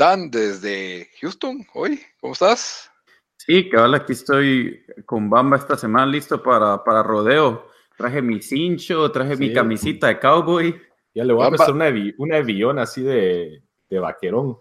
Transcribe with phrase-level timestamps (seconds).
[0.00, 2.90] Dan desde Houston, hoy, ¿cómo estás?
[3.36, 7.68] Sí, cabal, aquí estoy con Bamba esta semana listo para, para rodeo.
[7.98, 10.80] Traje mi cincho, traje mi camisita de cowboy.
[11.14, 14.56] Ya le voy a prestar una, una avión así de, de vaquerón.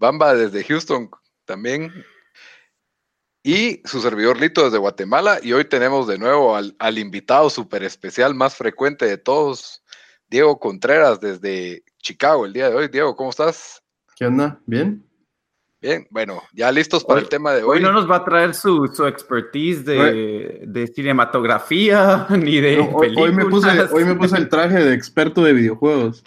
[0.00, 1.08] Bamba desde Houston
[1.44, 2.04] también.
[3.44, 5.38] Y su servidor Lito desde Guatemala.
[5.40, 9.84] Y hoy tenemos de nuevo al, al invitado súper especial, más frecuente de todos,
[10.26, 12.88] Diego Contreras desde Chicago el día de hoy.
[12.88, 13.80] Diego, ¿cómo estás?
[14.18, 14.58] ¿Qué onda?
[14.66, 15.04] ¿Bien?
[15.80, 17.76] Bien, bueno, ya listos para el tema de hoy.
[17.76, 23.14] Hoy no nos va a traer su, su expertise de, de, cinematografía ni de hoy,
[23.16, 26.24] hoy, me puse, hoy me puse el traje de experto de videojuegos.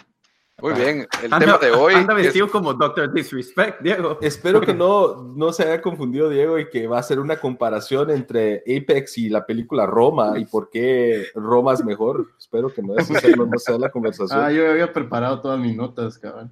[0.62, 1.92] Muy bien, el tema de hoy.
[1.92, 4.16] Anda vestido como Doctor Disrespect, Diego.
[4.22, 8.10] Espero que no, no se haya confundido, Diego, y que va a ser una comparación
[8.10, 12.28] entre Apex y la película Roma y por qué Roma es mejor.
[12.38, 14.40] Espero que no, eso sea, no sea la conversación.
[14.40, 16.50] Ah, yo había preparado todas mis notas, cabrón.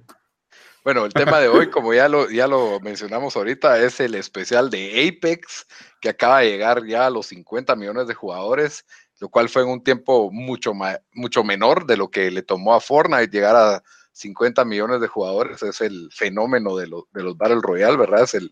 [0.83, 4.71] Bueno, el tema de hoy, como ya lo, ya lo mencionamos ahorita, es el especial
[4.71, 5.67] de Apex,
[5.99, 8.83] que acaba de llegar ya a los 50 millones de jugadores,
[9.19, 10.73] lo cual fue en un tiempo mucho,
[11.13, 15.61] mucho menor de lo que le tomó a Fortnite llegar a 50 millones de jugadores.
[15.61, 18.23] Es el fenómeno de, de los Battle Royale, ¿verdad?
[18.23, 18.51] Es el,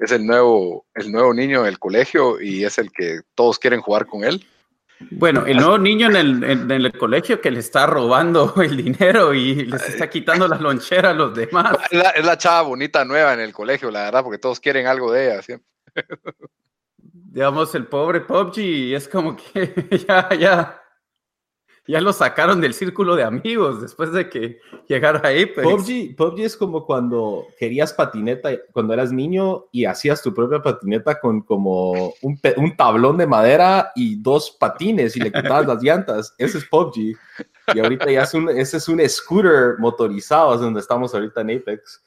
[0.00, 4.06] es el nuevo, el nuevo niño del colegio y es el que todos quieren jugar
[4.06, 4.44] con él.
[5.10, 9.34] Bueno, el nuevo niño en el, en, el, colegio que le está robando el dinero
[9.34, 11.76] y les está quitando la lonchera a los demás.
[11.90, 15.26] Es la, chava bonita nueva en el colegio, la verdad, porque todos quieren algo de
[15.26, 15.60] ella.
[16.96, 20.81] Digamos, el pobre PUBG es como que ya, ya,
[21.86, 25.46] ya lo sacaron del círculo de amigos después de que llegara ahí.
[25.46, 31.18] PUBG, PUBG es como cuando querías patineta cuando eras niño y hacías tu propia patineta
[31.18, 36.34] con como un, un tablón de madera y dos patines y le quitabas las llantas.
[36.38, 37.16] Ese es PUBG.
[37.74, 41.58] Y ahorita ya es un, ese es un scooter motorizado, es donde estamos ahorita en
[41.58, 42.00] Apex.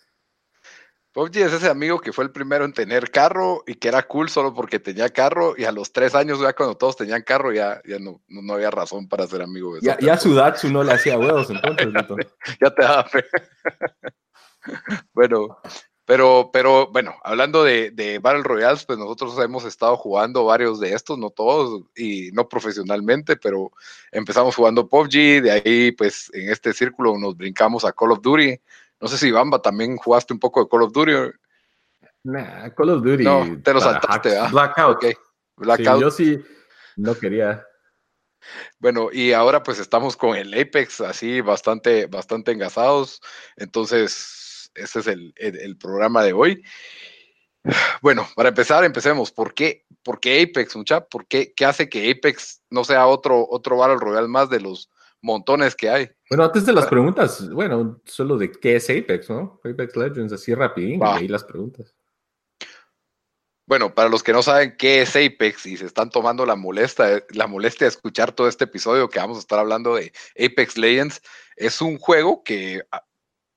[1.16, 4.28] PUBG es ese amigo que fue el primero en tener carro y que era cool
[4.28, 7.81] solo porque tenía carro y a los tres años ya cuando todos tenían carro ya,
[7.86, 10.92] ya no, no, había razón para ser amigo de Ya, ya su Datsu no le
[10.92, 11.88] hacía huevos entonces.
[12.62, 13.24] ya te daba fe.
[15.14, 15.58] bueno,
[16.03, 20.92] pero, pero bueno, hablando de, de Battle Royales, pues nosotros hemos estado jugando varios de
[20.92, 23.72] estos, no todos y no profesionalmente, pero
[24.12, 28.59] empezamos jugando PUBG, de ahí pues en este círculo nos brincamos a Call of Duty
[29.06, 31.12] no sé si Bamba también jugaste un poco de Call of Duty.
[32.24, 33.24] Nah, Call of Duty.
[33.24, 34.48] No, te lo saltaste, ¿ah?
[34.52, 34.98] Blackout.
[35.58, 36.02] Blackout.
[36.02, 36.44] yo sí
[36.96, 37.64] no quería.
[38.80, 43.22] Bueno, y ahora pues estamos con el Apex así bastante, bastante engasados.
[43.58, 46.64] Entonces, ese es el, el, programa de hoy.
[48.02, 49.32] Bueno, para empezar, empecemos.
[49.32, 51.06] ¿Por qué, ¿Por qué Apex, mucha?
[51.06, 54.90] ¿Por qué, qué hace que Apex no sea otro, otro Battle Royale más de los
[55.25, 56.09] montones que hay.
[56.30, 59.59] Bueno, antes de las preguntas, bueno, solo de qué es Apex, ¿no?
[59.63, 61.94] Apex Legends, así rapidín, y ahí las preguntas.
[63.68, 67.24] Bueno, para los que no saben qué es Apex y se están tomando la molestia,
[67.30, 71.22] la molestia de escuchar todo este episodio que vamos a estar hablando de Apex Legends,
[71.56, 73.03] es un juego que ah,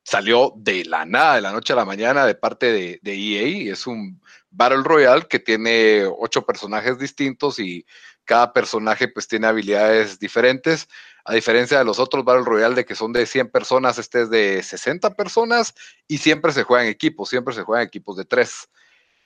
[0.04, 3.72] salió de la nada, de la noche a la mañana, de parte de, de EA.
[3.72, 7.84] Es un Battle Royale que tiene ocho personajes distintos y
[8.24, 10.88] cada personaje pues tiene habilidades diferentes.
[11.28, 14.30] A diferencia de los otros Battle Royale de que son de 100 personas, este es
[14.30, 15.74] de 60 personas
[16.06, 18.70] y siempre se juega en equipos, siempre se juega en equipos de tres.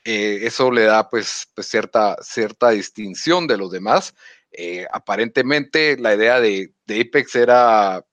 [0.05, 4.17] Eh, eso le da pues, pues, cierta, cierta distinción de los demás.
[4.51, 8.05] Eh, aparentemente la idea de, de, Apex era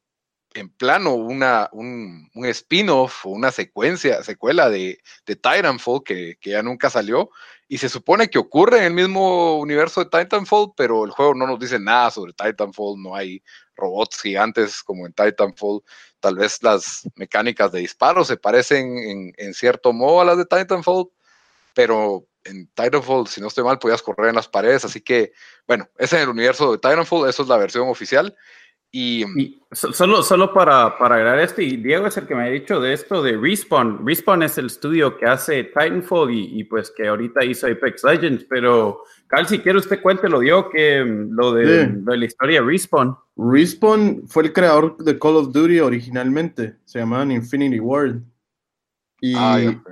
[0.53, 6.51] en plano una, un, un spin-off o una secuencia, secuela de, de Titanfall que, que,
[6.51, 7.31] ya nunca salió
[7.67, 11.45] y se supone que ocurre en el mismo universo de Titanfall, pero el juego no
[11.45, 13.43] nos dice nada sobre Titanfall, no hay
[13.79, 15.81] robots gigantes como en Titanfall,
[16.19, 21.09] tal vez las mecánicas de disparo se parecen en, cierto modo a las de Titanfall,
[21.73, 25.31] pero en Titanfall, si no estoy mal, podías correr en las paredes, así que,
[25.67, 28.35] bueno, ese es el universo de Titanfall, eso es la versión oficial,
[28.91, 29.23] y,
[29.71, 32.93] solo, solo para, para agregar esto, y Diego es el que me ha dicho de
[32.93, 34.05] esto de Respawn.
[34.05, 39.03] Respawn es el estudio que hace Titanfall y, pues que ahorita hizo Apex Legends, pero
[39.29, 43.15] Carl, si quiere usted cuéntelo, Diego, que mm, lo de, de, la historia de Respawn.
[43.37, 48.21] Respawn fue el creador de Call of Duty originalmente, se llamaban Infinity Ward.
[49.21, 49.83] Y ah,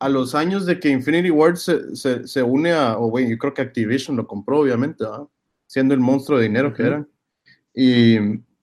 [0.00, 3.38] a los años de que Infinity Ward se, se, se une a, o bueno, yo
[3.38, 5.26] creo que Activision lo compró, obviamente, ¿verdad?
[5.66, 6.90] siendo el monstruo de dinero que Ujú.
[6.90, 7.08] eran.
[7.74, 8.18] Y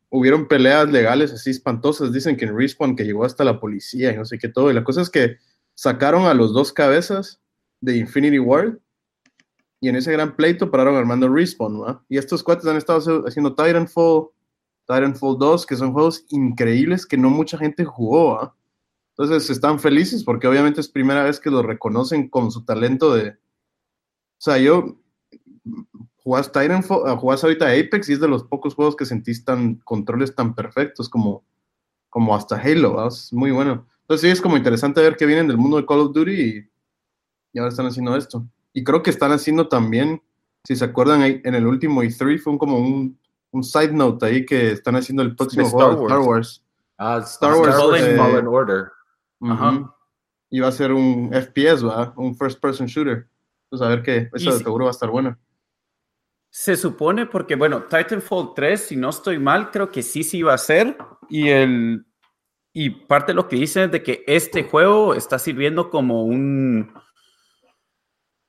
[0.10, 2.14] hubieron peleas legales así espantosas.
[2.14, 4.70] Dicen que en Respawn que llegó hasta la policía y no sé qué todo.
[4.70, 5.38] Y la cosa es que
[5.74, 7.42] sacaron a los dos cabezas
[7.80, 8.78] de Infinity Ward
[9.82, 11.82] y en ese gran pleito pararon armando Respawn.
[11.82, 12.06] ¿va?
[12.08, 14.30] Y estos cuates han estado haciendo Titanfall,
[14.86, 18.36] Titanfall 2, que son juegos increíbles que no mucha gente jugó.
[18.36, 18.56] ¿va?
[19.18, 23.30] Entonces están felices porque obviamente es primera vez que los reconocen con su talento de...
[23.32, 24.98] O sea, yo
[26.24, 29.76] jugás Titanfall, ah, jugás ahorita Apex y es de los pocos juegos que sentís tan
[29.78, 31.44] controles tan perfectos como,
[32.10, 33.88] como hasta Halo, es muy bueno.
[34.02, 36.70] Entonces sí es como interesante ver que vienen del mundo de Call of Duty
[37.54, 38.46] y ahora están haciendo esto.
[38.74, 40.22] Y creo que están haciendo también,
[40.64, 43.20] si se acuerdan, ahí en el último E3 fue un, como un,
[43.52, 46.28] un side note ahí que están haciendo el próximo juego Star de Star Wars.
[46.28, 46.64] Wars.
[46.98, 48.92] Ah, Star Wars, Fallen, eh, Fallen Order.
[49.42, 49.96] Ajá.
[50.50, 52.14] Y va a ser un FPS, ¿va?
[52.16, 53.28] Un first person shooter.
[53.66, 55.38] Entonces a ver qué, eso Y si- seguro va a estar bueno.
[56.54, 60.52] Se supone porque, bueno, Titanfall 3, si no estoy mal, creo que sí se iba
[60.52, 60.98] a hacer.
[61.30, 62.06] Y, el,
[62.74, 66.94] y parte de lo que dicen es de que este juego está sirviendo como un...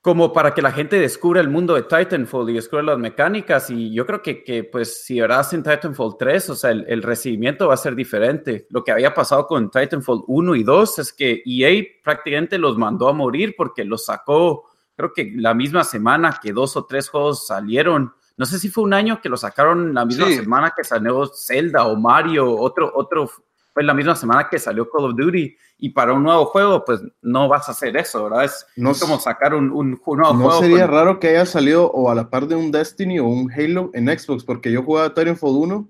[0.03, 3.71] Como para que la gente descubra el mundo de Titanfall y descubra las mecánicas.
[3.71, 7.03] Y yo creo que, que pues, si ahora hacen Titanfall 3, o sea, el, el
[7.03, 8.67] recibimiento va a ser diferente.
[8.71, 13.09] Lo que había pasado con Titanfall 1 y 2 es que EA prácticamente los mandó
[13.09, 14.65] a morir porque los sacó
[14.95, 18.13] creo que la misma semana que dos o tres juegos salieron.
[18.37, 20.35] No sé si fue un año que lo sacaron la misma Sí.
[20.37, 23.31] semana que salió Zelda o Mario, otro, otro,
[23.73, 25.57] fue la misma semana que salió Call of Duty.
[25.79, 28.45] Y para un nuevo juego, pues no vas a hacer eso, ¿verdad?
[28.45, 30.61] Es, No es como sacar un, un nuevo No juego.
[30.61, 33.51] sería con- raro que haya salido o a la par de un Destiny o un
[33.51, 35.89] Halo en Xbox, porque yo jugaba Titanfall 1,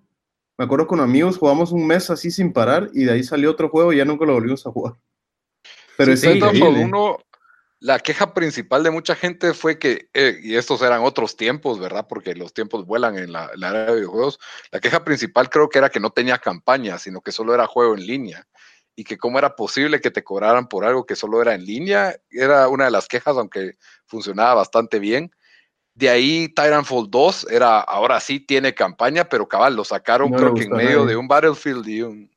[0.59, 3.69] me acuerdo con amigos, jugamos un mes así sin parar y de ahí salió otro
[3.69, 4.95] juego y ya nunca lo volvimos a jugar.
[5.97, 6.85] Pero Sí, es Titanfall increíble.
[6.85, 7.17] 1,
[7.83, 12.07] la queja principal de mucha gente fue que, eh, y estos eran otros tiempos, ¿verdad?
[12.09, 14.39] Porque los tiempos vuelan en la, en la área de videojuegos.
[14.71, 17.95] La queja principal creo que era que no tenía campaña, sino que solo era juego
[17.95, 18.47] en línea.
[18.95, 22.15] Y que cómo era posible que te cobraran por algo que solo era en línea,
[22.31, 23.77] era una de las quejas, aunque
[24.07, 25.35] funcionaba bastante bien.
[25.95, 30.55] De ahí Titanfall 2 era, ahora sí tiene campaña, pero cabal, lo sacaron No creo
[30.55, 32.32] que en medio de un Battlefield y un...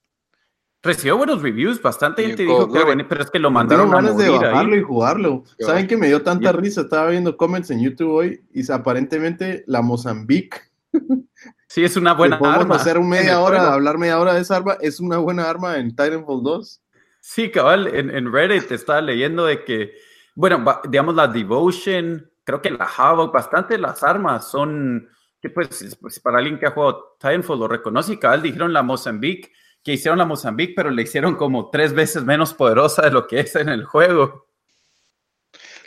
[0.85, 3.91] Recibió buenos reviews, bastante Y gente dijo que era bueno, pero es que lo mandaron
[3.91, 4.79] a ganas de morir bajarlo ahí.
[4.79, 5.43] y jugarlo.
[5.59, 6.81] ¿Saben que me dio tanta risa?
[6.81, 10.57] Estaba viendo comments en YouTube hoy y aparentemente la Mozambique,
[11.67, 12.75] Sí, es una buena arma.
[12.75, 13.73] hacer un en media hora, juego.
[13.73, 16.81] hablar media hora de esa arma, es una buena arma en Titanfall 2.
[17.19, 19.91] Sí, cabal, en, en Reddit estaba leyendo de que,
[20.35, 25.09] bueno, va- digamos la Devotion, creo que la Havoc, bastante las armas son,
[25.41, 28.71] que pues, es- pues, para alguien que ha jugado Titanfall lo reconoce, y cabal dijeron
[28.71, 29.51] la Mozambique,
[29.85, 33.41] que hicieron la Mozambique, pero le hicieron como tres veces menos poderosa de lo que
[33.41, 34.47] es en el juego.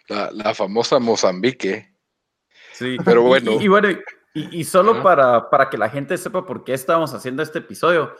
[0.09, 1.95] La, la famosa Mozambique.
[2.73, 3.53] Sí, Pero bueno.
[3.61, 7.12] Y, y bueno, y, y solo para, para que la gente sepa por qué estamos
[7.12, 8.15] haciendo este episodio,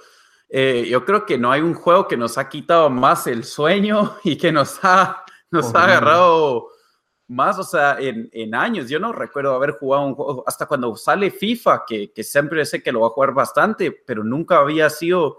[0.49, 4.17] eh, yo creo que no hay un juego que nos ha quitado más el sueño
[4.25, 6.71] y que nos ha, nos ha agarrado
[7.29, 8.89] más, o sea, en, en años.
[8.89, 12.83] Yo no recuerdo haber jugado un juego, hasta cuando sale FIFA, que, que siempre sé
[12.83, 15.39] que lo va a jugar bastante, pero nunca había sido,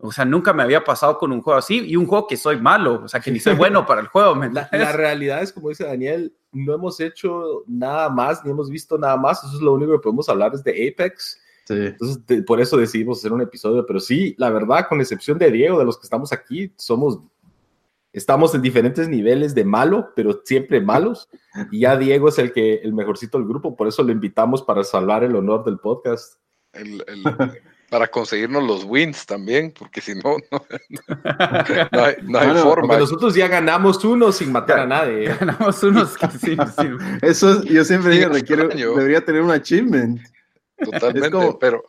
[0.00, 2.60] o sea, nunca me había pasado con un juego así y un juego que soy
[2.60, 4.34] malo, o sea, que ni soy bueno para el juego.
[4.36, 8.70] ¿me La, la realidad es, como dice Daniel, no hemos hecho nada más, ni hemos
[8.70, 9.42] visto nada más.
[9.44, 11.40] Eso es lo único que podemos hablar es de Apex.
[11.66, 11.74] Sí.
[11.74, 13.84] Entonces, de- por eso decidimos hacer un episodio.
[13.86, 17.18] Pero sí, la verdad, con excepción de Diego, de los que estamos aquí, somos,
[18.12, 21.28] estamos en diferentes niveles de malo, pero siempre malos.
[21.70, 24.82] Y ya Diego es el que el mejorcito del grupo, por eso lo invitamos para
[24.84, 26.38] salvar el honor del podcast.
[26.72, 27.22] el- el-
[27.90, 30.64] para conseguirnos los wins también, porque si no, no,
[31.92, 32.98] no hay, no hay Bueno, forma.
[32.98, 35.24] Nosotros ya ganamos uno sin matar a nadie.
[35.40, 36.88] Ganamos unos que sí, sí.
[37.22, 40.20] Eso es- yo siempre digo, requiere, debería tener un achievement.
[40.76, 41.82] Totalmente, es como- pero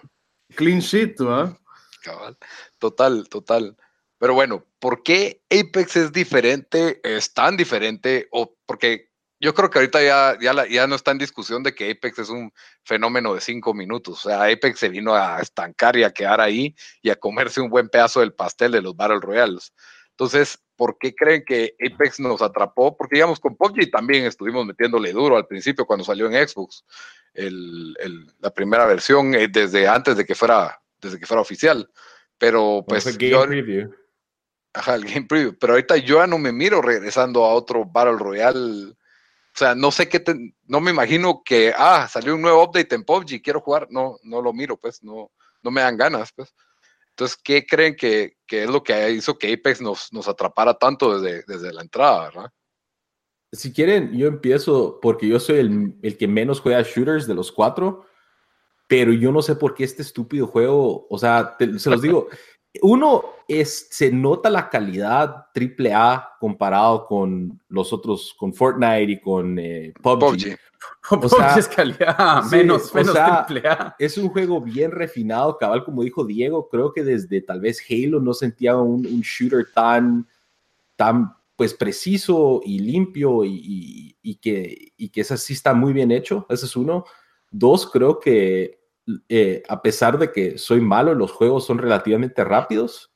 [0.56, 1.58] Clean sheet, ¿va?
[2.02, 2.38] cabal,
[2.80, 3.76] total, total.
[4.18, 8.28] Pero bueno, ¿por qué Apex es diferente, es tan diferente?
[8.32, 9.09] O porque
[9.40, 12.20] yo creo que ahorita ya, ya, la- ya no está en discusión de que Apex
[12.20, 12.52] es un
[12.84, 14.26] fenómeno de cinco minutos.
[14.26, 17.70] O sea, Apex se vino a estancar y a quedar ahí y a comerse un
[17.70, 19.74] buen pedazo del pastel de los Battle Royales.
[20.12, 22.98] Entonces, ¿por qué creen que Apex nos atrapó?
[22.98, 26.84] Porque digamos, con PUBG también estuvimos metiéndole duro al principio cuando salió en Xbox
[27.34, 31.90] el- el- la primera versión, eh, desde antes de que fuera, desde que fuera oficial.
[32.38, 33.94] Pero pues game yo, preview.
[34.74, 38.18] ajá, el game preview, pero ahorita yo ya no me miro regresando a otro Battle
[38.18, 38.94] Royale.
[39.60, 42.96] O sea, no sé qué, te- no me imagino que, ah, salió un nuevo update
[42.96, 43.88] en PUBG, quiero jugar.
[43.90, 46.56] No, no lo miro, pues, no, no me dan ganas, pues.
[47.10, 51.20] Entonces, ¿qué creen que, que es lo que hizo que Apex nos, nos atrapara tanto
[51.20, 52.52] desde, desde la entrada, verdad?
[53.52, 57.52] Si quieren, yo empiezo porque yo soy el, el que menos juega shooters de los
[57.52, 58.06] cuatro,
[58.88, 62.30] pero yo no sé por qué este estúpido juego, o sea, te- se los digo,
[62.82, 69.20] uno es, se nota la calidad triple A comparado con los otros, con Fortnite y
[69.20, 70.20] con eh, PUBG.
[70.20, 70.58] PUBG.
[71.12, 73.96] O sea, es calidad, sí, menos, o menos sea, triple A.
[74.00, 78.22] Es un juego bien refinado, cabal, como dijo Diego, creo que desde tal vez Halo
[78.22, 80.26] no sentía un, un shooter tan,
[80.96, 85.92] tan pues preciso y limpio y, y- y que, y que ese sí está muy
[85.92, 87.04] bien hecho, ese es uno.
[87.52, 88.79] Dos, creo que
[89.30, 93.12] eh, a pesar de que soy malo, los juegos son relativamente rápidos.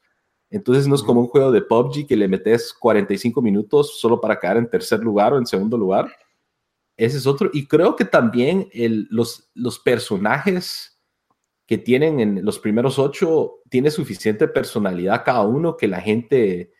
[0.50, 4.40] Entonces no es como un juego de PUBG que le metes 45 minutos solo para
[4.40, 6.16] quedar en tercer lugar o en segundo lugar.
[6.96, 7.50] Ese es otro.
[7.54, 11.00] Y creo que también el- los, los personajes
[11.66, 16.72] que tienen en los primeros ocho tiene suficiente personalidad cada uno que la gente,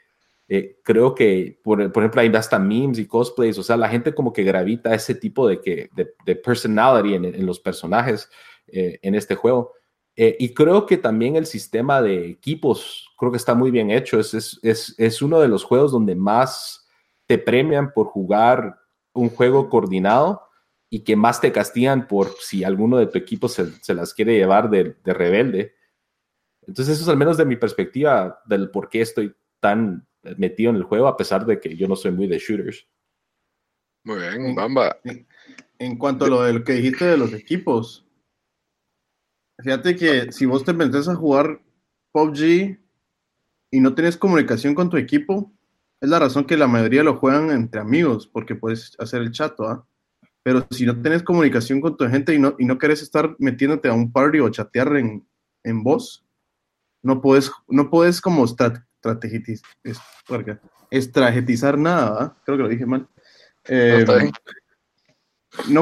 [0.50, 4.14] eh, creo que, por, por ejemplo, ahí hasta memes y cosplays, o sea, la gente
[4.14, 8.30] como que gravita ese tipo de, que, de, de personality en, en los personajes
[8.68, 9.74] eh, en este juego.
[10.16, 14.20] Eh, y creo que también el sistema de equipos, creo que está muy bien hecho.
[14.20, 16.88] Es, es, es, es uno de los juegos donde más
[17.26, 18.80] te premian por jugar
[19.14, 20.44] un juego coordinado
[20.90, 24.36] y que más te castigan por si alguno de tu equipo se, se las quiere
[24.38, 25.76] llevar de, de, rebelde.
[26.68, 30.78] Entonces eso es al menos de mi perspectiva del por qué estoy tan metido en
[30.78, 32.88] el juego a pesar de que yo no soy muy de shooters.
[34.04, 35.00] Muy bien, Bamba.
[35.04, 35.28] En,
[35.80, 38.03] en cuanto a lo, de lo que dijiste de los equipos,
[39.60, 41.62] fíjate que si vos te metes a jugar
[42.12, 42.80] PUBG
[43.72, 45.52] y no tienes comunicación con tu equipo,
[46.00, 49.60] es la razón que la mayoría lo juegan entre amigos, porque puedes hacer el chat,
[49.62, 49.86] ¿ah?
[50.44, 53.88] Pero si no tienes comunicación con tu gente y no, y no querés estar metiéndote
[53.88, 55.26] a un party o chatear en,
[55.64, 56.26] en voz,
[57.02, 59.66] no puedes, no puedes como estrategizar,
[60.92, 62.38] estrategizar nada, ¿ah?
[62.44, 63.08] Creo que lo dije mal.
[63.66, 64.14] Eh, no,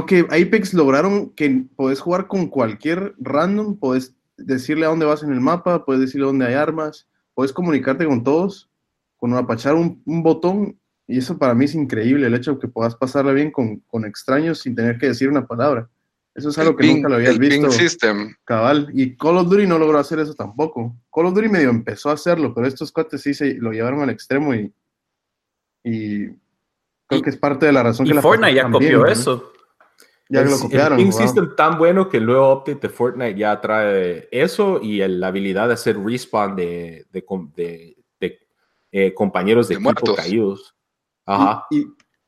[0.05, 5.31] que Apex lograron que podés jugar con cualquier random, podés decirle a dónde vas en
[5.31, 8.69] el mapa, puedes decirle dónde hay armas, puedes comunicarte con todos,
[9.17, 12.67] con apachar un, un, botón, y eso para mí es increíble, el hecho de que
[12.67, 15.89] puedas pasarla bien con, con extraños sin tener que decir una palabra.
[16.33, 17.67] Eso es algo el que ping, nunca lo habías el visto.
[17.67, 18.33] Ping system.
[18.45, 18.89] Cabal.
[18.93, 20.95] Y Call of Duty no logró hacer eso tampoco.
[21.13, 24.09] Call of Duty medio empezó a hacerlo, pero estos cuates sí se lo llevaron al
[24.11, 24.73] extremo y,
[25.83, 28.99] y creo Y- que es parte de la razón Y que la Fortnite ya copió
[28.99, 29.07] ¿no?
[29.07, 29.50] eso.
[30.31, 30.97] Ya el, lo el copiaron.
[30.97, 31.19] ping wow.
[31.21, 35.27] system tan bueno que el nuevo update de Fortnite ya trae eso y el- la
[35.27, 37.23] habilidad de hacer respawn de, de,
[37.55, 38.39] de- de,
[38.91, 40.15] eh, compañeros de, De equipo muertos.
[40.15, 40.75] caídos.
[41.25, 41.65] Ajá.
[41.69, 41.87] Y, y-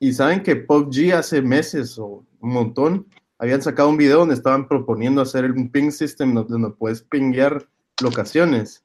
[0.10, 3.08] y saben que PUBG hace meses o un montón
[3.40, 7.66] habían sacado un video donde estaban proponiendo hacer un ping system donde, donde puedes pinguear
[8.02, 8.84] locaciones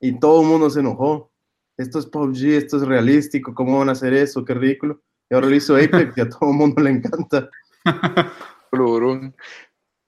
[0.00, 1.30] y todo el mundo se enojó.
[1.76, 4.44] Esto es PUBG, esto es realístico, ¿cómo van a hacer eso?
[4.44, 5.00] Qué ridículo.
[5.28, 7.48] Y ahora lo hizo Apex y a todo el mundo le encanta.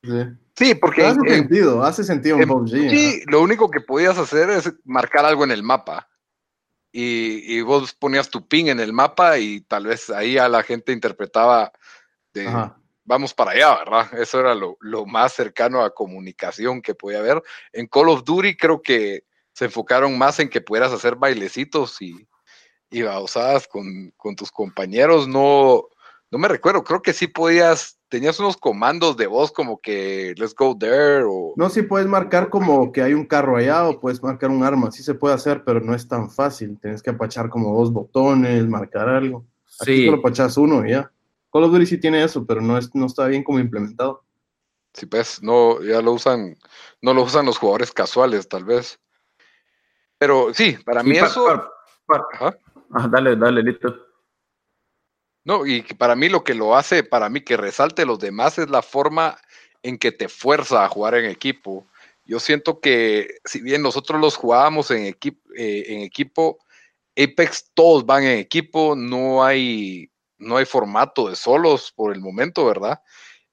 [0.03, 0.11] Sí.
[0.57, 2.49] Sí, porque hace en- en sentido, hace sentido en.
[2.91, 6.09] PUBG, lo único que podías hacer es marcar algo en el mapa.
[6.93, 10.63] Y, y vos ponías tu ping en el mapa y tal vez ahí a la
[10.63, 11.73] gente interpretaba
[12.33, 12.45] de
[13.05, 14.15] vamos para allá, ¿verdad?
[14.21, 17.43] Eso era lo, lo más cercano a comunicación que podía haber.
[17.73, 22.29] En Call of Duty creo que se enfocaron más en que pudieras hacer bailecitos y,
[22.91, 25.27] y babosadas con, con tus compañeros.
[25.27, 25.89] No,
[26.31, 30.55] no me recuerdo, creo que sí podías, tenías unos comandos de voz como que let's
[30.55, 31.55] go there o...
[31.57, 34.91] No, sí puedes marcar como que hay un carro allá o puedes marcar un arma,
[34.91, 36.79] sí se puede hacer, pero no es tan fácil.
[36.81, 39.45] Tienes que apachar como dos botones, marcar algo.
[39.81, 40.07] Aquí Sí.
[40.07, 41.11] solo apachas uno y ya.
[41.53, 44.25] Call of Duty sí tiene eso, pero no, es, no está bien como implementado.
[44.93, 46.57] Sí, pues, no, ya lo usan,
[47.01, 48.99] no lo usan los jugadores casuales, tal vez.
[50.19, 51.71] Pero sí, para Sí, mí pa- eso, pa-
[52.07, 52.59] pa- ajá.
[52.93, 53.95] ah, dale, dale, listo.
[55.45, 58.71] No, y para mí lo que lo hace, para mí que resalte los demás es
[58.71, 59.39] la forma
[59.83, 61.87] en que te fuerza a jugar en equipo.
[62.25, 66.59] Yo siento que si bien nosotros los jugábamos en, equipo en equipo,
[67.17, 72.65] Apex todos van en equipo, no hay, no hay formato de solos por el momento,
[72.65, 73.03] ¿verdad?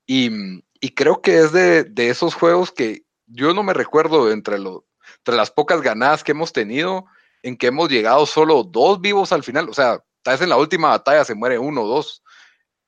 [0.05, 0.31] Y,
[0.79, 4.85] y creo que es de, de esos juegos que yo no me recuerdo entre, lo,
[5.17, 7.05] entre las pocas ganadas que hemos tenido,
[7.43, 9.69] en que hemos llegado solo dos vivos al final.
[9.69, 12.23] O sea, tal vez en la última batalla se muere uno o dos,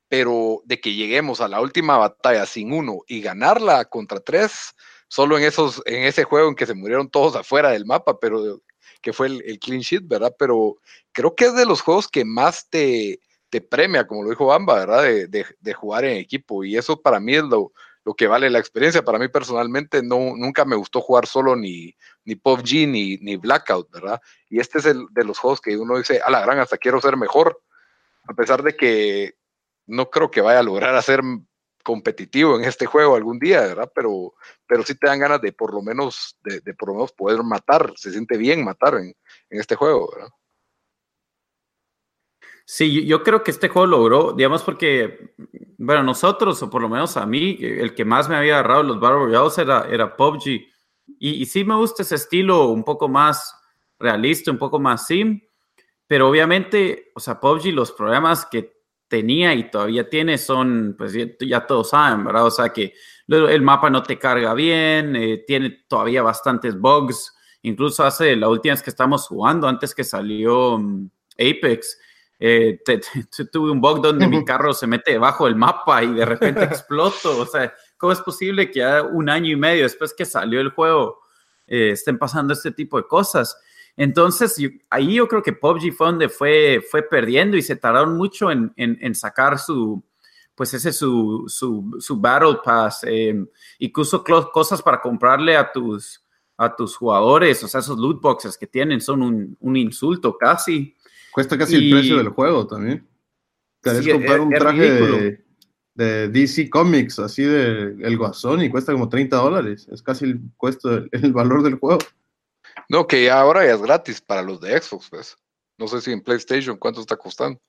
[0.08, 4.75] pero de que lleguemos a la última batalla sin uno y ganarla contra tres,
[5.08, 8.62] solo en, esos, en ese juego en que se murieron todos afuera del mapa, pero
[9.02, 10.36] que fue el, clean sheet, ¿verdad?
[10.38, 10.78] Pero
[11.12, 14.75] creo que es de los juegos que más te, te premia, como lo dijo Bamba,
[14.75, 15.04] ¿verdad?
[15.04, 16.63] De, de, de, jugar en equipo.
[16.63, 17.74] Y eso para mí es lo,
[18.05, 19.03] lo que vale la experiencia.
[19.03, 21.95] Para mí personalmente no, nunca me gustó jugar solo ni,
[22.25, 24.22] ni PUBG ni, ni Blackout, ¿verdad?
[24.50, 27.01] Y este es el de los juegos que uno dice, a la gran, hasta quiero
[27.01, 27.62] ser mejor,
[28.27, 29.36] a pesar de que
[29.86, 31.22] no creo que vaya a lograr hacer
[31.83, 33.91] competitivo en este juego algún día, ¿verdad?
[33.93, 34.33] Pero,
[34.65, 37.43] pero sí te dan ganas de por lo menos, de, de por lo menos poder
[37.43, 39.13] matar, se siente bien matar en,
[39.50, 40.29] en este juego, ¿verdad?
[42.65, 45.36] Sí, yo creo que este juego logró, digamos, porque,
[45.77, 49.00] bueno, nosotros, o por lo menos a mí, el que más me había agarrado los
[49.00, 50.48] Battle Royales era, era PUBG.
[50.48, 50.70] Y,
[51.20, 53.53] y, sí me gusta ese estilo un poco más
[54.00, 55.41] realista, un poco más sim,
[56.08, 58.74] pero obviamente, o sea, PUBG, los problemas que
[59.13, 62.46] tenía y todavía tiene son, pues ya, todos saben, ¿verdad?
[62.46, 62.93] O sea, que
[63.27, 68.74] el mapa no te carga bien, eh, tiene todavía bastantes bugs, incluso hace la última
[68.74, 71.98] vez que estamos jugando, antes que salió um, Apex,
[72.46, 76.14] eh, te, te, tuve un bug donde mi carro se mete debajo del mapa y
[76.14, 77.40] de repente exploto.
[77.40, 80.72] O sea, ¿cómo es posible que ya un año y medio después que salió el
[80.72, 81.22] juego
[81.68, 83.58] eh, estén pasando este tipo de cosas?
[83.96, 88.18] Entonces, yo, ahí yo creo que PUBG fue donde fue, fue perdiendo y se tardaron
[88.18, 90.04] mucho en, en, en sacar su,
[90.54, 93.42] pues ese su, su, su Battle Pass, eh,
[93.80, 96.22] incluso cosas para comprarle a tus,
[96.58, 100.94] a tus jugadores, o sea, esos loot boxes que tienen son un, un insulto casi.
[101.34, 103.08] Cuesta casi y, el precio del juego también.
[103.82, 105.44] Querés sí, comprar un traje de,
[105.96, 109.88] de, DC Comics, así de el Guasón, y cuesta como 30 dólares.
[109.92, 112.00] Es casi el costo, el, el valor del juego.
[112.90, 115.38] No, que ahora ya es gratis para los de Xbox, pues.
[115.78, 117.60] No sé si en PlayStation cuánto está costando.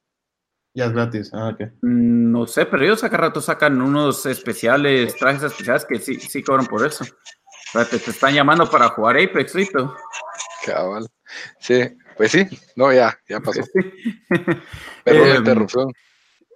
[0.75, 1.61] Ya es gratis, ah, ok.
[1.83, 6.43] Mm, No sé, pero ellos acá rato sacan unos especiales, trajes especiales que sí, sí
[6.43, 7.05] cobran por eso.
[7.73, 9.95] Te, te están llamando para jugar Apex, ¿listo?
[10.65, 11.09] Cabal.
[11.59, 11.81] Sí,
[12.17, 13.61] pues sí, no, ya, ya pasó.
[15.05, 15.93] Pero Eh, la interrupción.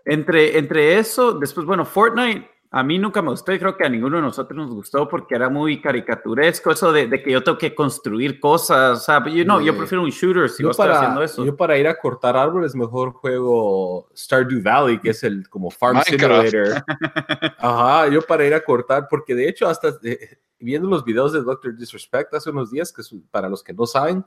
[0.05, 3.89] Entre, entre eso, después, bueno, Fortnite a mí nunca me gustó y creo que a
[3.89, 7.57] ninguno de nosotros nos gustó porque era muy caricaturesco, eso de, de que yo tengo
[7.57, 10.73] que construir cosas, o sea, yo, no, yo prefiero un shooter si yo voy a
[10.73, 11.45] estar para, haciendo eso.
[11.47, 15.97] yo para ir a cortar árboles mejor juego Stardew Valley, que es el como Farm
[16.11, 16.49] Minecraft.
[16.51, 16.85] Simulator.
[17.59, 21.41] Ajá, yo para ir a cortar, porque de hecho hasta eh, viendo los videos de
[21.41, 24.25] Doctor Disrespect hace unos días, que es- para los que no saben,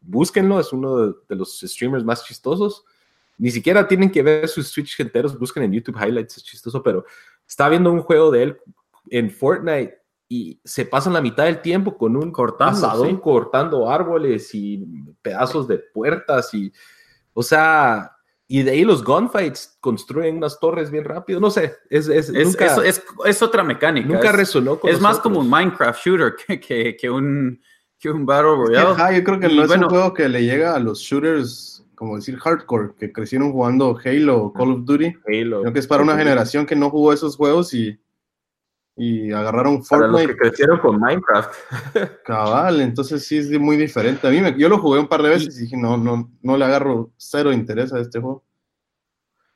[0.00, 2.84] búsquenlo, es uno de, de los streamers más chistosos.
[3.36, 7.04] Ni siquiera tienen que ver sus Twitch enteros, busquen en YouTube highlights, es chistoso, pero
[7.46, 8.58] estaba viendo un juego de él
[9.10, 13.18] en Fortnite y se pasan la mitad del tiempo con un sí.
[13.22, 14.84] cortando árboles y
[15.22, 16.70] pedazos de puertas y,
[17.32, 18.12] o sea,
[18.46, 22.46] y de ahí los gunfights construyen unas torres bien rápido, no sé, es, es, Es,
[22.46, 24.06] nunca, es, es otra mecánica.
[24.08, 27.60] nunca es, resonó con es más como un Minecraft shooter que, que, que un,
[27.98, 28.90] que un Battle Royale.
[28.90, 31.00] ajá, yo creo que Y no es bueno- un juego que le llega a los
[31.00, 35.16] shooters, como decir hardcore, que crecieron jugando Halo o Call of Duty.
[35.26, 35.60] Halo.
[35.62, 37.98] Creo que es para una generación que no jugó esos juegos y,
[38.96, 41.52] y agarraron Para los Fortnite que crecieron con Minecraft.
[42.24, 44.26] cabal, entonces sí es muy diferente.
[44.26, 46.56] A mí me- yo lo jugué un par de veces y dije, no, no, no
[46.56, 48.44] le agarro cero interés a este juego.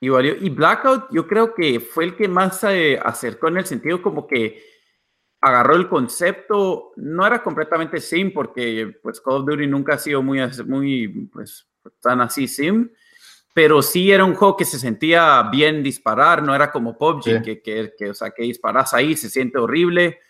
[0.01, 4.27] Y Blackout yo creo que fue el que más se acercó en el sentido como
[4.27, 4.61] que
[5.43, 10.23] agarró el concepto, no era completamente sim porque pues Call of Duty nunca ha sido
[10.23, 11.67] muy, muy pues
[12.01, 12.89] tan así sim,
[13.53, 17.43] pero sí era un juego que se sentía bien disparar, no era como PUBG Sí.
[17.43, 20.21] que, que, que, o sea, que disparas ahí, se siente horrible,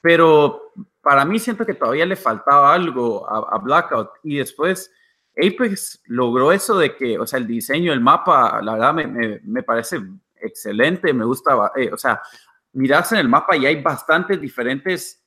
[0.00, 4.90] pero para mí siento que todavía le faltaba algo a, a Blackout y después
[5.36, 9.40] Apex logró eso de que, o sea, el diseño, el mapa, la verdad me, me,
[9.44, 10.00] me parece
[10.40, 12.22] excelente, me gusta, eh, o sea,
[12.72, 15.18] miras en el mapa y hay bastantes diferentes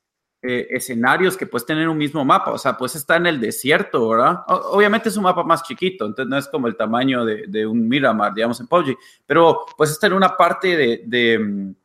[0.42, 3.40] eh, escenarios que puedes tener en un mismo mapa, o sea, pues está en el
[3.40, 4.44] desierto, ¿verdad?
[4.48, 7.66] O- obviamente es un mapa más chiquito, entonces no es como el tamaño de, de
[7.66, 11.76] un Miramar, digamos, en PUBG, pero pues está en una parte de, de mm,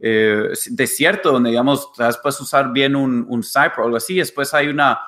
[0.00, 1.90] eh, desierto donde, digamos,
[2.22, 4.98] puedes usar bien un, un sniper o algo así, después hay una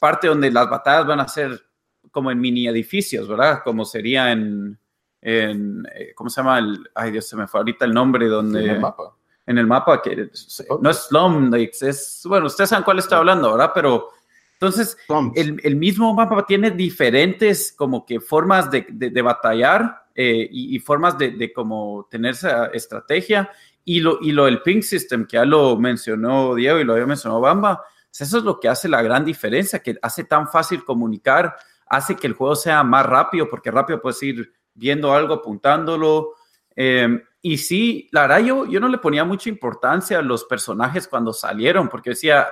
[0.00, 1.62] parte donde las batallas van a ser
[2.10, 3.60] como en mini edificios, ¿verdad?
[3.64, 4.78] Como sería en,
[5.20, 6.58] en eh, ¿cómo se llama?
[6.58, 8.64] El, ay Dios, se me fue ahorita el nombre donde...
[8.64, 9.14] en el mapa.
[9.46, 13.18] En el mapa, que es- no es Slum, Lakes, es, bueno, ustedes saben cuál estoy
[13.18, 13.72] hablando, ¿verdad?
[13.74, 14.08] Pero
[14.54, 14.96] entonces,
[15.34, 20.76] el, el mismo mapa tiene diferentes como que formas de, de- de batallar eh, y,
[20.76, 23.50] y formas de, de como tener esa estrategia
[23.84, 27.06] y lo, y lo del ping system que ya lo mencionó Diego y lo había
[27.06, 27.82] mencionado Bamba,
[28.16, 32.28] eso es lo que hace la gran diferencia, que hace tan fácil comunicar, hace que
[32.28, 36.34] el juego sea más rápido, porque rápido puedes ir viendo algo, apuntándolo.
[36.76, 41.08] eh, y sí, la verdad yo, yo no le ponía mucha importancia a los personajes
[41.08, 42.48] cuando salieron, porque decía,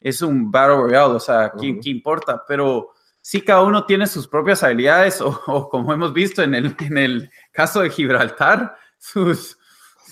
[0.00, 2.42] es un Battle Royale, o sea, ¿qué, importa?
[2.48, 6.74] Pero sí cada uno tiene sus propias habilidades, o, o como hemos visto en el,
[6.80, 9.58] en el caso de Gibraltar, sus,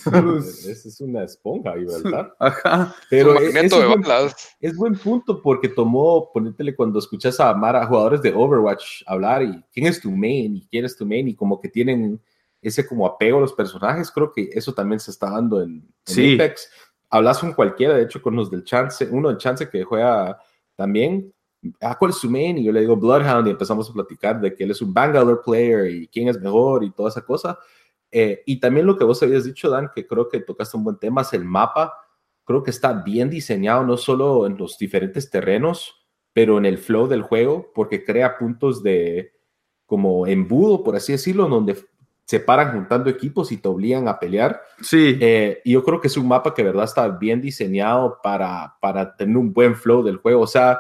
[0.07, 2.33] Esa es una esponja, ¿verdad?
[2.39, 2.95] Ajá.
[3.11, 4.05] Pero es, buen,
[4.61, 9.63] es buen punto porque tomó, ponétele cuando escuchas a Mara, jugadores de Overwatch hablar y
[9.73, 12.21] quién es tu main y quién es tu main y como que tienen
[12.61, 15.71] ese como apego a los personajes, creo que eso también se está dando en,
[16.07, 16.35] en Sí.
[16.35, 16.71] Apex.
[17.11, 20.39] Hablas con cualquiera, de hecho con los del Chance, uno del Chance que juega
[20.77, 21.33] también,
[21.81, 22.59] ah, ¿cuál es su main?
[22.59, 25.41] Y yo le digo Bloodhound y empezamos a platicar de que él es un Bangalore
[25.45, 27.59] player y quién es mejor y toda esa cosa.
[28.11, 30.99] Eh, y también lo que vos habías dicho, Dan, que creo que tocaste un buen
[30.99, 31.95] tema, es el mapa.
[32.45, 37.07] Creo que está bien diseñado, no solo en los diferentes terrenos, pero en el flow
[37.09, 39.33] del juego, porque crea puntos de
[39.87, 41.77] como embudo, por así decirlo, donde
[42.29, 44.61] se paran juntando equipos y te obligan a pelear.
[44.83, 45.17] Sí.
[45.19, 48.77] Eh, y yo creo que es un mapa que, de verdad, está bien diseñado para,
[48.83, 50.43] para tener un buen flow del juego.
[50.43, 50.79] O sea,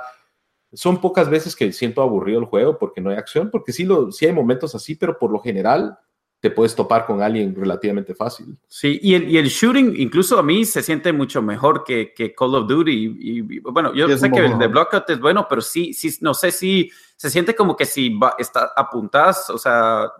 [0.74, 4.12] son pocas veces que siento aburrido el juego porque no hay acción, porque sí, lo,
[4.12, 5.98] sí hay momentos así, pero por lo general
[6.40, 8.58] te puedes topar con alguien relativamente fácil.
[8.68, 12.34] Sí, y el, y el shooting, incluso a mí, se siente mucho mejor que, que
[12.34, 12.92] Call of Duty.
[12.92, 14.66] Y, y- bueno, yo es sé que el de.
[14.66, 18.34] Blockout es bueno, pero sí, sí, no sé si se siente como que si va,
[18.38, 20.12] está, apuntás, o sea,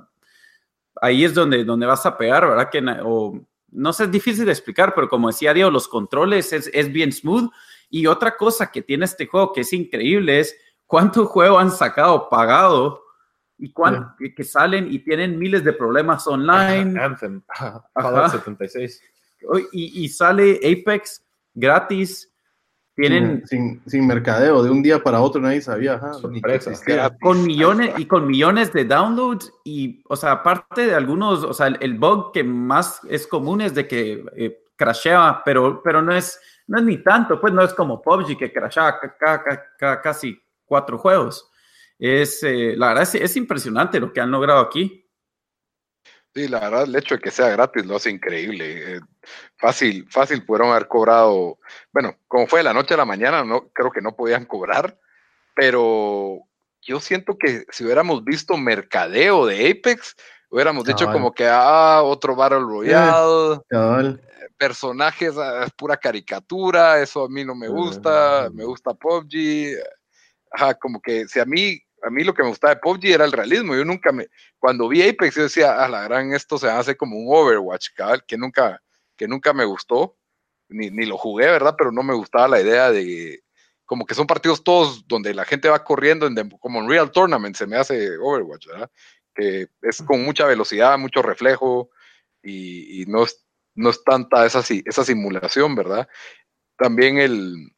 [1.00, 2.70] ahí es donde, donde vas a pegar, ¿verdad?
[2.70, 6.70] Que, o, no sé, es difícil de explicar, pero como decía Diego, los controles es,
[6.72, 7.50] es bien smooth.
[7.90, 10.56] Y otra cosa que tiene este juego que es increíble es
[10.86, 13.02] cuánto juego han sacado pagado
[13.58, 17.00] y cuánto, que, que salen y tienen miles de problemas online.
[17.00, 17.42] Anthem.
[17.94, 19.02] Fallout 76.
[19.48, 22.32] Oye, Y, y sale Apex gratis.
[23.02, 25.94] Tienen sin, sin mercadeo, de un día para otro nadie sabía.
[25.94, 26.70] ajá, ni que Sorpresa.
[26.70, 27.16] existiera.
[27.20, 31.68] con millones y con millones de downloads y, o sea, aparte de algunos, o sea,
[31.68, 36.12] el, el bug que más es común es de que eh, crashea, pero, pero no
[36.12, 39.64] es, no es ni tanto, pues no es como PUBG que crashea ca- ca- ca-
[39.78, 41.50] ca- casi cuatro juegos.
[41.98, 45.04] Es, eh, la verdad es, es impresionante lo que han logrado aquí.
[46.38, 48.94] Sí, la verdad, el hecho de que sea gratis lo hace increíble.
[48.94, 49.00] Eh,
[49.56, 51.58] fácil, fácil pudieron haber cobrado.
[51.92, 54.96] Bueno, como fue de la noche a la mañana, no creo que no podían cobrar,
[55.56, 56.38] pero
[56.80, 60.14] yo siento que si hubiéramos visto mercadeo de Apex,
[60.48, 64.22] hubiéramos dicho como que, ah, otro Battle Royale, Cabal.
[64.56, 69.76] personajes, ah, es pura caricatura, eso a mí no me gusta, me gusta PUBG.
[70.52, 73.24] Ajá, como que si a mí, a mí lo que me gustaba de PUBG era
[73.24, 73.74] el realismo.
[73.74, 77.18] Yo nunca me, cuando vi Apex, yo decía, a la gran, esto se hace como
[77.18, 78.82] un Overwatch, cabal, que nunca,
[79.16, 80.16] que nunca me gustó,
[80.68, 81.74] ni, ni lo jugué, ¿verdad?
[81.76, 83.42] Pero no me gustaba la idea de,
[83.84, 87.56] como que son partidos todos donde la gente va corriendo, en como en Real Tournament,
[87.56, 88.90] se me hace Overwatch, ¿verdad?
[89.34, 91.90] Que es con mucha velocidad, mucho reflejo,
[92.42, 96.08] y, y no, es, no es tanta esa, esa simulación, ¿verdad?
[96.76, 97.72] También el...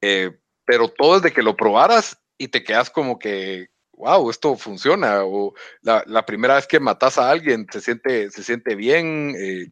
[0.00, 5.24] eh, pero todo desde que lo probaras y te quedas como que, wow, esto funciona,
[5.24, 9.66] o la, la primera vez que matas a alguien se siente, se siente bien, eh,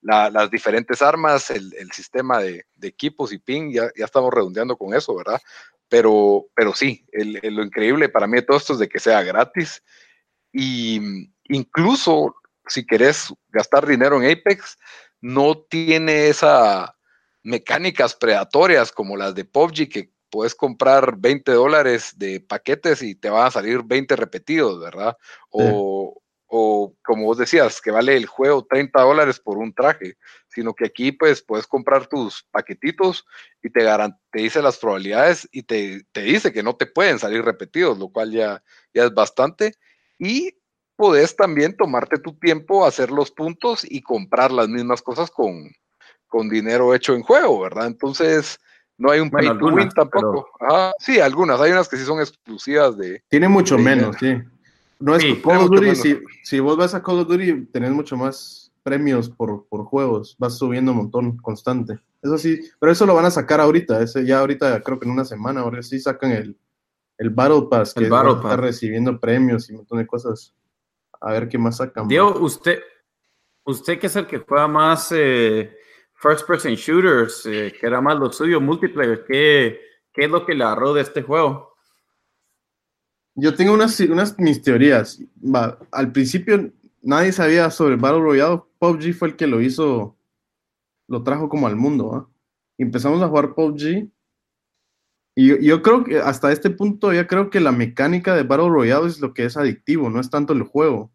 [0.00, 4.76] la- las diferentes armas, el, el sistema de, equipos y ping, ya, ya estamos redondeando
[4.76, 5.40] con eso, ¿verdad?
[5.88, 9.82] Pero, pero sí, lo increíble para mí de todo esto es de que sea gratis
[10.52, 12.36] y mm, incluso
[12.68, 14.78] si querés gastar dinero en Apex,
[15.20, 16.90] no tiene esas
[17.42, 23.30] mecánicas predatorias como las de PUBG que puedes comprar 20 dólares de paquetes y te
[23.30, 25.16] van a salir 20 repetidos, ¿verdad?
[25.48, 30.16] O, o como vos decías, que vale el juego 30 dólares por un traje,
[30.48, 33.24] sino que aquí pues puedes comprar tus paquetitos
[33.62, 33.84] y te,
[34.32, 38.08] te dice las probabilidades y te, te dice que no te pueden salir repetidos, lo
[38.08, 38.60] cual ya,
[38.92, 39.74] ya es bastante.
[40.18, 40.56] Y
[40.96, 45.70] puedes también tomarte tu tiempo, hacer los puntos y comprar las mismas cosas con,
[46.26, 47.86] con dinero hecho en juego, ¿verdad?
[47.86, 48.58] Entonces,
[48.98, 50.48] no hay un Bueno, pay to win algunas, tampoco.
[50.60, 51.60] Ajá, sí, algunas.
[51.60, 53.22] Hay unas que sí son exclusivas de.
[53.28, 54.36] Tiene mucho menos, sí.
[55.00, 57.90] No es Sí, Call of Duty, si, si vos vas a Call of Duty, tenés
[57.90, 61.98] mucho más premios por, por juegos, vas subiendo un montón constante.
[62.22, 65.12] Eso sí, pero eso lo van a sacar ahorita, ese ya ahorita creo que en
[65.12, 66.56] una semana, ahora sí sacan el,
[67.18, 68.60] el Battle Pass, El que Battle a estar Pass.
[68.60, 70.54] recibiendo premios y un montón de cosas.
[71.20, 72.06] A ver qué más sacan.
[72.08, 72.80] Diego, usted,
[73.64, 75.74] usted que es el que juega más eh,
[76.24, 79.78] first person shooters, eh, que era más lo suyo, multiplayer, ¿qué,
[80.10, 81.74] ¿qué es lo que le agarró de este juego?
[83.34, 85.20] Yo tengo unas, unas mis teorías.
[85.92, 88.62] Al principio nadie sabía sobre Battle Royale.
[88.78, 90.16] PUBG fue el que lo hizo,
[91.08, 92.30] lo trajo como al mundo.
[92.78, 94.08] Empezamos a jugar PUBG.
[95.36, 98.70] Y yo, yo creo que hasta este punto ya creo que la mecánica de Battle
[98.70, 101.13] Royale es lo que es adictivo, no es tanto el juego.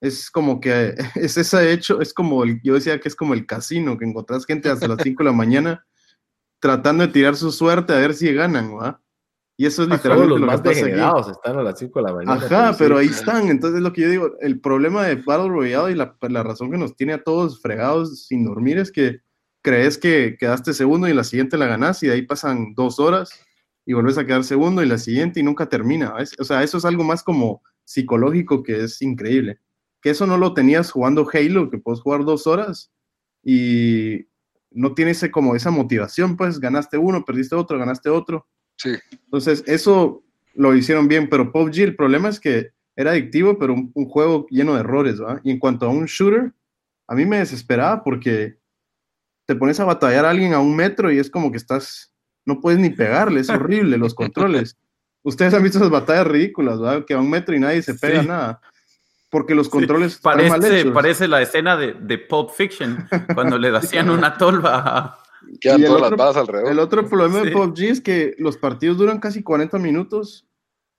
[0.00, 3.46] Es como que es ese hecho, es como el, yo decía que es como el
[3.46, 5.84] casino, que encontrás gente hasta las 5 de la mañana
[6.60, 9.00] tratando de tirar su suerte a ver si ganan, ¿va?
[9.60, 12.02] Y eso es Todos literalmente los lo que más degenerados están a las 5 de
[12.04, 12.34] la mañana.
[12.34, 13.14] Ajá, pero ahí sí.
[13.14, 13.48] están.
[13.48, 16.78] Entonces, lo que yo digo, el problema de Battle Royale y la, la razón que
[16.78, 19.20] nos tiene a todos fregados sin dormir es que
[19.62, 23.30] crees que quedaste segundo y la siguiente la ganas y de ahí pasan dos horas
[23.84, 26.14] y vuelves a quedar segundo y la siguiente y nunca termina.
[26.38, 29.58] O sea, eso es algo más como psicológico que es increíble.
[30.00, 32.90] Que eso no lo tenías jugando Halo, que puedes jugar dos horas
[33.42, 34.26] y
[34.70, 38.46] no tienes ese- como esa motivación, pues ganaste uno, perdiste otro, ganaste otro.
[38.76, 38.90] Sí.
[39.24, 40.22] Entonces, eso
[40.54, 44.46] lo hicieron bien, pero PUBG, el problema es que era adictivo, pero un, un juego
[44.50, 45.40] lleno de errores, ¿va?
[45.44, 46.52] Y en cuanto a un shooter,
[47.06, 48.58] a mí me desesperaba porque
[49.46, 52.12] te pones a batallar a alguien a un metro y es como que estás,
[52.44, 54.76] no puedes ni pegarle, es horrible los controles.
[55.22, 57.04] Ustedes han visto esas batallas ridículas, ¿va?
[57.06, 58.28] Que a un metro y nadie se pega Sí.
[58.28, 58.60] nada.
[59.30, 60.92] Porque los controles están mal Parece, hechos.
[60.94, 65.18] parece la escena de, de Pulp Fiction, cuando le hacían una tolva a-
[65.60, 66.72] Quedan todas otro- las balas alrededor.
[66.72, 67.50] El otro problema de Sí.
[67.54, 70.46] PUBG es que los partidos duran casi 40 minutos.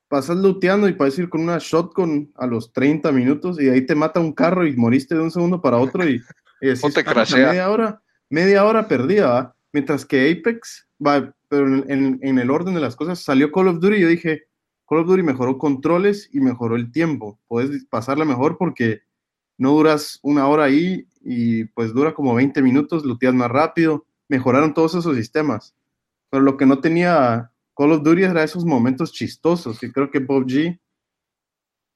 [0.07, 3.93] Pasas looteando y puedes ir con una shotgun a los 30 minutos y ahí te
[3.95, 6.21] mata un carro y moriste de un segundo para otro y,
[6.61, 7.47] y decís, O te "Ah, puta, crashea".
[7.49, 9.55] media hora, media hora perdida, ¿va?
[9.71, 13.67] Mientras que Apex, va, pero en, en- en el orden de las cosas, salió Call
[13.67, 14.43] of Duty y yo dije,
[14.89, 17.39] Call of Duty mejoró controles y mejoró el tiempo.
[17.47, 19.01] Puedes pasarla mejor porque
[19.57, 24.07] no duras una hora ahí y pues dura como 20 minutos, looteas más rápido.
[24.27, 25.75] Mejoraron todos esos sistemas.
[26.31, 30.21] Pero lo que no tenía Call of Duty era esos momentos chistosos, que creo que
[30.21, 30.79] PUBG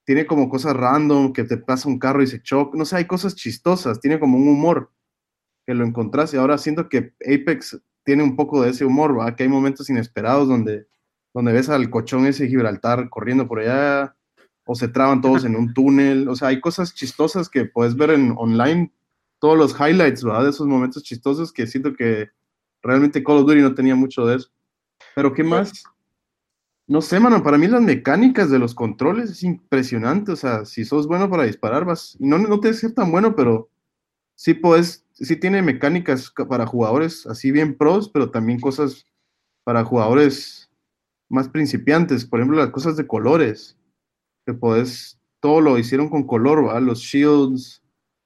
[0.05, 2.77] tiene como cosas random, que te pasa un carro y se choca.
[2.77, 4.91] No sé, hay cosas chistosas, tiene como un humor
[5.65, 9.35] que lo encontrás y ahora siento que Apex tiene un poco de ese humor, ¿va?
[9.35, 10.87] Que hay momentos inesperados donde,
[11.33, 14.15] donde ves al cochón ese Gibraltar corriendo por allá
[14.65, 16.27] o se traban todos en un túnel.
[16.29, 18.91] O sea, hay cosas chistosas que puedes ver en online,
[19.39, 20.43] todos los highlights, ¿va?
[20.43, 22.29] De esos momentos chistosos que siento que
[22.81, 24.49] realmente Call of Duty no tenía mucho de eso.
[25.15, 25.83] Pero ¿qué más?
[26.85, 30.31] No sé, mano, para mí las mecánicas de los controles es impresionante.
[30.33, 32.17] O sea, si sos bueno para disparar, vas.
[32.19, 33.69] No, no que ser tan bueno, pero
[34.35, 39.05] sí puedes, sí tiene mecánicas ca- para jugadores así bien pros, pero también cosas
[39.63, 40.62] para jugadores
[41.29, 42.25] más principiantes.
[42.25, 43.77] Por ejemplo, las cosas de colores,
[44.45, 46.79] que podés, todo lo hicieron con color, ¿va?
[46.79, 47.81] Los shields.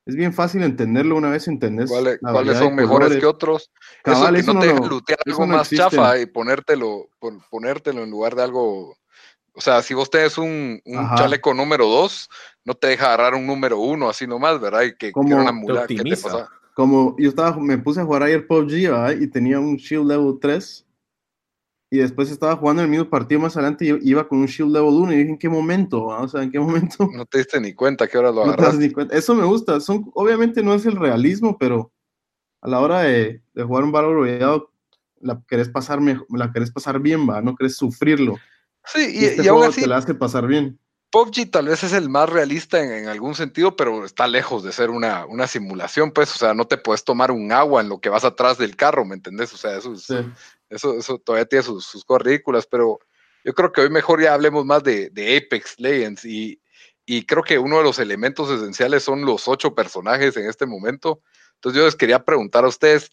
[0.05, 1.89] Es bien fácil entenderlo una vez entendés.
[1.89, 3.17] ¿Cuáles, son mejores colores.
[3.19, 3.71] que otros?
[4.03, 5.83] Cabal, eso que eso no no te eso algo no más existe.
[5.97, 8.95] chafa y ponértelo, pon- ponértelo en lugar de algo.
[9.53, 12.29] O sea, si vos tenés un, un chaleco número 2,
[12.63, 14.83] no te deja agarrar un número 1 así nomás, ¿verdad?
[14.83, 16.29] Y que, Como una te mula que te optimiza.
[16.29, 16.49] pasa.
[16.73, 19.11] como yo estaba, me puse a jugar ayer PUBG ¿verdad?
[19.19, 20.85] y tenía un shield level 3
[21.89, 24.89] y después estaba jugando el mismo partido más adelante y iba con un shield level
[24.93, 26.05] 1 y dije, ¿en qué momento?
[26.07, 26.21] va?
[26.21, 27.09] O sea, ¿en qué momento?
[27.13, 28.87] No te diste ni cuenta que ahora lo No te das agarraste.
[28.87, 29.15] ni cuenta.
[29.15, 29.79] Eso me gusta.
[29.79, 31.91] Son, obviamente no es el realismo, pero
[32.61, 34.63] a la hora de, de jugar un Battle Royale
[35.21, 38.35] la querés pasar la querés pasar bien, va, no querés sufrirlo.
[38.85, 40.77] Sí, Y, y, este y aún juego así, te la hace pasar bien.
[41.09, 44.71] PUBG tal vez es el más realista en, en algún sentido, pero está lejos de
[44.71, 47.99] ser una, una simulación, pues, o sea, no te puedes tomar un agua en lo
[47.99, 49.53] que vas atrás del carro, ¿me entendés?
[49.53, 50.15] O sea, eso, es- Sí.
[50.69, 52.99] eso, eso todavía tiene sus, sus cosas ridículas, pero
[53.43, 56.61] yo creo que hoy mejor ya hablemos más de, de Apex Legends y,
[57.05, 61.21] y creo que uno de los elementos esenciales son los ocho personajes en este momento.
[61.55, 63.11] Entonces yo les quería preguntar a ustedes,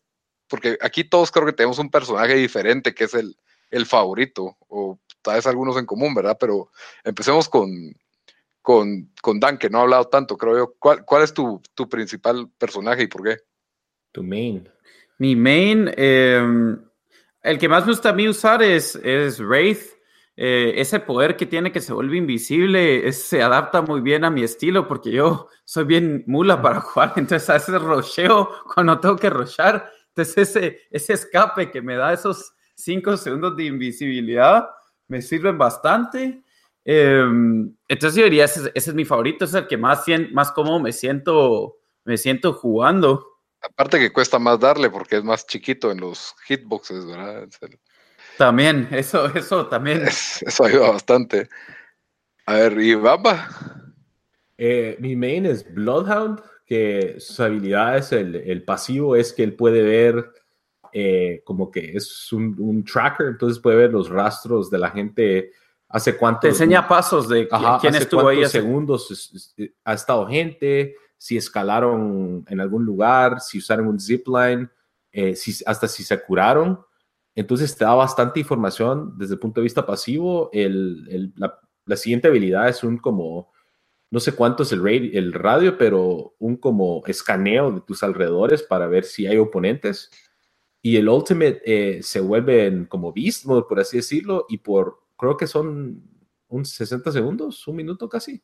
[0.48, 3.36] porque aquí todos creo que tenemos un personaje diferente que es el,
[3.70, 6.36] el favorito, o tal vez algunos en común, ¿verdad?
[6.38, 6.70] Pero
[7.02, 7.68] empecemos con,
[8.62, 10.74] con, con Dan, que no ha hablado tanto, creo yo.
[10.78, 13.38] ¿Cuál, cuál es tu, tu principal personaje y por qué?
[14.12, 14.68] Tu main.
[15.18, 16.76] Mi main, eh,
[17.42, 19.92] el que más me gusta a mí usar es, es Wraith.
[20.36, 24.30] Eh, ese poder que tiene que se vuelve invisible es- se adapta muy bien a
[24.30, 29.16] mi estilo porque yo soy bien mula para jugar, entonces a veces rocheo cuando tengo
[29.16, 29.88] que rochar.
[30.08, 34.68] Entonces ese, ese escape que me da esos cinco segundos de invisibilidad
[35.08, 36.42] me sirven bastante.
[36.84, 37.22] Eh,
[37.88, 40.80] entonces yo diría, ese, ese es mi favorito, es el que más, sien- más cómodo
[40.80, 43.26] me siento, me siento jugando.
[43.62, 47.44] Aparte que cuesta más darle porque es más chiquito en los hitboxes, ¿verdad?
[47.44, 47.78] Es el-
[48.36, 50.02] También, eso, eso también.
[50.06, 51.48] es- eso ayuda bastante.
[52.46, 53.48] A ver, ¿y Bamba?
[54.58, 59.54] Eh, mi main es Bloodhound, que su habilidad es el, el pasivo, es que él
[59.54, 60.30] puede ver
[60.94, 65.50] eh, como que es un, un tracker, entonces puede ver los rastros de la gente,
[65.88, 66.40] hace cuánto...
[66.42, 68.36] Te enseña pasos de Ajá, quién hace estuvo ahí.
[68.36, 69.54] cuántos hace- segundos es-
[69.84, 74.70] ha estado gente, si escalaron en algún lugar, si usaron un zipline,
[75.12, 76.80] eh, si, hasta si se curaron.
[77.34, 80.50] Entonces te da bastante información desde el punto de vista pasivo.
[80.52, 83.52] El, el- la, la siguiente habilidad es un como,
[84.10, 88.62] no sé cuánto es el, radi- el radio, pero un como escaneo de tus alrededores
[88.62, 90.10] para ver si hay oponentes.
[90.86, 94.98] Y el ultimate eh, se vuelve en como beast mode, por así decirlo, y por
[95.16, 96.02] creo que son
[96.48, 98.42] un 60 segundos, un minuto casi.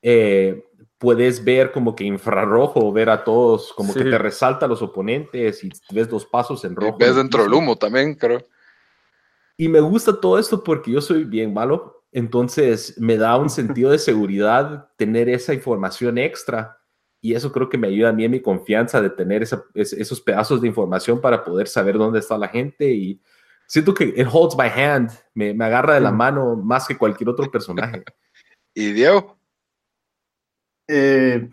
[0.00, 0.64] Eh,
[0.96, 4.08] puedes ver como que infrarrojo, ver a todos, como que Sí.
[4.10, 6.96] te resalta a los oponentes y ves dos pasos en Y rojo.
[6.98, 8.42] ves en el dentro del humo también, creo.
[9.58, 13.90] Y me gusta todo esto porque yo soy bien malo, entonces me da un sentido
[13.90, 16.78] de seguridad tener esa información extra
[17.20, 19.92] y eso creo que me ayuda a mí en mi confianza de tener esa- es-
[19.92, 23.20] esos pedazos de información para poder saber dónde está la gente y
[23.66, 26.16] siento que it holds my hand, me, me agarra de la Mm.
[26.16, 28.04] mano más que cualquier otro personaje.
[28.74, 29.36] ¿Y Diego?
[30.88, 31.48] Eh,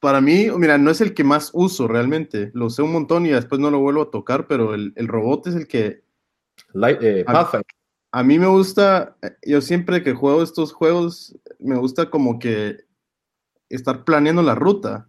[0.00, 2.50] para mí, mira, no es el que más uso realmente.
[2.52, 5.46] Lo sé un montón y después no lo vuelvo a tocar, pero el, el robot
[5.46, 6.04] es el que
[6.74, 7.24] Light- eh,
[8.12, 9.16] a mí me gusta.
[9.22, 12.76] eh, Yo siempre que juego estos juegos, me gusta como que
[13.76, 15.08] estar planeando la ruta.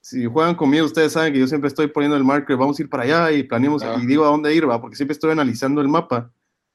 [0.00, 2.88] Si juegan conmigo, ustedes saben que yo siempre estoy poniendo el marker, vamos a ir
[2.88, 3.96] para allá y planeamos Ah.
[4.00, 6.32] y digo a dónde ir, va, porque siempre estoy analizando el mapa.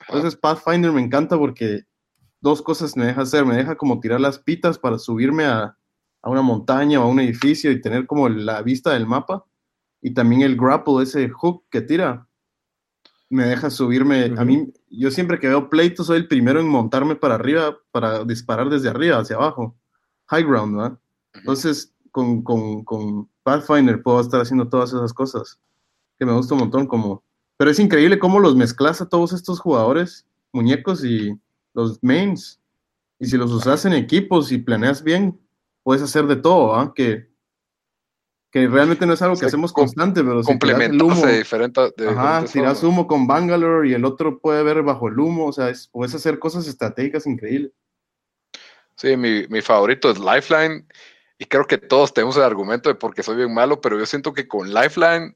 [0.08, 1.84] Entonces Pathfinder me encanta porque
[2.42, 3.46] dos cosas me deja hacer.
[3.46, 5.78] Me deja como tirar las pitas para subirme a,
[6.22, 9.46] a una montaña o a un edificio y tener como la vista del mapa.
[10.02, 12.28] Y también el grapple, ese hook que tira,
[13.30, 14.34] me deja subirme.
[14.38, 18.26] A mí, yo siempre que veo pleitos soy el primero en montarme para arriba, para
[18.26, 19.76] disparar desde arriba hacia abajo.
[20.34, 21.00] High ground, ¿verdad?
[21.36, 25.60] Entonces, con, con, con Pathfinder puedo estar haciendo todas esas cosas
[26.17, 26.88] que me gusta un montón.
[26.88, 27.24] Como...
[27.58, 31.38] Pero es increíble cómo los mezclas a todos estos jugadores, muñecos y
[31.74, 32.60] los mains.
[33.19, 35.39] Y si los usas en equipos y planeas bien,
[35.84, 36.93] puedes hacer de todo, ¿ah?
[36.96, 37.30] Que,
[38.52, 41.93] que realmente no es algo que hacemos constante, pero si tiras el humo, de diferentes.
[41.96, 45.48] de ajá, diferentes tiras humo con Bangalore y el otro puede ver bajo el humo,
[45.48, 47.72] o sea, es- puedes hacer cosas estratégicas increíbles.
[48.96, 50.86] Sí, mi, mi favorito es Lifeline.
[51.38, 54.34] Y creo que todos tenemos el argumento de porque soy bien malo, pero yo siento
[54.34, 55.36] que con Lifeline,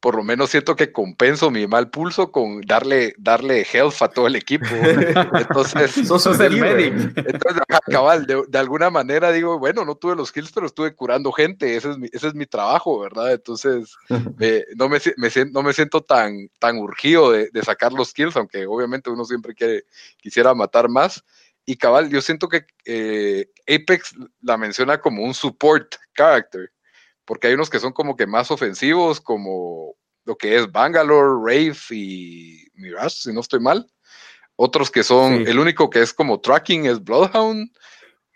[0.00, 4.26] por lo menos siento que compenso mi mal pulso con darle, darle health a todo
[4.26, 4.66] el equipo.
[5.38, 6.92] Entonces, Sos el medic.
[7.16, 11.30] entonces cabal, de, de alguna manera digo, bueno, no tuve los kills, pero estuve curando
[11.30, 11.76] gente.
[11.76, 13.32] Ese es mi, ese es mi trabajo, ¿verdad?
[13.32, 13.94] Entonces,
[14.40, 18.36] eh, no, me, me no me siento tan, tan urgido de, de sacar los kills,
[18.36, 19.84] aunque obviamente uno siempre quiere,
[20.18, 21.24] quisiera matar más.
[21.66, 26.70] Y cabal, yo siento que eh, Apex la menciona como un support character,
[27.24, 29.94] porque hay unos que son como que más ofensivos, como
[30.26, 33.86] lo que es Bangalore, Rave y Mirage, si no estoy mal.
[34.56, 35.50] Otros que son, Sí.
[35.50, 37.70] el único que es como tracking es Bloodhound.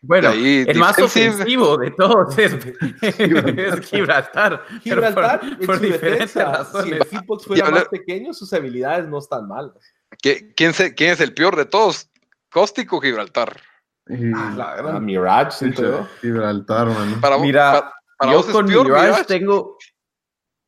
[0.00, 2.52] Bueno, De ahí, el más ofensivo de todos es,
[3.02, 4.64] es Gibraltar.
[4.68, 9.06] pero Gibraltar, por, por su diferentes defensa, si el hitbox fuera más pequeño, sus habilidades
[9.08, 9.74] no están malas.
[10.22, 12.08] ¿Qué- ¿Quién, se- ¿Quién es el peor de todos?
[12.50, 13.60] ¿Cóstico o Gibraltar?
[14.08, 16.06] Y- Ah, Mirage, siento yo.
[16.20, 17.20] Gibraltar, mano.
[17.20, 19.24] Para, Mira, pa- para Yo con Mirage, Mirage?
[19.24, 19.76] tengo...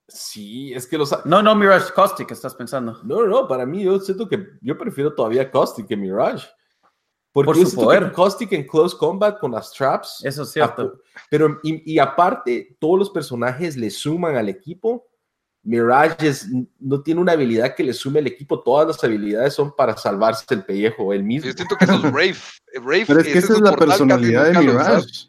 [0.09, 1.25] Sí, es que los...
[1.25, 2.99] No, no, Mirage Caustic, estás pensando.
[3.05, 6.49] No, no, no, para mí yo siento que yo prefiero todavía Caustic que Mirage.
[7.33, 8.11] Porque Por su poder.
[8.13, 10.21] Caustic en Close Combat con las traps.
[10.25, 11.01] Eso es cierto.
[11.31, 15.07] Pero, y, y aparte, todos los personajes le suman al equipo.
[15.63, 18.61] Mirage es- no tiene una habilidad que le sume al equipo.
[18.63, 21.49] Todas las habilidades son para salvarse el pellejo él mismo.
[21.49, 22.37] Yo siento que eso es Rave.
[22.75, 24.59] Rave Pero es que esa es la personalidad de.
[24.59, 25.29] Mirage.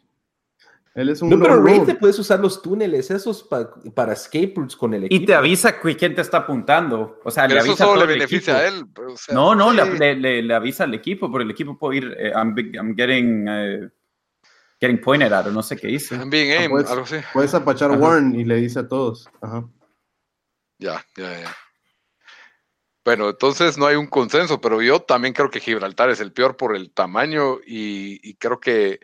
[0.94, 1.86] Él es un No, pero wolf.
[1.86, 5.22] te puedes usar los túneles, esos pa- para escape routes con el equipo.
[5.22, 7.18] Y te avisa quién te está apuntando.
[7.24, 9.00] O sea, Pero le eso avisa a solo todo le el beneficia equipo.
[9.02, 9.12] a él.
[9.14, 9.76] o sea, No, no, sí.
[9.78, 12.74] le, le- le- le avisa al equipo, porque el equipo puede ir, eh, I'm, big-
[12.76, 13.88] I'm getting, eh,
[14.82, 16.14] getting pointed at, o no sé qué dice.
[16.18, 16.90] También Ah, aim, pues.
[16.90, 17.16] algo así.
[17.32, 17.98] Puedes apachar Ajá.
[17.98, 19.30] Warren y le dice a todos.
[19.40, 19.64] Ajá.
[20.82, 21.56] Ya, ya, ya.
[23.04, 26.56] Bueno, entonces no hay un consenso, pero yo también creo que Gibraltar es el peor
[26.56, 28.98] por el tamaño y, creo que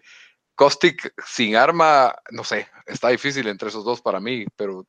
[0.57, 4.87] Caustic sin arma, no sé, está difícil entre esos dos para mí, pero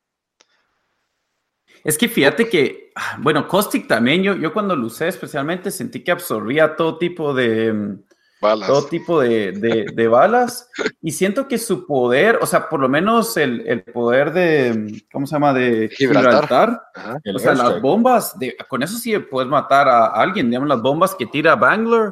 [1.83, 6.03] Es que fíjate que, ah, bueno, Caustic también, yo, yo cuando lo usé especialmente sentí
[6.03, 8.03] que absorbía todo tipo de, mm,
[8.41, 8.67] balas.
[8.67, 10.69] todo tipo de, de- de balas
[11.01, 15.27] y siento que su poder, o sea, por lo menos el, el poder de, ¿cómo
[15.27, 15.53] se llama?
[15.53, 16.31] De Gibraltar.
[16.43, 17.17] Gibraltar, Ajá.
[17.23, 20.81] El o sea, las bombas, de, con eso sí puedes matar a alguien, digamos, las
[20.81, 22.11] bombas que tira Bangalore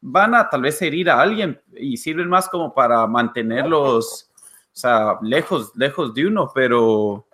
[0.00, 4.30] van a tal vez herir a alguien y sirven más como para mantenerlos,
[4.72, 7.26] o sea, lejos, lejos de uno, pero,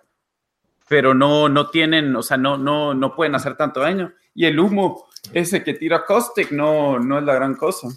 [0.87, 4.11] pero no, no tienen, o sea, no, no, no pueden hacer tanto daño.
[4.33, 7.87] Y el humo, ese que tira Caustic, no, no es la gran cosa.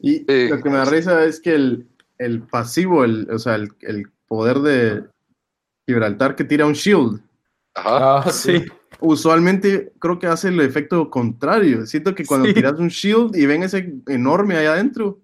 [0.00, 0.48] Y Sí.
[0.48, 1.86] lo que me da risa es que el,
[2.18, 5.04] el pasivo, el, o sea, el, el poder de
[5.86, 7.20] Gibraltar que tira un shield,
[7.74, 8.18] Ajá.
[8.26, 8.64] Ah, sí.
[9.00, 11.86] usualmente creo que hace el efecto contrario.
[11.86, 12.54] Siento que cuando Sí.
[12.54, 15.20] tiras un shield y ven ese enorme allá adentro,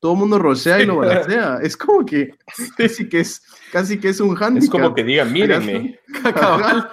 [0.00, 1.58] todo el mundo rochea y lo balancea.
[1.62, 2.30] Es como que
[2.76, 4.64] casi que es, casi que es un handicap.
[4.64, 5.98] Es como que digan, mírenme.
[6.34, 6.90] Cabal,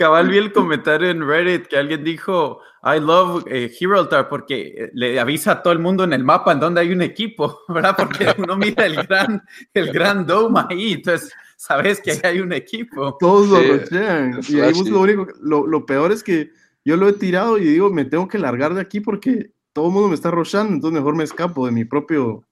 [0.00, 5.20] Cabal vi el comentario en Reddit que alguien dijo, I love eh, Gibraltar porque le
[5.20, 7.94] avisa a todo el mundo en el mapa en donde hay un equipo, ¿verdad?
[7.98, 9.42] Porque uno mira el gran,
[9.74, 13.18] el gran dome ahí, entonces sabes que ahí hay un equipo.
[13.20, 14.38] Todos lo Sí, rochean.
[14.38, 16.50] es Y ahí lo único, lo, lo peor es que
[16.82, 19.92] yo lo he tirado y digo, me tengo que largar de aquí porque todo el
[19.92, 22.42] mundo me está rochando, entonces mejor me escapo de mi propio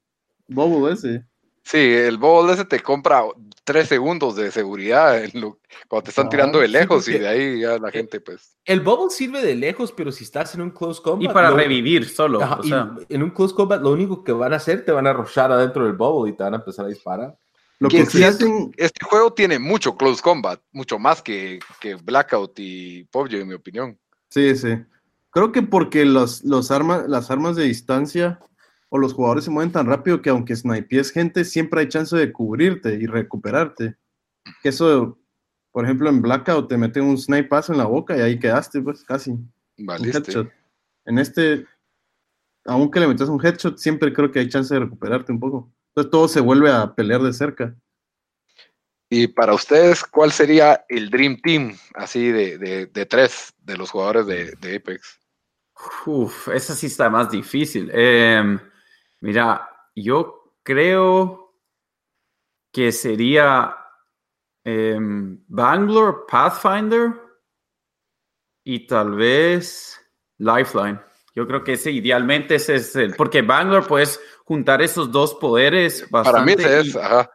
[0.48, 1.24] bubble ese.
[1.62, 3.22] Sí, el bowl ese te compra
[3.72, 5.58] tres segundos de seguridad en lo-
[5.88, 8.20] cuando te están Ah, tirando de sí, lejos y porque- de ahí ya la gente
[8.20, 8.56] pues...
[8.64, 11.30] El bubble sirve de lejos, pero si estás en un close combat.
[11.30, 12.42] Y para lo- revivir solo.
[12.42, 12.90] Ajá, o y sea.
[13.08, 15.84] en un close combat, lo único que van a hacer, te van a rushar adentro
[15.84, 17.36] del bubble y te van a empezar a disparar.
[17.80, 21.60] Lo Que que sí sí, hacen, Este juego tiene mucho close combat, mucho más que,
[21.80, 23.98] que Blackout y PUBG en mi opinión.
[24.30, 24.76] sí, sí.
[25.30, 28.40] Creo que porque los, los armas, las armas de distancia
[28.90, 32.32] o los jugadores se mueven tan rápido que aunque snipees gente, siempre hay chance de
[32.32, 33.96] cubrirte y recuperarte.
[34.62, 35.18] Que eso,
[35.72, 39.04] por ejemplo, en Blackout te meten un snipazo en la boca y ahí quedaste, pues
[39.04, 39.36] casi.
[39.76, 40.50] Headshot.
[41.04, 41.66] En este,
[42.64, 45.70] aunque le metas un headshot, siempre creo que hay chance de recuperarte un poco.
[45.90, 47.74] Entonces todo se vuelve a pelear de cerca.
[49.10, 53.90] Y para ustedes, ¿cuál sería el Dream Team así de, de, de tres de los
[53.90, 55.18] jugadores de, de Apex?
[56.06, 57.90] Uf, esa sí está más difícil.
[57.92, 58.58] Em,
[59.20, 61.54] mira, yo creo
[62.72, 63.76] que sería
[64.64, 67.12] em, Bangalore, Pathfinder
[68.64, 69.98] y tal vez
[70.38, 71.00] Lifeline.
[71.34, 76.06] Yo creo que ese idealmente ese es el, porque Bangalore puedes juntar esos dos poderes
[76.10, 77.30] Para mí bastante ese es, y- ajá.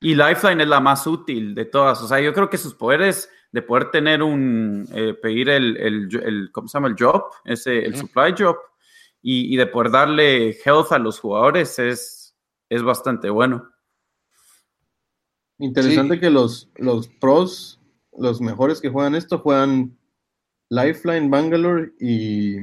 [0.00, 2.02] y Lifeline es la más útil de todas.
[2.02, 6.08] O sea, yo creo que sus poderes de poder tener un, eh, pedir el, el,
[6.22, 6.88] el- ¿cómo se llama?
[6.88, 8.56] El job, ese, el supply job,
[9.22, 12.36] y, y de poder darle health a los jugadores es,
[12.68, 13.68] es bastante bueno.
[15.58, 16.20] Interesante Sí.
[16.20, 17.80] que los, los pros,
[18.18, 19.96] los mejores que juegan esto, juegan
[20.70, 22.56] Lifeline, Bangalore y,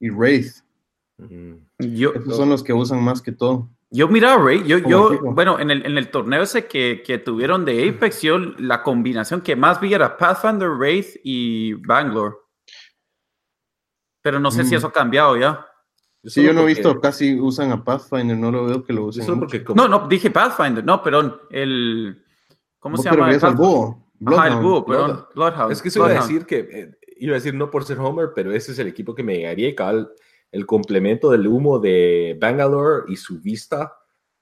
[0.00, 0.54] y Wraith.
[1.78, 3.70] Yo, Esos son los que usan más que todo.
[3.90, 5.32] yo mira, Ray, yo, yo equipo.
[5.34, 9.40] bueno, en el, en el torneo ese que, que tuvieron de Apex, yo la combinación
[9.40, 12.34] que más vi era Pathfinder, Wraith y Bangalore.
[14.22, 14.78] Pero no sé si Mm.
[14.78, 15.64] eso ha cambiado ya.
[16.26, 19.02] Sí, yo no he porque- visto casi usan a Pathfinder, no lo veo que lo
[19.10, 19.38] Yo usen.
[19.38, 22.22] porque No, no, dije Pathfinder, no, perdón, el...
[22.78, 23.28] ¿Cómo ¿Vos se llama?
[23.28, 23.88] al búho?
[23.92, 24.62] Ajá, el Bloodhound.
[24.62, 25.06] búho, perdón.
[25.06, 25.34] Bloodhound.
[25.34, 25.72] Bloodhound.
[25.72, 28.30] Es que eso iba a decir que, eh, iba a decir no por ser Homer,
[28.34, 30.10] pero ese es el equipo que me llegaría y cabal,
[30.52, 33.92] el complemento del humo de Bangalore y su vista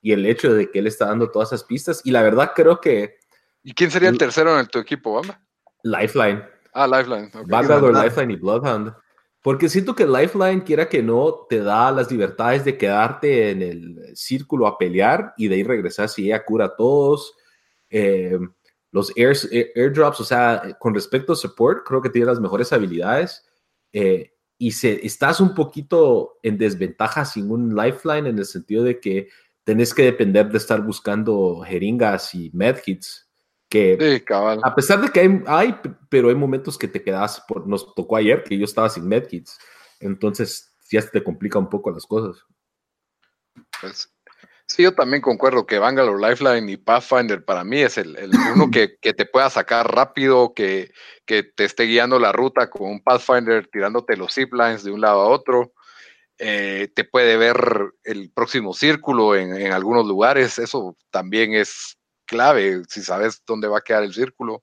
[0.01, 2.03] y el hecho de que él está dando todas esas pistas.
[2.05, 3.17] Y la verdad creo que
[3.63, 5.41] ¿Y quién sería el tercero en tu equipo, Bamba?
[5.83, 6.43] Lifeline,
[6.75, 7.31] Ah, Lifeline.
[7.47, 7.95] Bangalore.
[8.05, 8.93] Lifeline y Bloodhound.
[9.45, 14.17] Porque siento que Lifeline, quiera que no, te da las libertades de quedarte en el
[14.17, 17.35] círculo a pelear y de ahí regresar si ella cura a todos.
[17.91, 18.39] Eh,
[18.91, 22.73] los airs- air- airdrops, o sea, con respecto a support, creo que tiene las mejores
[22.73, 23.45] habilidades.
[23.93, 28.99] Eh, y se, estás un poquito en desventaja sin un lifeline en el sentido de
[28.99, 29.29] que
[29.63, 33.24] tenés que depender de estar buscando jeringas y medkits.
[33.75, 35.77] Que Sí, a pesar de que hay,
[36.09, 39.59] pero hay momentos que te quedas, por, nos tocó ayer que yo estaba sin medkits,
[39.99, 42.41] entonces ya se te complica un poco las cosas.
[43.81, 44.15] Pues,
[44.69, 48.71] sí, yo también concuerdo que Bangalore Lifeline y Pathfinder para mí es el, el uno
[48.71, 50.93] que, que te pueda sacar rápido, que,
[51.27, 55.21] que te esté guiando la ruta con un Pathfinder tirándote los ziplines de un lado
[55.21, 55.73] a otro.
[56.39, 57.57] Eh, te puede ver
[58.05, 63.79] el próximo círculo en, en algunos lugares, eso también es clave, si sabes dónde va
[63.79, 64.63] a quedar el círculo.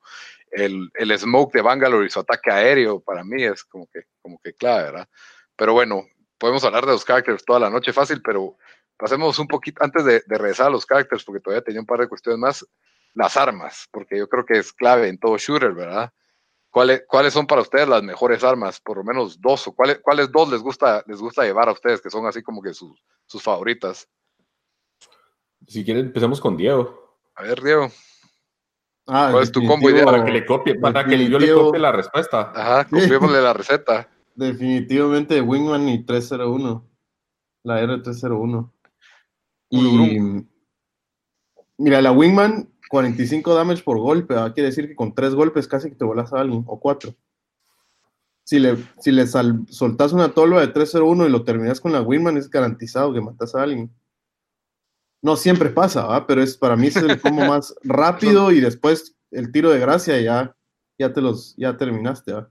[0.52, 4.40] El, el smoke de Bangalore y su ataque aéreo para mí es como que, como
[4.44, 5.10] que clave, ¿verdad?
[5.56, 6.06] Pero bueno,
[6.38, 8.58] podemos hablar de los characters toda la noche fácil, pero
[8.98, 12.00] pasemos un poquito, antes de, de regresar a los characters, porque todavía tenía un par
[12.00, 12.66] de cuestiones más,
[13.14, 16.12] las armas, porque yo creo que es clave en todo shooter, ¿verdad?
[16.70, 18.80] ¿Cuáles, ¿Cuáles son para ustedes las mejores armas?
[18.80, 22.02] Por lo menos dos, o cuáles, cuáles dos les gusta, les gusta llevar a ustedes,
[22.02, 24.08] que son así como que sus, sus favoritas.
[25.68, 27.01] Si quieren, empecemos con Diego.
[27.36, 27.90] A ver, Diego.
[29.08, 30.06] Ah, ¿Cuál es tu combo ideal?
[30.06, 32.52] Para que le copie, para que yo le copie la respuesta.
[32.56, 34.08] Ajá, confiémosle la receta.
[34.36, 36.88] Definitivamente Wingman y 301.
[37.64, 38.72] La R301.
[39.74, 40.46] Uno, Y
[41.78, 44.34] mira, la Wingman, 45 damage por golpe.
[44.34, 44.54] ¿verdad?
[44.54, 47.14] Quiere decir que con tres golpes casi que te volas a alguien, o cuatro.
[48.44, 52.02] Si le, si le sal- soltas una tolva de 301 y lo terminas con la
[52.02, 53.92] Wingman, es garantizado que matas a alguien.
[55.22, 56.26] No siempre pasa, ¿verdad?
[56.28, 60.20] pero es para mí es el combo más rápido y después el tiro de gracia
[60.20, 60.56] ya,
[60.98, 62.34] ya te los ya terminaste.
[62.34, 62.50] ¿verdad?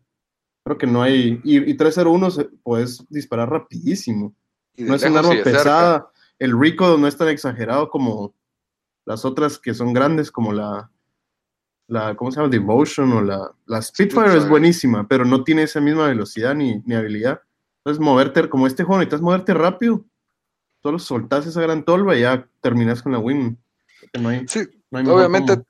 [0.65, 1.41] Creo que no hay.
[1.45, 4.35] Y, y 301 se- puedes disparar rapidísimo.
[4.77, 5.45] No es un arma cerca.
[5.51, 6.11] pesada.
[6.39, 8.35] El Rico no es tan exagerado como
[9.05, 10.91] las otras que son grandes, como la,
[11.89, 12.49] la, ¿cómo se llama?
[12.51, 16.95] Devotion o la, la Spitfire, es buenísima, pero no tiene esa misma velocidad ni, ni
[16.95, 17.41] habilidad.
[17.79, 20.05] Entonces, moverte, como este juego, necesitas moverte rápido.
[20.83, 23.59] Solo soltás esa gran tolva y ya terminas con la win.
[24.19, 24.61] No hay, Sí,
[24.91, 25.63] no hay mejor obviamente,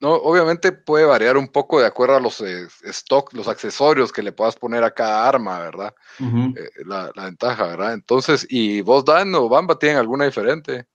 [0.00, 4.22] no, obviamente puede variar un poco de acuerdo a los eh, stock, los accesorios que
[4.22, 5.94] le puedas poner a cada arma, ¿verdad?
[6.18, 7.92] Eh, la, la ventaja, ¿verdad?
[7.92, 10.86] Entonces, ¿y vos, Dan o Bamba, tienen alguna diferente?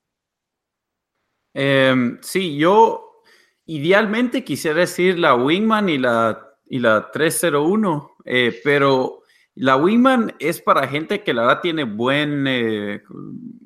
[1.54, 3.22] Em, sí, yo
[3.66, 9.22] idealmente quisiera decir la Wingman y la, y la 301, eh, pero
[9.56, 13.02] la Wingman es para gente que la verdad tiene buen, eh,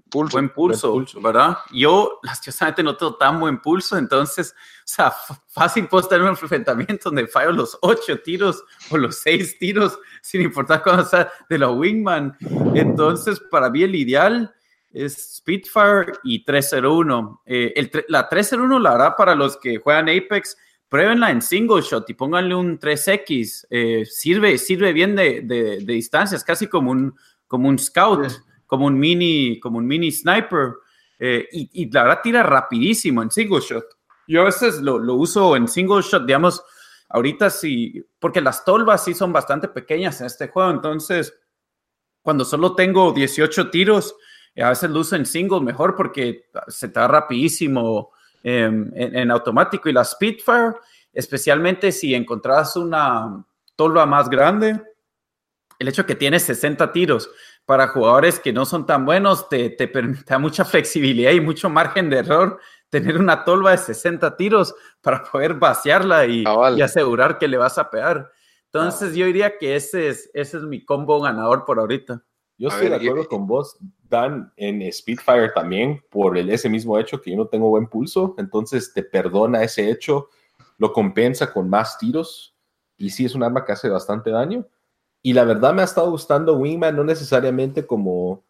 [0.09, 0.37] Pulso.
[0.37, 1.21] buen pulso, pulso.
[1.21, 1.57] ¿verdad?
[1.71, 5.13] Yo, lastimosamente, no tengo tan buen pulso, entonces, o sea,
[5.47, 10.41] fácil puedo en un enfrentamiento donde fallo los ocho tiros o los seis tiros, sin
[10.41, 12.37] importar cuándo sea de la Wingman.
[12.75, 14.53] Entonces, para mí el ideal
[14.91, 17.41] es Spitfire y 301.
[17.45, 20.55] Eh, el la 301, la verdad, para los que juegan Apex,
[20.89, 23.67] pruébenla en single shot y pónganle un 3X.
[23.69, 27.15] eh, sirve, sirve bien de, de, de distancia, es casi como un,
[27.47, 28.37] como un scout, Sí.
[28.67, 30.73] como un mini, como un mini sniper.
[31.19, 33.85] eh, y, y la verdad tira rapidísimo en single shot.
[34.27, 36.63] Yo a veces lo, lo uso en single shot, digamos,
[37.09, 41.33] ahorita sí, porque las tolvas sí son bastante pequeñas en este juego, entonces
[42.21, 44.15] cuando solo tengo 18 tiros,
[44.57, 48.11] a veces lo uso en single mejor porque se te da rapidísimo
[48.43, 49.89] eh, en, en automático.
[49.89, 50.73] Y la Spitfire,
[51.13, 54.81] especialmente si encontrás una tolva más grande,
[55.79, 57.29] el hecho que tiene 60 tiros
[57.65, 62.09] para jugadores que no son tan buenos te, te, permite- mucha flexibilidad y mucho margen
[62.09, 62.59] de error
[62.89, 66.43] tener una tolva de 60 tiros para poder vaciarla y,
[66.77, 68.31] y asegurar que le vas a pegar.
[68.65, 72.23] Entonces yo diría que ese es, ese es mi combo ganador por ahorita.
[72.60, 73.78] Yo A estoy ver, de acuerdo y- con vos,
[74.10, 78.36] Dan, en Spitfire también, por el, ese mismo hecho que yo no tengo buen pulso,
[78.38, 80.28] entonces te perdona ese hecho,
[80.78, 82.55] lo compensa con más tiros,
[82.97, 84.66] y sí es un arma que hace bastante daño.
[85.22, 88.43] Y la verdad me ha estado gustando Wingman, no necesariamente como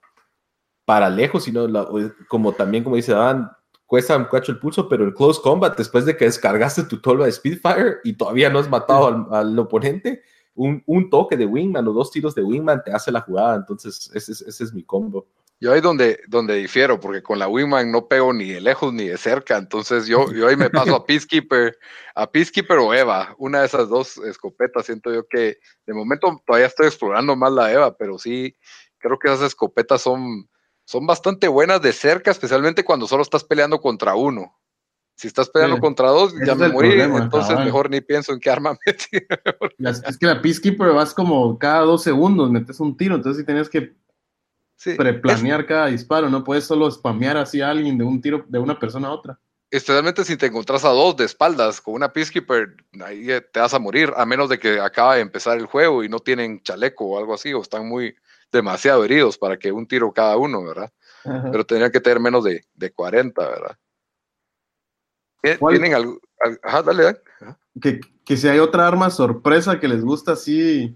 [0.86, 1.88] para lejos, sino la-
[2.28, 3.52] como también, como dice Dan,
[3.86, 7.26] cuesta un cacho el pulso, pero en close combat, después de que descargaste tu tolva
[7.26, 10.24] de Spitfire y todavía no has matado al, al oponente,
[10.60, 13.56] un, un toque de Wingman o dos tiros de Wingman te hace la jugada.
[13.56, 15.26] Entonces, ese es, ese es mi combo.
[15.62, 19.08] Yo ahí donde, donde difiero, porque con la Wingman no pego ni de lejos ni
[19.08, 21.78] de cerca, entonces yo, yo ahí me paso a Peacekeeper,
[22.16, 26.68] a Peacekeeper o Eva, una de esas dos escopetas, siento yo que de momento todavía
[26.68, 28.56] estoy explorando más la Eva, pero sí,
[29.00, 30.50] creo que esas escopetas son,
[30.86, 34.59] son bastante buenas de cerca, especialmente cuando solo estás peleando contra uno.
[35.20, 38.40] Si estás peleando Sí, contra dos, ya me morí, problema, entonces mejor ni pienso en
[38.40, 39.36] qué arma me tiro.
[39.78, 43.46] Las- es que la Peacekeeper vas como cada dos segundos, metes un tiro, entonces sí
[43.46, 43.94] tienes que
[44.78, 48.46] Sí, es- preplanear cada disparo, no puedes solo spamear así a alguien de un tiro
[48.48, 49.38] de una persona a otra.
[49.70, 53.74] especialmente si te encontrás a dos de espaldas con una Peacekeeper, ahí eh, te vas
[53.74, 57.06] a morir, a menos de que acaba de empezar el juego y no tienen chaleco
[57.06, 58.16] o algo así, o están muy
[58.54, 60.94] demasiado heridos para que un tiro cada uno, ¿verdad?
[61.52, 63.78] Pero tendrían que tener menos de, de 40, ¿verdad?
[65.42, 65.74] ¿Tien- ¿Cuál?
[65.76, 66.20] ¿Tienen algo?
[66.42, 67.20] al- Ajá, dale, dale.
[67.82, 70.96] que, que si hay otra arma sorpresa que les gusta así,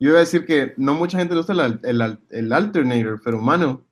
[0.00, 3.38] yo iba a decir que no mucha gente le gusta el, el, el alternator, pero
[3.38, 3.84] mano,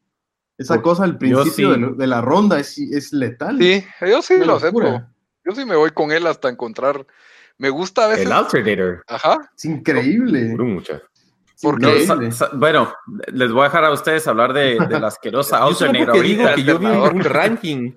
[0.59, 1.81] esa cosa al principio sí.
[1.97, 3.59] de, la ronda es, es letal.
[3.59, 5.05] Sí, yo sí lo acepto.
[5.45, 7.07] Yo sí me voy con él hasta encontrar.
[7.59, 8.27] Me gusta a veces.
[8.27, 9.03] El Alternator.
[9.07, 9.51] Ajá.
[9.57, 10.57] Es increíble.
[10.57, 11.03] Mucha.
[11.63, 12.93] porque- No, bueno,
[13.29, 16.79] les voy a dejar a ustedes hablar de, de la asquerosa Alternator digo que yo
[16.79, 17.93] vi un ranking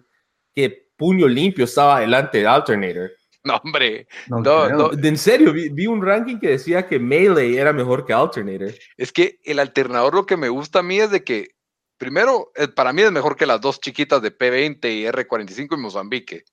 [0.54, 3.12] que puño limpio estaba adelante del Alternator.
[3.42, 4.08] No, hombre.
[4.28, 4.92] No no.
[4.92, 8.74] En serio, vi, vi un ranking que decía que Melee era mejor que Alternator.
[8.98, 11.56] Es que el alternador lo que me gusta a mí es de que,
[11.98, 15.82] primero, eh, para mí es mejor que las dos chiquitas de P20 y R45 en
[15.82, 16.44] Mozambique.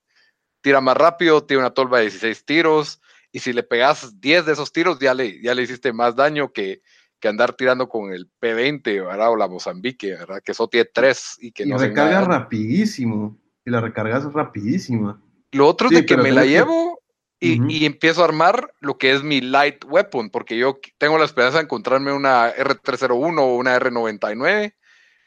[0.62, 3.00] Tira más rápido, tiene una tolva de 16 tiros,
[3.32, 6.52] y si le pegas 10 de esos tiros, ya le, ya le hiciste más daño
[6.52, 6.82] que,
[7.18, 9.30] que andar tirando con el P20, ¿verdad?
[9.30, 10.40] O la Mozambique, ¿verdad?
[10.44, 13.36] Que eso tiene 3 y que y no recarga rapidísimo.
[13.66, 15.20] Y la recargas rapidísima.
[15.52, 17.00] Lo otro es de que me la que- llevo
[17.38, 21.26] y, y empiezo a armar lo que es mi light weapon, porque yo tengo la
[21.26, 24.74] esperanza de encontrarme una R301 o una R99.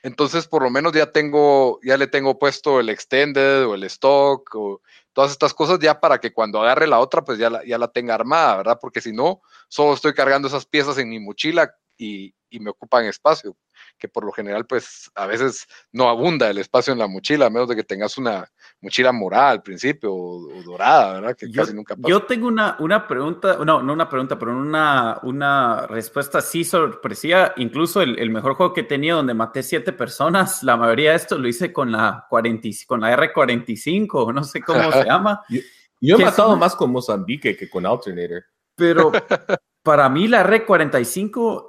[0.01, 4.49] Entonces, por lo menos ya tengo, ya le tengo puesto el extended o el stock
[4.55, 4.81] o
[5.13, 7.89] todas estas cosas ya para que cuando agarre la otra, pues ya la, ya la
[7.89, 8.79] tenga armada, ¿verdad?
[8.81, 13.05] Porque si no, solo estoy cargando esas piezas en mi mochila y, y me ocupan
[13.05, 13.55] espacio,
[13.99, 17.49] que por lo general, pues a veces no abunda el espacio en la mochila, a
[17.49, 18.49] menos de que tengas una
[18.81, 21.35] mochila morada al principio o, o dorada, ¿verdad?
[21.37, 22.07] Que Yo, casi nunca pasa.
[22.09, 27.53] yo tengo una, una pregunta, no, no una pregunta, pero una, una respuesta así sorpresiva.
[27.57, 31.17] Incluso el, el mejor juego que he tenido donde maté siete personas, la mayoría de
[31.17, 35.41] esto lo hice con la, 40, y- con la R45, no sé cómo se llama.
[35.49, 35.61] Yo-
[36.01, 38.43] Yo he ¿Qué matado más con Mozambique que con Alternator.
[38.75, 39.11] Pero
[39.83, 41.68] para mí la Red 45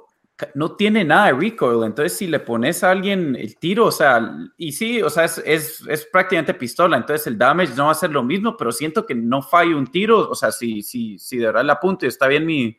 [0.55, 4.35] no tiene nada de recoil, entonces si le pones a alguien el tiro, o sea,
[4.57, 7.95] y sí, o sea, es, es, es prácticamente pistola, entonces el damage no va a
[7.95, 11.37] ser lo mismo, pero siento que no falle un tiro, o sea, si, si, si
[11.37, 12.77] de verdad le apunto y está bien mi,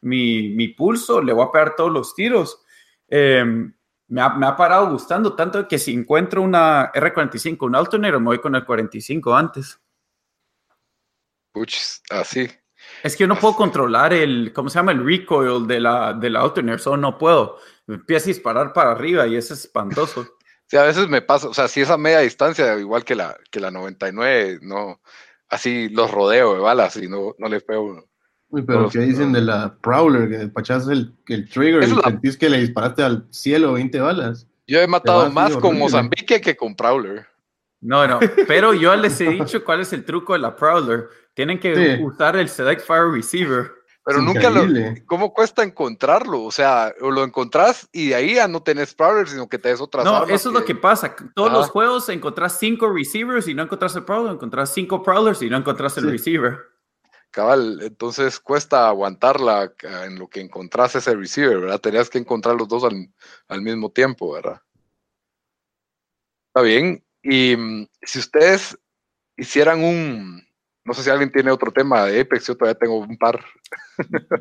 [0.00, 2.62] mi, mi pulso, le voy a pegar todos los tiros.
[3.08, 3.44] Eh,
[4.08, 8.26] me, ha, me ha parado gustando tanto que si encuentro una R45, un alternator, me
[8.26, 9.80] voy con el 45 antes.
[11.52, 12.48] Puchis, así.
[13.02, 14.92] Es que yo no puedo controlar el, ¿cómo se llama?
[14.92, 17.58] El recoil de la, de la alternator, solo no puedo.
[17.86, 20.26] Me empieza a disparar para arriba y es espantoso.
[20.70, 23.36] Sí, a veces me pasa, o sea, si es a media distancia, igual que la,
[23.50, 25.00] que la 99, no,
[25.48, 28.04] así los rodeo de balas y no, no les pego.
[28.50, 30.28] Uy, pero No, ¿qué dicen de la Prowler?
[30.28, 33.72] Que pachas el, el trigger Esa y es la- sentís que le disparaste al cielo
[33.72, 34.46] 20 balas.
[34.68, 35.78] Yo he matado más con horrible.
[35.80, 37.26] Mozambique que con Prowler.
[37.80, 41.08] No, no, pero yo les he dicho cuál es el truco de la Prowler.
[41.34, 42.02] Tienen que Sí.
[42.04, 43.72] usar el Select Fire Receiver.
[44.04, 44.64] Pero Es nunca lo.
[45.06, 46.42] ¿Cómo cuesta encontrarlo?
[46.42, 49.68] O sea, o lo encontrás y de ahí ya no tenés Prowler, sino que te
[49.68, 51.14] des otras No, armas eso es lo que pasa.
[51.34, 55.48] Todos los juegos encontrás cinco receivers y no encontrás el Prowler, encontrás cinco Prowlers y
[55.50, 56.10] no encontrás el Sí.
[56.10, 56.58] receiver.
[57.30, 59.72] Cabal, entonces cuesta aguantarla
[60.04, 61.80] en lo que encontrás ese receiver, ¿verdad?
[61.80, 63.08] Tenías que encontrar los dos al,
[63.48, 64.60] al mismo tiempo, ¿verdad?
[66.48, 67.04] Está bien.
[67.22, 68.78] Y mm, si ustedes
[69.36, 70.42] hicieran un,
[70.84, 73.44] no sé si alguien tiene otro tema de Apex, yo todavía tengo un par.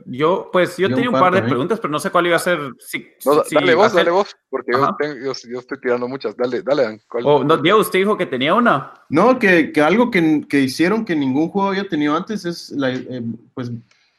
[0.06, 2.38] Yo, pues, yo Yo tenía un par par de preguntas, pero no sé cuál iba
[2.38, 2.60] a ser.
[2.80, 6.08] Si, No, da- si dale vos, dale vos, porque yo, tengo- yo, yo estoy tirando
[6.08, 6.36] muchas.
[6.38, 7.02] Dale, dale, Dan.
[7.10, 8.94] ¿cuál- Oh, no, Diego, usted dijo que tenía una.
[9.10, 12.92] No, que, que algo que, que hicieron que ningún juego había tenido antes es, la,
[12.94, 13.22] eh,
[13.54, 13.72] pues,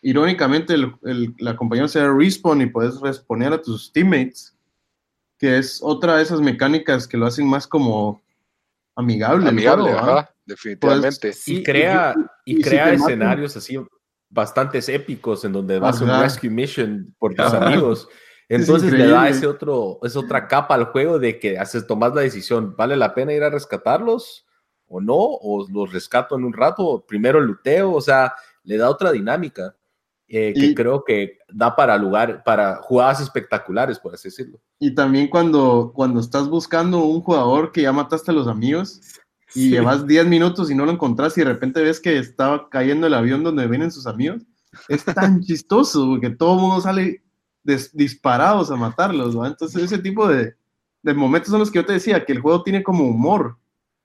[0.03, 4.55] irónicamente, el, el- la compañía se llama Respawn y puedes responder a tus teammates,
[5.39, 8.23] que es otra de esas mecánicas que lo hacen más como
[8.97, 9.49] amigable.
[9.49, 11.33] Amigable, juego, ajá, definitivamente.
[11.33, 12.15] Sí, y crea,
[12.45, 13.79] y crea escenarios así
[14.29, 17.67] bastantes épicos en donde vas a un rescue mission por tus Ajá.
[17.67, 18.09] amigos.
[18.49, 22.23] Entonces le da ese otro, es otra capa al juego de que haces, tomas la
[22.23, 24.45] decisión, ¿vale la pena ir a rescatarlos
[24.87, 25.15] o no?
[25.17, 26.85] ¿O los rescato en un rato?
[26.85, 27.93] ¿O primero luteo?
[27.93, 28.35] O sea,
[28.65, 29.77] le da otra dinámica
[30.33, 34.61] eh, que Y- creo que da para lugar, para jugadas espectaculares, por así decirlo.
[34.79, 39.01] Y también cuando, cuando estás buscando un jugador que ya mataste a los amigos
[39.55, 39.71] y Sí.
[39.71, 43.15] llevas 10 minutos y no lo encontrás y de repente ves que estaba cayendo el
[43.15, 44.43] avión donde vienen sus amigos,
[44.89, 47.23] es tan chistoso porque todo el mundo sale
[47.65, 49.49] des- disparados a matarlos, ¿va?
[49.49, 50.55] Entonces ese tipo de,
[51.03, 53.57] de momentos son los que yo te decía, que el juego tiene como humor,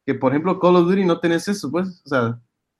[0.08, 2.40] que por ejemplo Call of Duty no tenés eso, pues, o sea,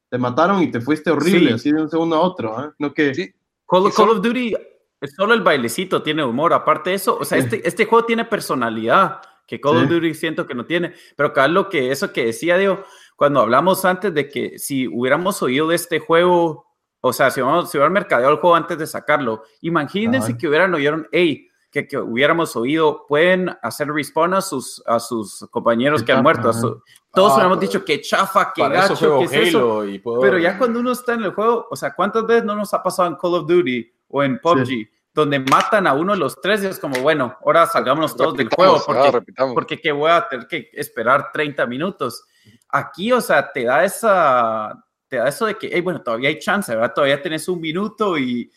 [0.10, 1.54] te mataron y te fuiste horrible, Sí.
[1.54, 2.74] así de un segundo a otro, ¿ah?
[2.80, 3.14] No que...
[3.14, 3.34] Sí.
[3.68, 4.56] Call, of Duty,
[5.16, 6.54] solo el bailecito tiene humor.
[6.54, 9.90] Aparte de eso, o sea, este, este juego tiene personalidad que Call of.
[9.90, 10.94] Duty siento que no tiene.
[11.16, 12.84] Pero cada lo que eso que decía, Diego,
[13.16, 16.68] cuando hablamos antes de que si hubiéramos oído de este juego,
[17.02, 20.38] o sea, si hubiéramos, si hubieran mercadeado el juego antes de sacarlo, imagínense Ajá.
[20.38, 25.46] que hubieran oído, hey, que, que hubiéramos oído, pueden hacer respawn a sus, a sus
[25.52, 26.54] compañeros que han muerto.
[26.54, 26.82] su-
[27.14, 29.86] todos Ah, hubiéramos pues, dicho que chafa, que gacho, que es eso.
[29.86, 32.56] Y puedo- Pero ya cuando uno está en el juego, o sea, ¿cuántas veces no
[32.56, 36.20] nos ha pasado en Call of Duty o en PUBG, donde matan a uno de
[36.20, 39.54] los tres y es como, bueno, ahora salgámonos todos del juego, Repitamos, ah, porque, repitamos.
[39.54, 42.24] porque que voy a tener que esperar 30 minutos.
[42.70, 46.40] Aquí, o sea, te da esa, te da eso de que, hey, bueno, todavía hay
[46.40, 46.94] chance, ¿verdad?
[46.96, 48.50] Todavía tenés un minuto y,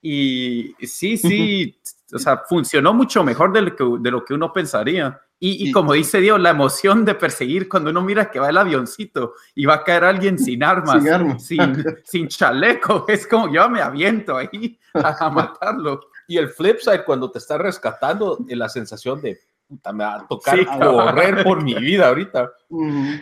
[0.00, 1.80] y sí, sí,
[2.14, 5.20] o sea, funcionó mucho mejor de lo que, de lo que uno pensaría.
[5.40, 8.56] Y, y como dice Dios, la emoción de perseguir cuando uno mira que va el
[8.56, 11.44] avioncito y va a caer alguien sin armas, Sin armas.
[11.46, 16.00] sin, sin chaleco, es como yo me aviento ahí a, a matarlo.
[16.28, 19.38] Y el flip side, cuando te está rescatando, la sensación de,
[19.68, 22.50] puta, me va a tocar Sí, correr por mi vida ahorita.
[22.70, 23.18] Ujú.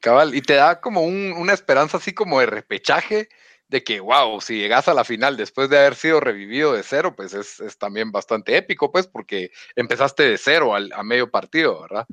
[0.00, 3.28] Cabal, y te da como un- una esperanza así como de repechaje
[3.72, 7.14] de que, wow, si llegas a la final después de haber sido revivido de cero,
[7.16, 11.80] pues es, es también bastante épico, pues, porque empezaste de cero al, a medio partido,
[11.80, 12.06] ¿verdad?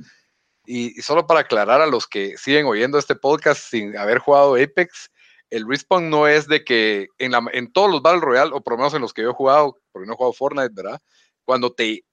[0.66, 4.56] Y, y solo para aclarar a los que siguen oyendo este podcast sin haber jugado
[4.56, 5.12] Apex,
[5.50, 8.74] el respawn no es de que en, la, en todos los Battle Royale, o por
[8.74, 11.02] lo menos en los que yo he jugado, porque no he jugado Fortnite, ¿verdad?
[11.44, 12.06] Cuando te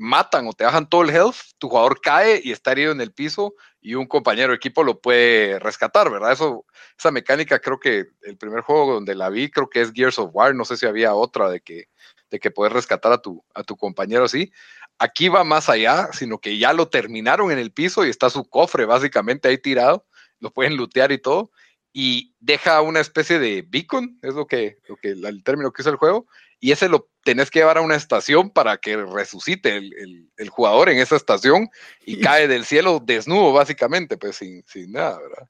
[0.00, 3.12] matan o te bajan todo el health, tu jugador cae y está herido en el
[3.12, 6.32] piso y un compañero de equipo lo puede rescatar, ¿verdad?
[6.32, 6.64] Eso,
[6.98, 10.30] esa mecánica creo que el primer juego donde la vi creo que es Gears of
[10.32, 11.88] War, no sé si había otra de que,
[12.30, 14.50] de que puedes rescatar a tu, a tu compañero así.
[14.98, 18.48] Aquí va más allá, sino que ya lo terminaron en el piso y está su
[18.48, 20.06] cofre básicamente ahí tirado,
[20.38, 21.50] lo pueden lootear y todo,
[21.92, 25.92] y deja una especie de beacon, es lo que, lo que el término que usa
[25.92, 26.26] el juego,
[26.60, 30.48] y ese lo tenés que llevar a una estación para que resucite el, el- el
[30.50, 31.68] jugador en esa estación
[32.06, 35.48] y cae del cielo desnudo, básicamente, pues sin, sin nada, ¿verdad?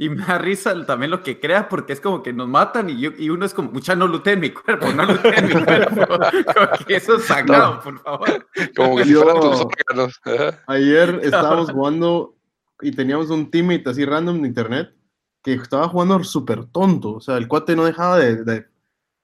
[0.00, 3.00] y me da risa también lo que crea, porque es como que nos matan y,
[3.00, 5.52] yo, y uno es como, mucha no luté en mi cuerpo, no luté en mi
[5.64, 6.06] cuerpo.
[6.06, 8.46] como que eso es sagrado, por favor.
[8.76, 10.20] Como que si Yo- fueran tus órganos.
[10.68, 12.36] Ayer estábamos jugando
[12.80, 14.94] y teníamos un teammate así random de internet
[15.42, 17.14] que estaba jugando súper tonto.
[17.14, 18.66] O sea, el cuate no dejaba de, de-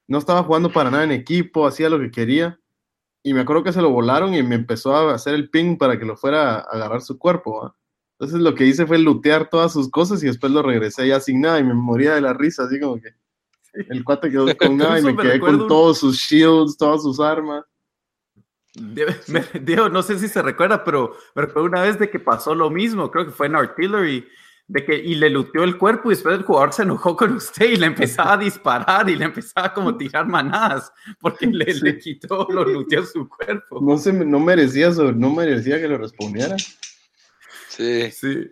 [0.07, 2.59] No estaba jugando para nada en equipo, hacía lo que quería.
[3.23, 5.97] Y me acuerdo que se lo volaron y me empezó a hacer el ping para
[5.97, 7.73] que lo fuera a agarrar su cuerpo.
[8.19, 11.41] Entonces lo que hice fue lootear todas sus cosas y después lo regresé ya sin
[11.41, 13.09] nada y me moría de la risa, así como que
[13.73, 17.19] el cuate quedó con nada y me quedé con un- todos sus shields, todas sus
[17.19, 17.65] armas.
[19.61, 22.69] Diego, no sé si se recuerda, pero me recuerdo una vez de que pasó lo
[22.69, 24.27] mismo, creo que fue en Artillery,
[24.67, 27.69] de que y le luteó el cuerpo y después el jugador se enojó con usted
[27.71, 31.81] y le empezaba a disparar y le empezaba como a tirar manadas porque le, Sí.
[31.83, 33.79] le quitó, lo luteó su cuerpo.
[33.81, 36.55] No, se, no merecía eso, no merecía que lo respondiera.
[37.69, 38.49] Sí, Sí.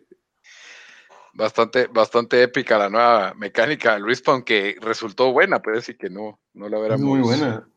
[1.33, 6.39] bastante, bastante épica la nueva mecánica del Respawn que resultó buena, pero sí que no,
[6.53, 7.05] no la hubiéramos.
[7.05, 7.67] muy buena.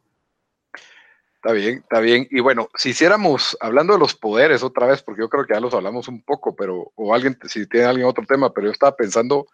[1.46, 2.26] Está bien, está bien.
[2.32, 5.60] Y bueno, si hiciéramos, hablando de los poderes otra vez, porque yo creo que ya
[5.60, 8.96] los hablamos un poco, pero, o alguien, si tiene alguien otro tema, pero yo estaba
[8.96, 9.46] pensando,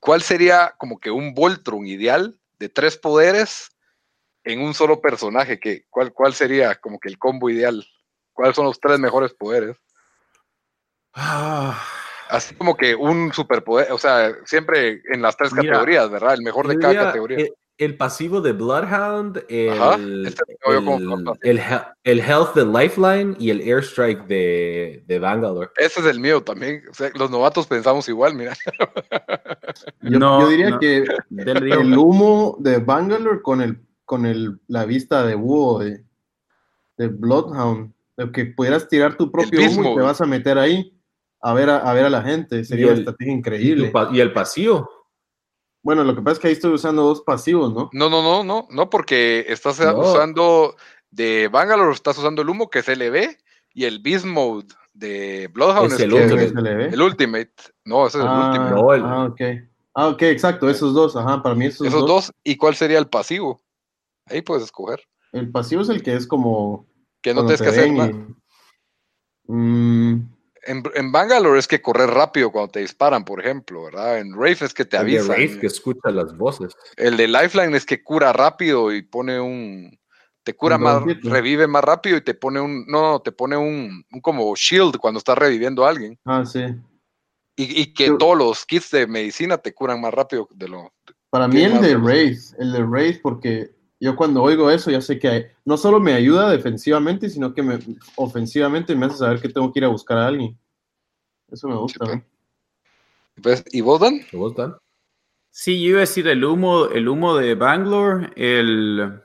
[0.00, 3.76] ¿cuál sería como que un Voltron ideal de tres poderes
[4.42, 5.60] en un solo personaje?
[5.60, 7.86] Que, ¿cuál, ¿Cuál sería como que el combo ideal?
[8.32, 9.76] ¿Cuáles son los tres mejores poderes?
[11.12, 11.78] Ah,
[12.30, 16.32] Así como que un superpoder, o sea, siempre en las tres Mira, categorías, ¿verdad?
[16.32, 17.38] El mejor de cada categoría.
[17.38, 19.94] El, el pasivo de Bloodhound, el, Ajá,
[20.26, 20.42] este
[22.04, 25.70] el, Health de Lifeline y el Airstrike de, de Bangalore.
[25.76, 26.82] Ese es el mío también.
[26.90, 28.54] O sea, los novatos pensamos igual, mira.
[30.02, 30.78] Yo, No, yo diría no.
[30.80, 36.02] que el humo de Bangalore con el con el, la vista de búho de,
[36.96, 40.94] de Bloodhound, de que pudieras tirar tu propio humo y te vas a meter ahí
[41.42, 43.86] a ver a, a ver a la gente, sería Y una el- estrategia Y, increíble.
[43.88, 44.88] tu pa- y el pasivo.
[45.82, 47.88] Bueno, lo que pasa es que ahí estoy usando dos pasivos, ¿no?
[47.92, 49.98] No, no, no, no, no, porque estás No.
[49.98, 50.76] usando
[51.10, 53.36] de Bangalore, estás usando el humo que es LB
[53.74, 56.48] y el Beast Mode de Bloodhound Es es el que- Ultimate.
[56.50, 56.84] Se le ve.
[56.88, 57.52] el Ultimate.
[57.84, 58.74] No, ese es el ah, Ultimate.
[58.74, 59.40] No, el- ah, ok.
[59.94, 62.26] Ah, ok, exacto, esos dos, ajá, para mí esos, Esos dos.
[62.26, 62.32] dos.
[62.44, 63.60] ¿Y cuál sería el pasivo?
[64.26, 65.00] Ahí puedes escoger.
[65.32, 66.86] El pasivo es el que es como
[67.22, 68.10] Que no tienes que te hacer nada.
[68.10, 68.34] y-
[69.50, 70.28] Mm,
[70.62, 74.18] En, en Bangalore es que correr rápido cuando te disparan, por ejemplo, ¿verdad?
[74.18, 75.60] En Rafe es que te el de avisan.
[75.60, 76.74] Que escucha las voces.
[76.96, 79.98] El de Lifeline es que cura rápido y pone un.
[80.42, 81.28] Te cura más, bronquito.
[81.30, 82.86] revive más rápido y te pone un.
[82.86, 86.18] No, no, te pone un, un como shield cuando estás reviviendo a alguien.
[86.24, 86.64] ah, sí.
[87.56, 90.92] Y, y que Yo- todos los kits de medicina te curan más rápido de lo.
[91.30, 91.96] Para ¿Qué mí el de?
[91.96, 93.70] Wraith, el de Wraith, porque
[94.00, 97.78] yo cuando oigo eso ya sé que no solo me ayuda defensivamente, sino que me,
[98.16, 100.58] ofensivamente me hace saber que tengo que ir a buscar a alguien.
[101.50, 102.22] Eso me gusta.
[103.42, 103.64] pues.
[103.72, 104.20] ¿Y vos, Dan?
[104.30, 104.76] ¿Te vos, Dan?
[105.50, 109.20] Sí, yo iba a decir el humo, el humo de Bangalore, el,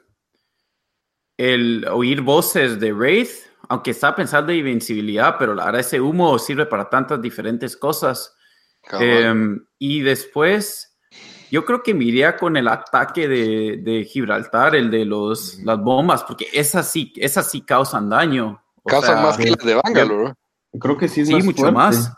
[1.38, 3.30] el oír voces de Wraith,
[3.70, 8.36] aunque estaba pensando en invencibilidad, pero la verdad ese humo sirve para tantas diferentes cosas.
[9.00, 10.93] Em, y después,
[11.54, 15.78] yo creo que me iría con el ataque de, de Gibraltar, el de los, las
[15.80, 18.60] bombas, porque esas sí, esas sí causan daño.
[18.82, 20.34] O Causan sea, más que las de Bangalore.
[20.80, 21.78] Creo que sí es Sí, más mucho fuerte.
[21.78, 22.14] más.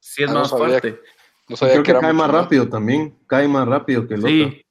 [0.00, 1.00] Sí, es Ah, no más sabía fuerte.
[1.48, 3.16] No sabía Creo que cae más rápido también.
[3.28, 4.30] Cae más rápido que el otro.
[4.30, 4.62] Sí.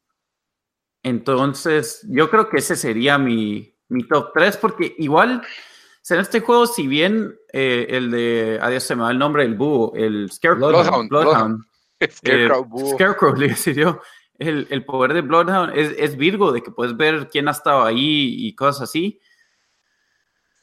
[1.02, 5.42] Entonces, yo creo que ese sería mi, mi top 3, porque igual,
[6.10, 9.56] en este juego, si bien eh, el de, adiós, se me va el nombre del
[9.56, 11.64] búho, el Scarecrow, Bloodhound, Bloodhound,
[12.10, 12.92] Scarecrow, eh.
[12.94, 14.02] Scarecrow, le decía yo,
[14.38, 17.84] el, el poder de Bloodhound es, es Virgo, de que puedes ver quién ha estado
[17.84, 19.20] ahí y cosas así.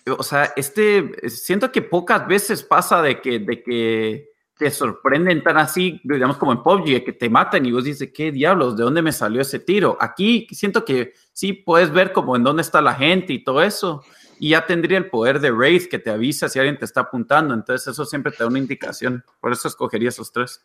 [0.07, 5.57] O sea, este, siento que pocas veces pasa de que, de que te sorprenden tan
[5.59, 8.77] así, digamos como en PUBG, que te matan y vos dices, ¿qué diablos?
[8.77, 9.97] ¿De dónde me salió ese tiro?
[10.01, 14.03] Aquí siento que sí puedes ver como en dónde está la gente y todo eso.
[14.39, 17.55] Y ya tendría el poder de Wraith que te avisa si alguien te está apuntando.
[17.55, 19.25] Entonces eso siempre te da una indicación.
[19.41, 20.65] Por eso escogería esos tres.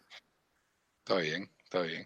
[1.07, 2.05] Está bien, está bien.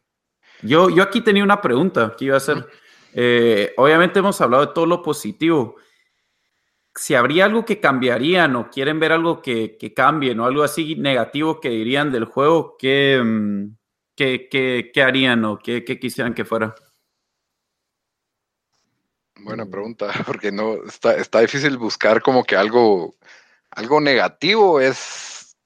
[0.61, 2.67] Yo, yo aquí tenía una pregunta que iba a hacer.
[3.15, 5.75] Eh, obviamente hemos hablado de todo lo positivo.
[6.93, 10.95] Si habría algo que cambiarían o quieren ver algo que, que cambien o algo así
[10.97, 13.75] negativo que dirían del juego, ¿qué, mm,
[14.15, 16.75] qué, qué- qué harían o qué, qué quisieran que fuera?
[19.43, 23.15] Buena pregunta, porque no está, está difícil buscar como que algo,
[23.71, 25.57] algo negativo es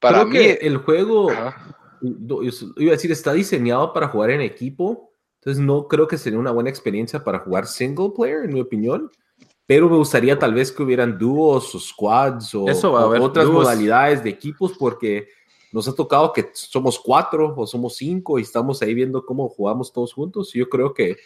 [0.00, 0.38] para Creo mí.
[0.38, 1.72] que el juego, Ajá.
[2.76, 5.12] Iba a decir, está diseñado para jugar en equipo.
[5.40, 9.10] Entonces no creo que sería una buena experiencia para jugar single player, en mi opinión.
[9.66, 13.20] Pero me gustaría tal vez que hubieran dúos o squads o, Eso va a haber,
[13.20, 13.64] otras dúos.
[13.64, 15.28] modalidades de equipos porque
[15.72, 19.92] nos ha tocado que somos cuatro o somos cinco y estamos ahí viendo cómo jugamos
[19.92, 20.52] todos juntos.
[20.52, 21.16] Yo creo que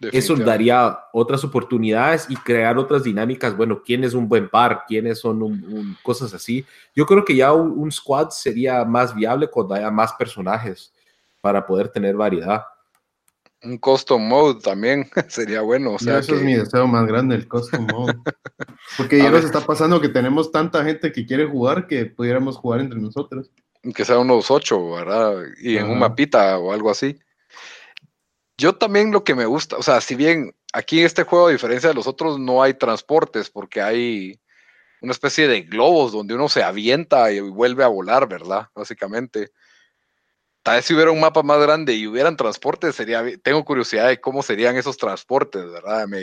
[0.00, 3.56] eso daría otras oportunidades y crear otras dinámicas.
[3.56, 6.64] Bueno, quién es un buen par, quiénes son un, cosas así.
[6.94, 10.92] Yo creo que ya un, squad sería más viable cuando haya más personajes
[11.40, 12.64] para poder tener variedad.
[13.62, 15.92] Un custom mode también sería bueno.
[15.92, 18.14] O sea, eso es mi deseo más grande, el custom mode.
[18.96, 22.80] Porque ya nos está pasando que tenemos tanta gente que quiere jugar que pudiéramos jugar
[22.80, 23.50] entre nosotros.
[23.94, 25.42] Que sea unos ocho, ¿verdad?
[25.60, 27.18] Y en un mapita o algo así.
[28.60, 31.50] Yo también lo que me gusta, o sea, si bien aquí en este juego, a
[31.50, 34.38] diferencia de los otros, no hay transportes porque hay
[35.00, 38.68] una especie de globos donde uno se avienta y vuelve a volar, ¿verdad?
[38.74, 39.50] Básicamente.
[40.62, 44.20] Tal vez si hubiera un mapa más grande y hubieran transportes, sería, tengo curiosidad de
[44.20, 46.06] cómo serían esos transportes, ¿verdad?
[46.06, 46.20] Me,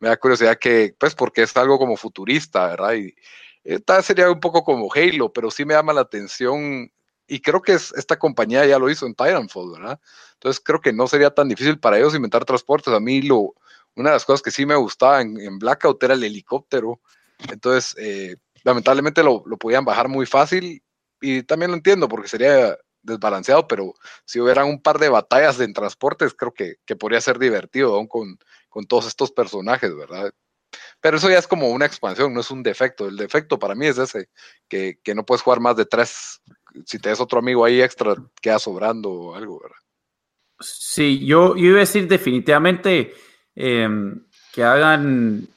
[0.00, 2.94] da curiosidad que, pues, porque es algo como futurista, ¿verdad?
[2.94, 3.14] Y
[3.62, 6.90] eh, tal vez sería un poco como Halo, pero sí me llama la atención
[7.30, 10.00] y creo que esta compañía ya lo hizo en Titanfall, ¿verdad?
[10.34, 12.92] Entonces creo que no sería tan difícil para ellos inventar transportes.
[12.92, 13.54] A mí lo,
[13.94, 17.00] una de las cosas que sí me gustaba en, Blackout era el helicóptero.
[17.48, 20.82] Entonces, eh, lamentablemente lo, lo, podían bajar muy fácil
[21.20, 25.72] y también lo entiendo porque sería desbalanceado, pero si hubieran un par de batallas en
[25.72, 30.32] transportes, creo que, que podría ser divertido aún con, con todos estos personajes, ¿verdad?
[31.00, 33.08] Pero eso ya es como una expansión, no es un defecto.
[33.08, 34.28] El defecto para mí es ese,
[34.68, 36.40] que, que no puedes jugar más de tres.
[36.84, 39.76] Si te des otro amigo ahí extra, queda sobrando o algo, ¿verdad?
[40.60, 43.14] Sí, yo, yo iba a decir definitivamente
[43.54, 45.48] em, que hagan,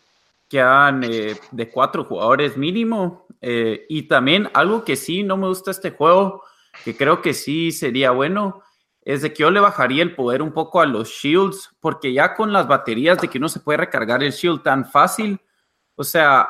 [0.47, 3.27] que hagan eh, de cuatro jugadores mínimo.
[3.41, 6.43] Eh, y también algo que sí no me gusta este juego,
[6.85, 8.63] que creo que sí sería bueno,
[9.01, 12.35] es de que yo le bajaría el poder un poco a los shields, porque ya
[12.35, 15.41] con las baterías de que no se puede recargar el shield tan fácil,
[15.95, 16.47] o sea,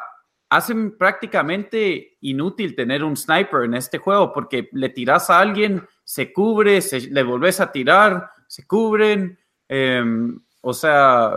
[0.55, 6.31] hacen prácticamente inútil tener un sniper en este juego, porque le tiras a alguien, se
[6.31, 6.79] cubre,
[7.09, 9.39] le volvés a tirar, se cubren.
[9.67, 11.33] Em, o sea,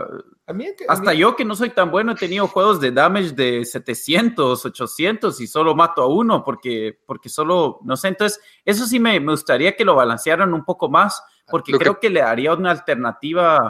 [0.87, 5.41] hasta yo que no soy tan bueno he tenido juegos de damage de 700, 800
[5.41, 9.33] y solo mato a uno porque, porque solo, no sé, entonces eso sí me, me
[9.33, 13.69] gustaría que lo balancearan un poco más porque creo que, le daría una alternativa.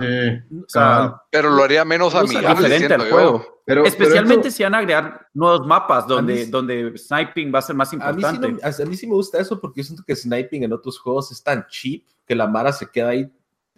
[1.29, 3.56] pero lo haría menos amigable diferente al juego.
[3.67, 7.91] Pero, Especialmente si van a agregar nuevos mapas donde, donde sniping va a ser más
[7.91, 8.47] importante.
[8.63, 11.43] A mí, sí me gusta eso porque yo siento que sniping en otros juegos es
[11.43, 13.29] tan cheap que la Mara se queda ahí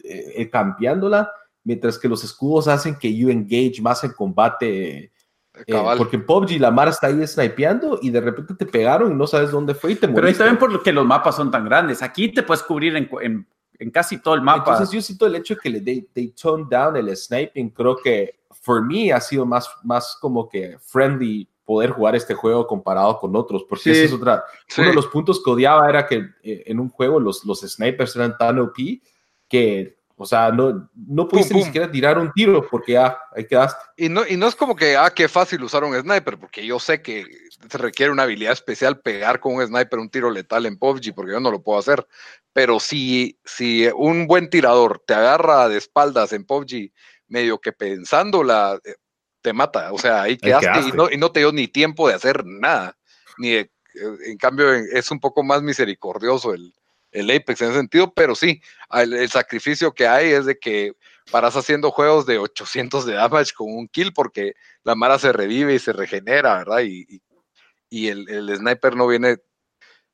[0.03, 1.31] eh, cambiándola,
[1.63, 5.11] mientras que los escudos hacen que you engage más en combate.
[5.65, 9.15] Eh, porque en PUBG la Mara está ahí snipeando y de repente te pegaron y
[9.15, 12.03] no sabes dónde fue y te Pero ahí también porque los mapas son tan grandes.
[12.03, 13.09] Aquí te puedes cubrir en,
[13.79, 14.73] en, casi todo el mapa.
[14.73, 17.71] Entonces yo siento el hecho de que le they, tone down el sniping.
[17.71, 22.65] Creo que for me ha sido más, más como que friendly poder jugar este juego
[22.65, 24.43] comparado con otros, porque ese es otra,
[24.75, 28.15] uno de los puntos que odiaba era que eh, en un juego los, los snipers
[28.15, 28.75] eran tan OP
[29.47, 33.83] que, o sea, no, no pudiste ni siquiera tirar un tiro porque ya ahí quedaste.
[33.97, 36.79] Y no, y no es como que, ah, qué fácil usar un sniper, porque yo
[36.79, 37.27] sé que
[37.69, 41.33] se requiere una habilidad especial pegar con un sniper un tiro letal en PUBG, porque
[41.33, 42.07] yo no lo puedo hacer.
[42.51, 46.91] Pero si, si un buen tirador te agarra de espaldas en PUBG,
[47.29, 48.95] medio que pensándola, eh,
[49.41, 49.91] te mata.
[49.93, 52.97] O sea, ahí quedaste, Y, no, y, no, te dio ni tiempo de hacer nada.
[53.37, 56.73] Ni en cambio, es un poco más misericordioso el,
[57.11, 58.61] el Apex en ese sentido, pero sí,
[58.91, 60.93] el, sacrificio que hay es de que
[61.31, 64.53] paras haciendo juegos de 800 de damage con un kill porque
[64.83, 66.81] la Mara se revive y se regenera, ¿verdad?
[66.81, 67.21] Y,
[67.89, 69.37] y, el, el, sniper no viene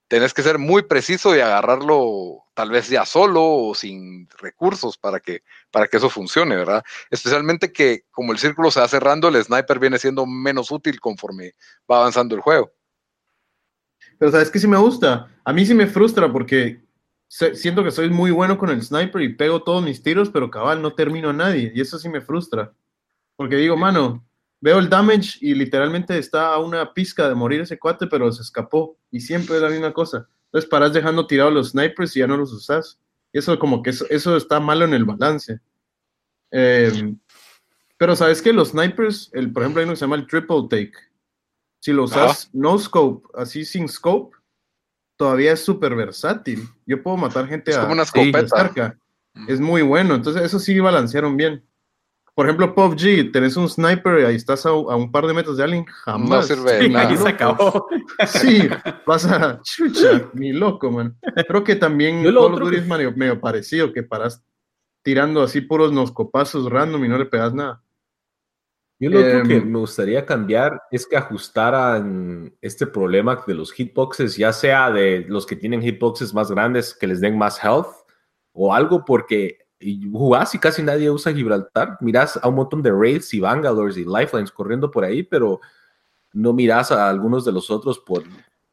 [0.07, 5.19] tenés que ser muy preciso y agarrarlo tal vez ya solo o sin recursos para
[5.19, 6.83] que, para que eso funcione, ¿verdad?
[7.09, 11.53] Especialmente que como el círculo se va cerrando, el sniper viene siendo menos útil conforme
[11.89, 12.71] va avanzando el juego.
[14.17, 15.29] Pero sabes que sí me gusta.
[15.43, 16.81] A mí sí me frustra porque
[17.27, 20.81] siento que soy muy bueno con el sniper y pego todos mis tiros, pero cabal,
[20.81, 21.71] no termino a nadie.
[21.75, 22.73] Y eso sí me frustra.
[23.35, 24.25] Porque digo, mano,
[24.65, 28.41] veo el damage y literalmente está a una pizca de morir ese cuate, pero se
[28.41, 28.97] escapó.
[29.11, 30.27] Y siempre es la misma cosa.
[30.45, 32.99] Entonces paras dejando tirados los snipers y ya no los usas.
[33.31, 35.59] Y eso como que eso, está malo en el balance.
[36.49, 37.15] Em,
[37.95, 40.63] pero sabes que los snipers, el, por ejemplo, hay uno que se llama el triple
[40.67, 40.93] take.
[41.79, 44.35] Si lo usas no scope, así sin scope,
[45.15, 46.67] todavía es súper versátil.
[46.87, 48.97] Yo puedo matar gente es a, como una escopeta.
[49.47, 50.15] Es muy bueno.
[50.15, 51.63] Entonces, eso sí balancearon bien
[52.35, 55.63] por ejemplo, PUBG, tenés un sniper y ahí estás a, un par de metros de
[55.63, 56.29] alguien, jamás.
[56.29, 57.15] No sirve de nada.
[57.15, 57.87] se acabó.
[58.27, 58.67] Sí,
[59.07, 61.17] vas a chucha, mi loco, man.
[61.47, 64.43] Creo que también Call of Duty es medio, parecido, que paras
[65.01, 67.81] tirando así puros noscopazos random y no le pegas nada.
[68.99, 73.71] Yo lo otro que Em, me gustaría cambiar es que ajustaran este problema de los
[73.71, 77.87] hitboxes, ya sea de los que tienen hitboxes más grandes que les den más health
[78.51, 81.97] o algo, porque y jugás y casi nadie usa Gibraltar.
[82.01, 85.61] Mirás a un montón de raids y bangalores y lifelines corriendo por ahí, pero
[86.33, 88.23] no mirás a algunos de los otros por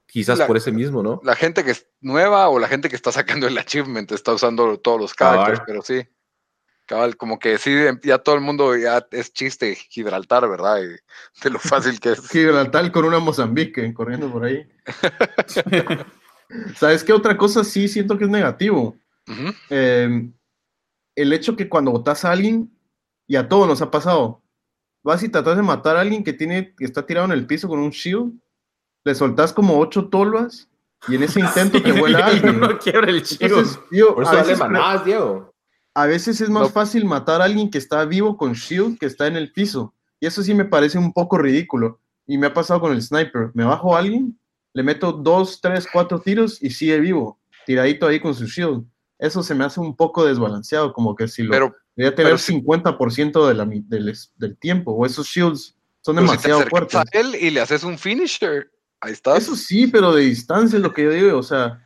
[0.07, 1.21] quizás La- por ese mismo, ¿no?
[1.25, 4.79] La gente que es nueva o la gente que está sacando el achievement está usando
[4.79, 5.67] todos los characters, Cabal.
[5.67, 6.07] pero sí.
[6.85, 10.83] Cabal, como que sí, em, ya todo el mundo ya es chiste Gibraltar, ¿verdad?
[10.83, 10.89] Y
[11.45, 12.29] de lo fácil que es.
[12.31, 14.67] Gibraltar con una Mozambique corriendo por ahí.
[16.77, 18.97] ¿Sabes qué otra cosa sí siento que es negativo?
[19.71, 20.29] Eh,
[21.17, 22.71] el hecho que cuando botas a alguien,
[23.27, 24.43] y a todos nos ha pasado,
[25.05, 27.69] vas y tratas de matar a alguien que, tiene, que está tirado en el piso
[27.69, 28.33] con un shield,
[29.05, 30.69] le soltás como ocho tolvas,
[31.09, 32.61] y en ese intento te vuela alguien.
[32.61, 33.23] no quiebra el.
[33.41, 35.53] Entonces, yo, Por a eso dale veces manadas, Diego.
[35.95, 36.69] a veces es más No.
[36.69, 39.95] fácil matar a alguien que está vivo con shield que está en el piso.
[40.21, 41.99] Y eso sí me parece un poco ridículo.
[42.29, 43.51] Y me ha pasado con el sniper.
[43.55, 44.39] Me bajo a alguien,
[44.75, 48.85] le meto dos, tres, cuatro tiros y sigue vivo, tiradito ahí con su shield.
[49.23, 52.39] Eso se me hace un poco desbalanceado, como que si lo Pero, debería tener pero
[52.39, 56.49] si- 50% de la, mi- del, del tiempo, o esos shields son pero si te
[56.49, 57.01] demasiado acercas fuertes.
[57.01, 58.71] a él y le haces un finisher,
[59.01, 59.39] ahí estás.
[59.45, 61.81] Eso sí, pero de distancia es lo que yo digo, o sea,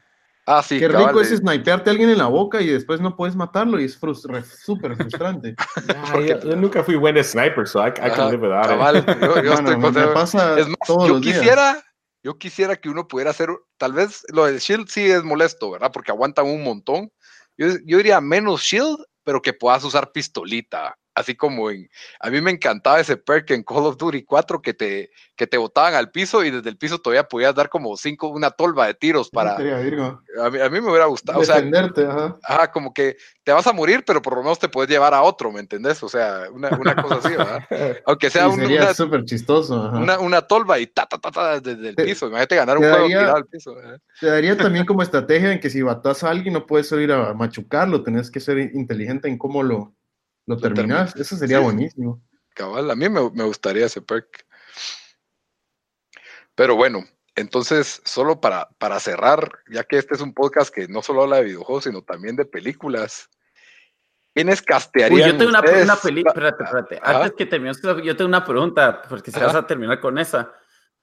[0.46, 3.36] ah, sí, qué rico es snipearte a alguien en la boca y después no puedes
[3.36, 5.54] matarlo y es frustra- súper frustrante.
[5.94, 8.70] Ah, yo, yo nunca fui buen sniper, so I, I can live without it.
[8.70, 11.38] cabal, yo, estoy me pasa Es más, todos yo los días.
[11.38, 11.84] quisiera,
[12.22, 15.92] yo quisiera que uno pudiera hacer, tal vez lo del shield sí es molesto, ¿verdad?
[15.92, 17.12] Porque aguantan un montón.
[17.56, 20.98] Yo, yo diría menos shield, pero que puedas usar pistolita.
[21.16, 21.88] Así como en,
[22.20, 25.56] a mí me encantaba ese perk en Call of Duty 4 que te, que te
[25.56, 28.92] botaban al piso y desde el piso todavía podías dar como cinco, una tolva de
[28.92, 32.36] tiros para, a mí, a mí me hubiera gustado, o sea, Defenderte, ajá.
[32.44, 35.22] ajá, como que te vas a morir, pero por lo menos te puedes llevar a
[35.22, 36.02] otro, ¿me entendés?
[36.02, 37.60] O sea, una, una cosa así, ¿verdad?
[38.06, 39.84] Aunque sea Sí, un- sería una, súper chistoso.
[39.86, 39.96] ajá.
[39.96, 42.26] una, una tolva y ta, ta, ta, ta desde el piso.
[42.26, 43.80] Imagínate ganar un te juego daría- tirado al piso.
[43.80, 43.98] ¿eh?
[44.20, 47.32] Te daría también como estrategia en que si matas a alguien no puedes ir a
[47.32, 49.94] machucarlo, tenés que ser inteligente en cómo lo,
[50.46, 51.12] lo terminas.
[51.12, 51.16] terminas.
[51.16, 51.64] Eso sería Sí.
[51.64, 52.22] buenísimo.
[52.54, 54.46] Cabal, a mí me, me gustaría ese perk.
[56.54, 61.02] Pero bueno, entonces, solo para, para cerrar, ya que este es un podcast que no
[61.02, 63.28] solo habla de videojuegos, sino también de películas.
[64.34, 65.84] ¿Quiénes Uy, castearían yo tengo una, ustedes?
[65.84, 66.30] una película.
[66.32, 66.98] Espérate, espérate.
[67.02, 67.16] Ajá.
[67.16, 70.52] Antes que termines, yo tengo una pregunta, porque si vas a terminar con esa.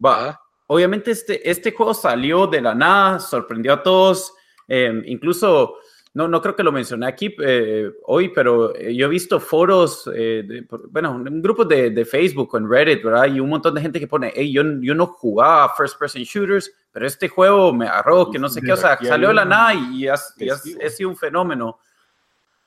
[0.03, 0.39] Va.
[0.67, 4.33] Obviamente, este, este juego salió de la nada, sorprendió a todos.
[4.69, 5.75] eh, incluso,
[6.15, 10.07] no, no creo que lo mencioné aquí eh, hoy, pero eh, yo he visto foros,
[10.13, 13.25] eh, de- bueno, en grupos de, de Facebook o en Reddit, ¿verdad?
[13.25, 16.71] Y un montón de gente que pone, hey, yo, yo no jugaba first person shooters,
[16.91, 19.49] pero este juego me agarró, que no sé qué, o sea, salió de la un
[19.49, 21.79] nada y, has- y has- sido un fenómeno.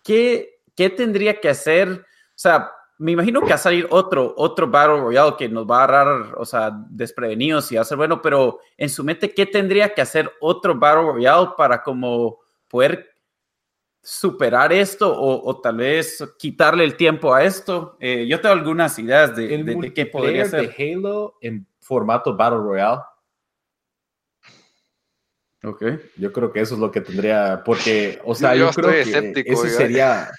[0.03, 1.88] ¿qué, qué tendría que hacer?
[1.90, 2.05] O
[2.38, 5.84] sea, me imagino que va a salir otro, otro Battle Royale que nos va a
[5.84, 9.92] agarrar, o sea, desprevenidos y va a ser bueno, pero en su mente, ¿qué tendría
[9.94, 12.38] que hacer otro Battle Royale para como
[12.68, 13.11] poder
[14.09, 17.96] superar esto o, o tal vez quitarle el tiempo a esto?
[17.98, 20.72] Eh, yo tengo algunas ideas de, El de- de qué podría ser.
[20.76, 23.00] de Halo en formato Battle Royale.
[25.64, 25.82] Ok.
[26.16, 29.00] Yo creo que eso es lo que tendría, porque, o sea, Yo yo, creo que
[29.00, 29.76] escéptico, eso oiga.
[29.76, 30.30] sería.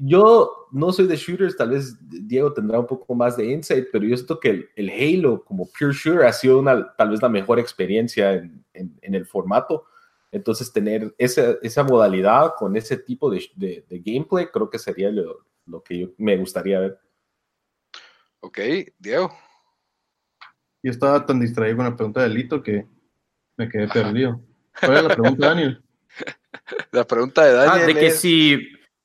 [0.00, 4.04] Yo no soy de shooters, tal vez Diego tendrá un poco más de insight, pero
[4.04, 7.28] yo siento que el, el Halo como pure shooter ha sido una, tal vez la
[7.28, 9.86] mejor experiencia en, en- en el formato.
[10.30, 15.10] Entonces, tener esa, esa modalidad con ese tipo de, de- de gameplay, creo que sería
[15.10, 16.98] lo, lo que yo me gustaría ver.
[18.40, 18.58] Ok,
[18.98, 19.32] Diego.
[20.82, 22.86] Yo estaba tan distraído con la pregunta de Lito que
[23.56, 24.40] me quedé perdido.
[24.80, 25.82] ¿Cuál era la pregunta, Daniel?
[26.92, 28.58] La pregunta de Ah, Daniel de que es- si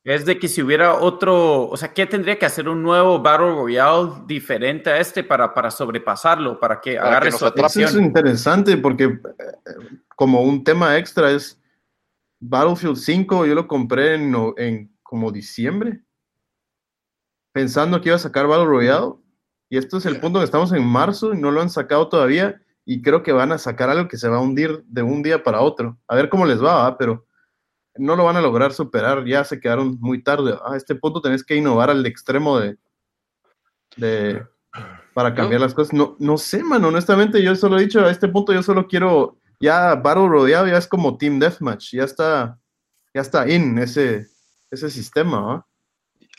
[0.04, 3.52] es de que si hubiera otro, o sea, ¿qué tendría que hacer un nuevo Battle
[3.52, 7.68] Royale diferente a este para, para sobrepasarlo, para que Para agarre que su atrape.
[7.68, 8.02] Eso atención?
[8.02, 9.20] es interesante porque eh,
[10.16, 11.60] como un tema extra es
[12.42, 16.04] Battlefield 5, yo lo compré en, en como diciembre,
[17.54, 19.14] pensando que iba a sacar Battle Royale,
[19.70, 22.62] y esto es el punto que estamos en marzo y no lo han sacado todavía,
[22.86, 25.42] y creo que van a sacar algo que se va a hundir de un día
[25.42, 25.98] para otro.
[26.10, 26.98] A ver cómo les va, ¿va?
[26.98, 27.26] pero
[27.98, 30.58] no lo van a lograr superar, ya se quedaron muy tarde.
[30.66, 32.78] A este punto tenés que innovar al extremo de...
[33.98, 34.44] de
[35.14, 35.94] para cambiar las cosas.
[35.94, 39.38] No, no sé, man, honestamente, yo solo he dicho, a este punto yo solo quiero,
[39.60, 42.60] ya Battle Royale ya es como Team Deathmatch, ya está,
[43.14, 44.26] ya está in ese,
[44.72, 45.68] ese sistema, ¿va?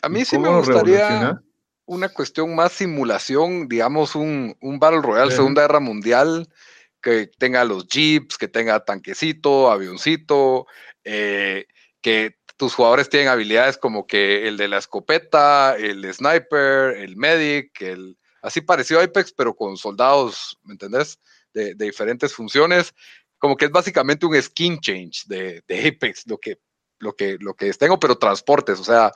[0.01, 1.41] a mí ¿Y sí me gustaría
[1.85, 5.31] una cuestión más simulación, digamos un, un Battle Royale.
[5.31, 6.49] Segunda Guerra Mundial,
[7.01, 10.65] que tenga los jeeps, que tenga tanquecito, avioncito,
[11.05, 11.65] eh,
[12.01, 17.81] que tus jugadores tienen habilidades como que el de la escopeta, el sniper, el medic,
[17.81, 21.19] el así parecido a Apex, pero con soldados, ¿me entendés?
[21.53, 22.93] De, diferentes funciones.
[23.37, 26.59] Como que es básicamente un skin change de, Apex, lo que,
[26.99, 28.79] lo, que, lo que tengo, pero transportes.
[28.79, 29.11] O sea,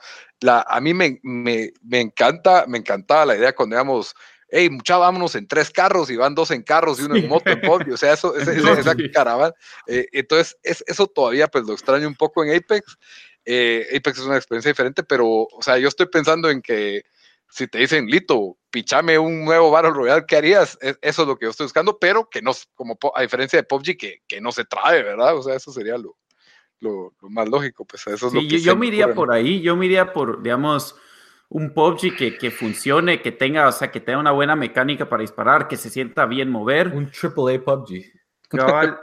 [0.46, 4.14] a mí me, me, me encanta, me encantaba la idea cuando digamos,
[4.50, 7.50] hey, mucha, vámonos en tres carros y van dos en carros y uno en moto
[7.50, 9.54] en PUBG, o sea, eso, esa, esa caravana.
[9.86, 12.96] Eh, entonces, es, eso todavía pues lo extraño un poco en Apex.
[13.44, 17.02] Eh, Apex es una experiencia diferente, pero, o sea, yo estoy pensando en que
[17.48, 20.78] si te dicen, Lito, pichame un nuevo Battle Royale, ¿qué harías?
[20.80, 23.64] Es, eso es lo que yo estoy buscando, pero que no, como a diferencia de
[23.64, 25.36] PUBG, que, que no se trae, ¿verdad?
[25.36, 26.16] O sea, eso sería lo,
[26.78, 29.32] lo, lo más lógico, pues eso es Sí, lo que yo, yo me iría por
[29.32, 30.96] ahí, yo me iría por, digamos,
[31.50, 35.22] un PUBG que, que funcione, que tenga, o sea, que tenga una buena mecánica para
[35.22, 36.88] disparar, que se sienta bien mover.
[36.88, 38.20] Un AAA PUBG.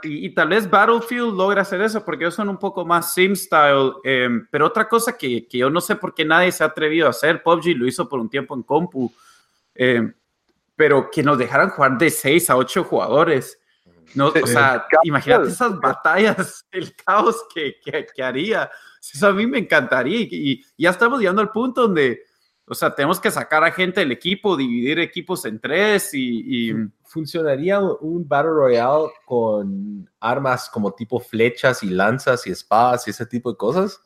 [0.02, 3.34] Y, y tal vez Battlefield logra hacer eso porque ellos son un poco más sim
[3.34, 3.92] style.
[4.04, 7.06] eh, pero otra cosa que, que yo no sé por qué nadie se ha atrevido
[7.06, 9.12] a hacer, PUBG lo hizo por un tiempo en compu,
[9.74, 10.12] eh,
[10.76, 13.58] pero que nos dejaran jugar de 6 a 8 jugadores.
[14.14, 18.70] No, o sea, imagínate esas batallas, el caos que, que, que haría.
[19.00, 20.28] Eso a mí me encantaría y,
[20.76, 22.22] y ya estamos llegando al punto donde,
[22.68, 26.74] o sea, tenemos que sacar a gente del equipo, dividir equipos en tres y, y
[27.04, 33.24] ¿Funcionaría un Battle Royale con armas como tipo flechas y lanzas y espadas y ese
[33.26, 34.00] tipo de cosas?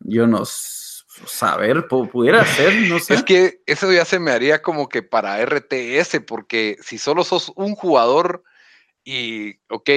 [0.00, 3.14] yo no saber, pu- pudiera ser, no sé.
[3.14, 7.52] Es que eso ya se me haría como que para RTS, porque si solo sos
[7.56, 8.44] un jugador
[9.04, 9.90] y, ok,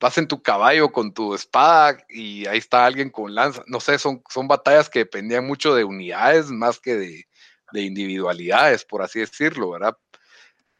[0.00, 3.98] vas en tu caballo con tu espada y ahí está alguien con lanza, no sé,
[3.98, 7.26] son, son batallas que dependían mucho de unidades más que de,
[7.72, 9.96] de individualidades, por así decirlo, ¿verdad?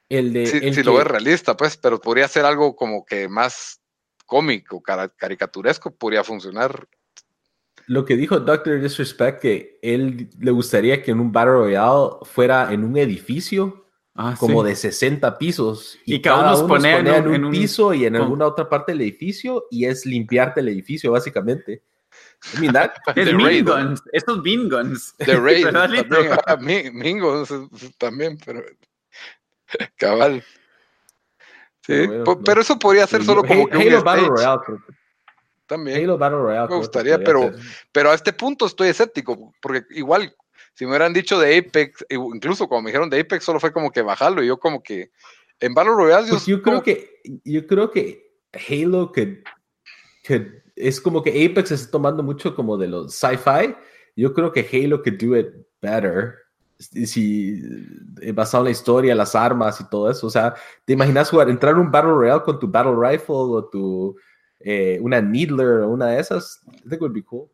[0.09, 3.29] El de, Si, el si lo ves realista, pues, pero podría ser algo como que
[3.29, 3.81] más
[4.27, 6.89] cómico, caricaturesco, podría funcionar.
[7.87, 8.81] Lo que dijo Dr.
[8.81, 14.35] Disrespect, que él le gustaría que en un Battle Royale fuera en un edificio Ah,
[14.39, 14.69] como sí.
[14.71, 15.99] de 60 pisos.
[16.05, 18.93] Y cada uno se ponía en en un- piso y en con- alguna otra parte
[18.93, 21.83] del edificio y es limpiarte el edificio, básicamente.
[22.55, 23.33] I mean, that- Es
[23.65, 25.15] guns, estos bean guns.
[25.19, 26.07] The Raid también,
[26.47, 28.63] ah, Mi- Mingo eso- eso también, pero
[29.97, 30.43] cabal.
[31.83, 32.41] Sí, Pero bueno, no.
[32.45, 34.61] pero eso podría ser solo como que un Halo Battle stage Royale.
[34.67, 34.79] creo
[35.67, 36.03] también.
[36.05, 36.69] Halo Battle Royale.
[36.69, 37.53] que gustaría, pero-.
[37.93, 40.35] Pero a este punto estoy escéptico, porque igual,
[40.75, 43.91] si me hubieran dicho de Apex, incluso cuando me dijeron de Apex, solo fue como
[43.91, 45.11] que bajarlo, y yo como que
[45.61, 49.43] en Battle Royale Pues yo creo que yo creo que Halo que,
[50.25, 53.75] que es como que Apex está tomando mucho como de los sci-fi.
[54.17, 55.49] Yo creo que Halo could do it
[55.81, 56.35] better.
[56.79, 57.63] Si
[58.23, 60.27] eh, basado en la historia, las armas y todo eso.
[60.27, 60.55] O sea,
[60.87, 64.17] ¿te imaginas jugar, entrar a un Battle Royale con tu Battle Rifle o tu
[64.61, 66.63] eh, una Needler o una de esas?
[66.85, 67.51] I think would be cool.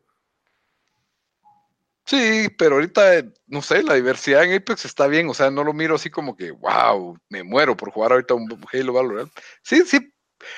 [2.07, 5.65] Sí, pero ahorita, eh, no sé, la diversidad en Apex está bien, o sea, no
[5.65, 9.29] lo miro así como que, wow, me muero por jugar ahorita un Halo Royale.
[9.61, 9.99] Sí, sí,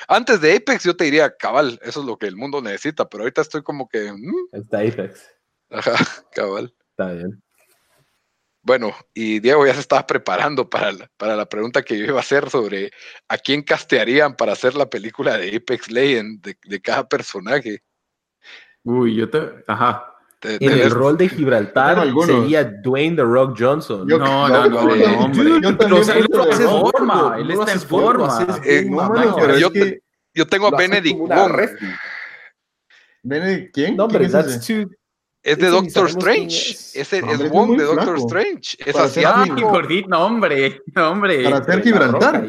[0.06, 3.24] antes de Apex yo te diría, cabal, eso es lo que el mundo necesita, pero
[3.24, 5.28] ahorita estoy como que, mm, Está Apex.
[5.70, 5.94] ajá,
[6.32, 6.72] cabal.
[6.90, 7.42] Está bien.
[8.62, 12.18] Bueno, y Diego ya se estaba preparando para la, para la pregunta que yo iba
[12.18, 12.92] a hacer sobre
[13.26, 17.82] a quién castearían para hacer la película de Apex Legends de, de cada personaje.
[18.84, 19.64] Uy, yo te.
[19.66, 20.09] Ajá.
[20.40, 24.08] Te- En el rol de Gibraltar sería Dwayne The Rock Johnson.
[24.08, 25.06] Yo- No, no, no, no, hombre.
[25.06, 25.60] no, hombre.
[25.62, 28.46] Yo Pero, o sea, él en forma, él está en forma.
[28.64, 30.00] Eh,
[30.34, 31.30] yo tengo a Benedict Wong.
[33.22, 33.96] Benedict, ¿quién?
[33.96, 34.90] No, hombre, ¿Quién es too-
[35.42, 36.70] Es de Doctor Strange.
[36.72, 36.96] es.
[36.96, 38.26] Ese No, es hombre, es Wong de Doctor flaco.
[38.26, 38.76] Strange.
[38.84, 39.68] Es asiático.
[39.70, 40.80] gordito, no, hombre.
[40.94, 41.44] No, hombre.
[41.44, 42.46] Para hacer Gibraltar.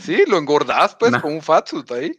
[0.00, 1.20] Sí, lo engordás pues Nah.
[1.20, 2.12] con un fatsuit ahí.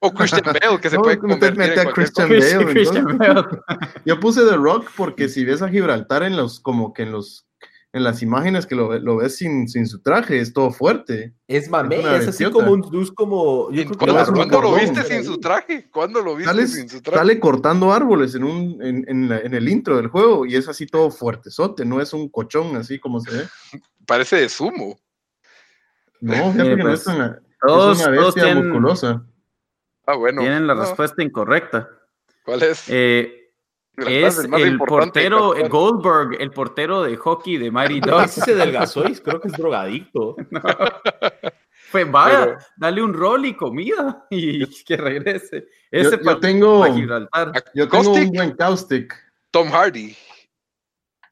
[0.00, 2.56] O Christian Bale, que se No, puede convertir mete en a cualquier Christian cosa.
[2.58, 3.34] Bale, Christian entonces.
[3.68, 3.90] Bale.
[4.04, 7.46] Yo puse The Rock porque si ves a Gibraltar en los, como que en los,
[7.92, 11.32] en las imágenes que lo, ve- lo ves sin, sin su traje, es todo fuerte.
[11.48, 13.70] Es mamé, Es una es, así como un dus como.
[13.70, 15.88] Yo ¿En- creo que ¿Cuándo, lo viste sin su traje?
[15.90, 17.18] ¿Cuándo lo viste Sale, sin su traje?
[17.18, 20.68] sale cortando árboles en, un, en, en, la- en el intro del juego y es
[20.68, 23.44] así todo fuertezote, no es un cochón así como se ve.
[24.06, 24.98] Parece de sumo.
[26.20, 29.26] No, fíjate Mire, que no pues, es, tan- Todos, es una bestia tienen, musculosa.
[30.06, 30.40] Ah, bueno.
[30.40, 31.88] tienen la No, respuesta incorrecta.
[32.44, 32.84] ¿Cuál es?
[32.88, 33.50] Eh,
[33.96, 35.54] es el portero.
[35.68, 38.38] Goldberg, el portero de hockey de Mighty No, Ducks.
[38.38, 40.36] ese delgazó y creo que es drogadicto.
[41.88, 45.66] Fue, vaya, Pero- dale un rol y comida y que regrese.
[45.90, 47.52] Yo, Ese yo tengo, Gibraltar.
[47.74, 49.14] yo tengo Caustic, un buen caustic.
[49.50, 50.14] Tom Hardy,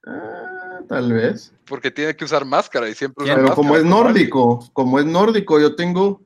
[0.07, 1.53] Ah, tal vez.
[1.67, 5.07] porque tiene que usar máscara y siempre usa Pero Pero como es nórdico, como es
[5.07, 6.23] nórdico, yo tengo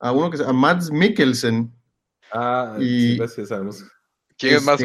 [0.00, 1.72] a uno que se llama Mads Mikkelsen.
[2.32, 3.84] Ah, Y- sí, sí, sabemos.
[4.38, 4.78] ¿Quién es más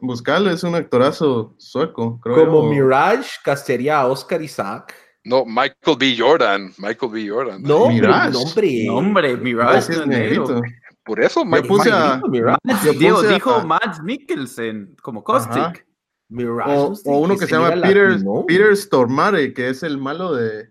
[0.00, 2.70] buscalo, es un actorazo sueco, creo Como.
[2.70, 4.94] Mirage castearía a Oscar Isaac.
[5.24, 6.16] No, Michael B.
[6.18, 6.72] Jordan.
[6.78, 7.28] Michael B.
[7.28, 7.62] Jordan.
[7.62, 8.30] No, Mirage.
[8.30, 8.84] no, hombre.
[8.86, 10.62] No, hombre, Mirage no es negrito.
[11.04, 11.96] Por eso, Yo Michael puse B.
[11.96, 12.58] a- Mirage.
[12.84, 15.48] yo Diego dijo a- Mads Mikkelsen como Ajá.
[15.50, 15.86] Caustic.
[16.30, 16.70] Mirage,
[17.06, 18.44] O, uno que se llama Peter, latino.
[18.46, 20.70] Peter Stormare, que es el malo de,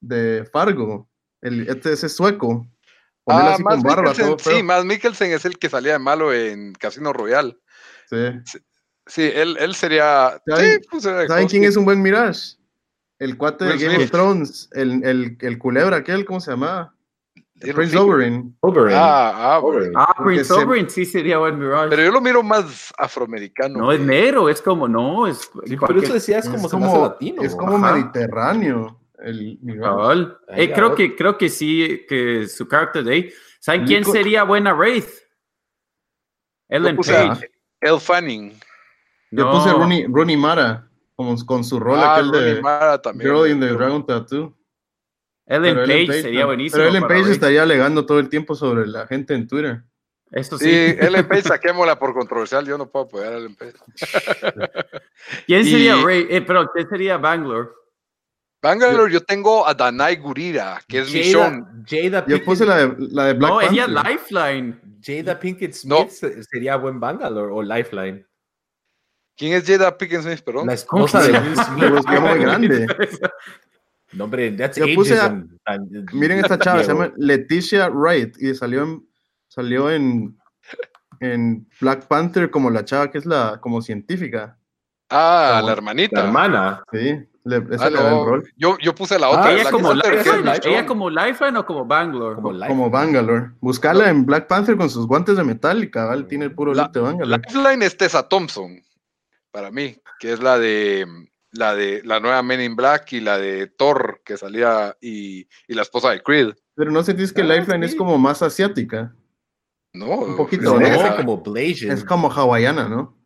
[0.00, 1.08] de Fargo.
[1.42, 2.66] El, este ese es sueco.
[3.26, 4.56] Ah, así Mads con barba, Mikkelsen, todo feo.
[4.56, 7.56] sí, Mads Mikkelsen es el que salía de malo en Casino Royale.
[8.08, 8.60] Sí.
[9.06, 10.40] Sí, él, él sería.
[10.46, 12.56] ¿Saben- sí, pues era ¿Saben quién es un buen Mirage?
[13.18, 16.94] El cuate de Game of Thrones, el, el, el culebra aquel, ¿cómo se llama?
[17.56, 17.98] Little Prince.
[17.98, 18.56] Oberyn.
[18.60, 18.96] Oberyn.
[18.98, 19.92] Ah, ah, Oberyn.
[19.94, 21.90] Ah, Prince se- Oberyn sí sería buen Mirage.
[21.90, 23.78] pero yo lo miro más afroamericano.
[23.78, 27.02] no es negro, es como, no, es Sí, cualquier- eso decías como Es hace como,
[27.04, 27.42] latino.
[27.42, 27.92] es como Ajá.
[27.94, 28.99] mediterráneo.
[29.22, 30.38] El cabal.
[30.48, 33.32] Ahí, Eh, creo, que, creo que sí, que su carácter de ahí.
[33.60, 35.08] ¿Saben quién Nico- sería buena Wraith?
[36.68, 37.50] Ellen puse Page.
[37.80, 38.52] Elle Fanning.
[39.30, 39.50] Yo No.
[39.52, 43.30] puse Rooney, Rooney Mara, como, con su rol Ah, aquel Rooney de Mara también.
[43.30, 44.56] Girl in the Pero- Dragon Tattoo.
[45.46, 46.46] Ellen Page, Ellen sería no.
[46.46, 46.78] buenísimo.
[46.78, 47.32] Pero Ellen Page Wraith.
[47.34, 49.82] estaría alegando todo el tiempo sobre la gente en Twitter.
[50.30, 50.96] Esto Sí, sí.
[51.00, 52.64] Ellen Page, saquémosla por controversial.
[52.64, 53.74] Yo no puedo apoyar a Ellen Page.
[55.46, 56.28] ¿Quién y- sería Wraith?
[56.30, 57.70] Eh, pero ¿quién sería Bangalore?
[58.62, 61.84] Bangalore, yo tengo a Danai Gurira, que es Jada, Michonne.
[61.88, 64.12] Jada Yo Pinkett, puse la de, la de Black no, ella Panther.
[64.12, 64.80] Lifeline.
[65.02, 65.96] Jada Pinkett No.
[66.00, 68.26] Smith se- sería buen Bangalore o Lifeline.
[69.36, 70.66] ¿Quién es Jada Pickens Smith, perdón?
[70.66, 71.66] La esposa de Will Smith.
[71.80, 72.86] Pero es que muy grande.
[74.12, 75.40] No, hombre, that's Yo puse a-
[76.12, 79.08] Miren esta chava, se llama Leticia Wright y salió en,
[79.46, 80.36] salió en,
[81.20, 84.58] en Black Panther como la chava que es la como científica.
[85.08, 86.20] Ah, Como la hermanita.
[86.20, 86.82] La hermana.
[86.92, 88.52] Sí, le, ese Ah, le da el no, rol.
[88.56, 89.44] Yo, yo puse la otra.
[89.46, 90.60] Ah, ella, la como Lifeline, Michonne.
[90.64, 92.36] ella como Lifeline o como Bangalore.
[92.68, 93.50] Como Bangalore.
[93.60, 96.84] Buscarla en Black Panther con sus guantes de metal y cabal tiene el puro La-
[96.84, 97.42] look de Bangalore.
[97.46, 98.80] Lifeline es Tessa Thompson,
[99.50, 101.06] para mí, que es la de
[101.52, 105.74] la de la nueva Men in Black y la de Thor que salía y, y
[105.74, 106.50] la esposa de Creed.
[106.76, 107.92] Pero no sentís que Ah, Lifeline sí.
[107.94, 109.14] es como más asiática.
[109.92, 110.86] No, Un poquito, ¿no?
[110.86, 111.90] es, como Blasian.
[111.90, 113.18] Es como hawaiana, ¿no?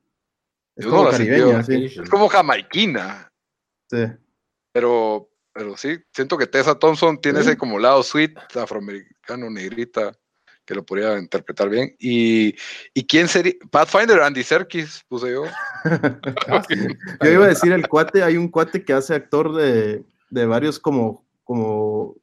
[0.77, 1.85] Es Yo como no caribeña, sí.
[1.85, 3.31] es como jamaiquina,
[3.91, 4.05] sí.
[4.73, 7.49] pero, pero sí, siento que Tessa Thompson tiene Sí.
[7.51, 10.17] ese como lado sweet, afroamericano, negrita,
[10.65, 11.95] que lo podría interpretar bien.
[11.99, 12.55] Y,
[12.95, 13.53] ¿y quién sería?
[13.71, 15.45] Pathfinder, Andy Serkis, puse yo.
[17.23, 20.79] Yo iba a decir el cuate, hay un cuate que hace actor de, de varios
[20.79, 22.17] como, como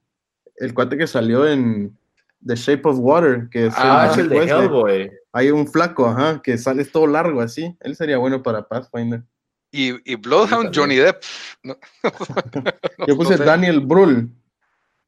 [0.58, 1.98] el cuate que salió en
[2.46, 4.60] The Shape of Water, que es Ah, es Patrick el de Wesley.
[4.66, 5.12] Hellboy.
[5.34, 7.78] Hay un flaco, ajá, que sale todo largo así.
[7.80, 9.24] Él sería bueno para Pathfinder.
[9.72, 11.24] Y, y Bloodhound, Johnny Depp.
[11.64, 11.78] No,
[13.08, 13.44] Yo puse no sé.
[13.46, 14.30] Daniel Brühl.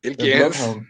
[0.01, 0.57] ¿Él de quién es?
[0.57, 0.87] Bloodhound.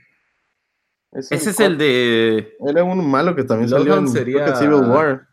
[1.11, 2.55] Ese es el de.
[2.59, 5.27] Él es un malo que también salió en Bloodhound creo que sería- Civil War.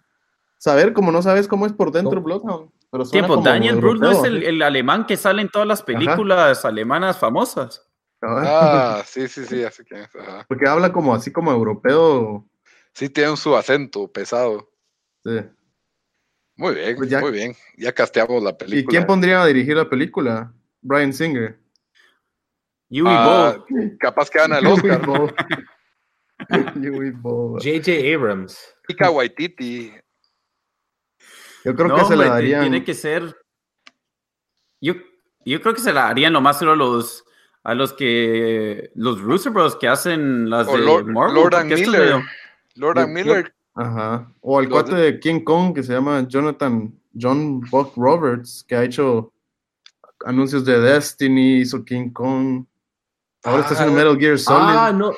[0.58, 2.70] Saber como no sabes cómo es por dentro Bloodhound.
[2.90, 5.66] Pero suena Tiempo, como Daniel Brühl no es el, el alemán que sale en todas
[5.66, 7.86] las películas alemanas famosas.
[8.22, 9.96] Ah, sí, sí, sí, así que.
[9.96, 10.44] ajá.
[10.48, 12.46] Porque habla como así como europeo.
[12.92, 14.70] Sí, tiene su acento pesado.
[15.24, 15.40] sí.
[16.60, 17.54] Muy bien, Pues ya- muy bien.
[17.78, 18.80] Ya casteamos la película.
[18.82, 20.52] ¿Y quién pondría a dirigir la película?
[20.82, 21.58] Brian Singer.
[22.90, 23.66] Yui Ah, Bo.
[23.98, 25.00] capaz que gana el Oscar.
[26.76, 27.12] Yui.
[27.22, 28.14] J.J.
[28.14, 28.58] Abrams.
[28.88, 29.92] Ika Waititi.
[31.64, 32.62] Yo creo No, que se la darían.
[32.62, 33.36] Tiene que ser.
[34.80, 34.94] Yo,
[35.44, 37.24] yo creo que se la harían nomás solo a los
[37.62, 41.70] a los que los Russo Bros que hacen las O de Lord, Marvel, Lord and
[41.72, 42.22] Miller.
[42.74, 43.54] Lord and Miller.
[43.80, 44.30] Ajá.
[44.42, 48.64] O el Los cuate de- de King Kong que se llama Jonathan John Buck Roberts,
[48.68, 49.32] que ha hecho
[50.24, 52.64] anuncios de Destiny, hizo King Kong.
[53.42, 54.76] Ahora está haciendo Ah, Metal Gear Solid.
[54.76, 55.12] Ah, no.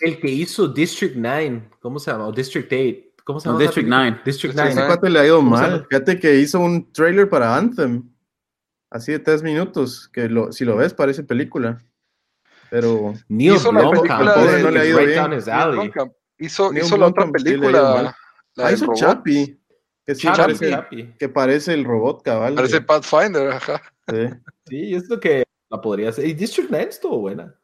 [0.00, 1.70] El que hizo District 9.
[1.80, 2.26] ¿Cómo se llama?
[2.26, 3.22] O District 8.
[3.24, 3.58] ¿Cómo se llama?
[3.60, 4.10] District película?
[4.10, 4.22] 9.
[4.26, 4.80] District District 9.
[4.80, 5.86] Ese cuate le ha ido ¿Cómo se mal.
[5.88, 8.02] Fíjate que hizo un trailer para Anthem.
[8.90, 10.08] Así de tres minutos.
[10.12, 11.82] Que lo, si lo ves, parece película.
[12.70, 14.02] Pero Neil Hizo la Blomkamp.
[14.20, 15.40] película pobre, de- no le ha ido bien.
[16.38, 16.50] Neil.
[16.50, 16.72] Blomkamp.
[16.72, 18.14] Hizo, hizo la otra película.
[18.54, 18.98] la ah, hizo robot.
[18.98, 19.58] Chappie.
[20.06, 21.16] Que sí Chappie, parece, Chappie.
[21.18, 22.54] que parece el robot cabal.
[22.54, 23.82] Parece Pathfinder, ajá.
[24.08, 24.28] sí.
[24.68, 26.26] Sí, es lo que la podría hacer.
[26.26, 27.54] Y District 9 estuvo buena.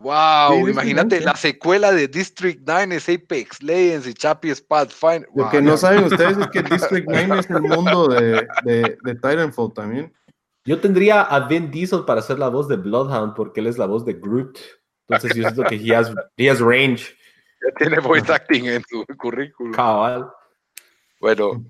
[0.00, 5.28] Wow, Sí, imagínate, la secuela de District 9 es Apex Legends y Chappie es Pathfinder.
[5.34, 9.14] Lo que no saben ustedes es que District 9 es el mundo de, de, de
[9.14, 10.12] Titanfall también.
[10.64, 13.86] Yo tendría a Vin Diesel para hacer la voz de Bloodhound porque él es la
[13.86, 14.58] voz de Groot.
[15.08, 17.16] Entonces yo siento que he has, he has range.
[17.60, 19.72] Ya tiene voice acting en su currículum.
[19.72, 20.30] Cabal.
[21.20, 21.64] Bueno,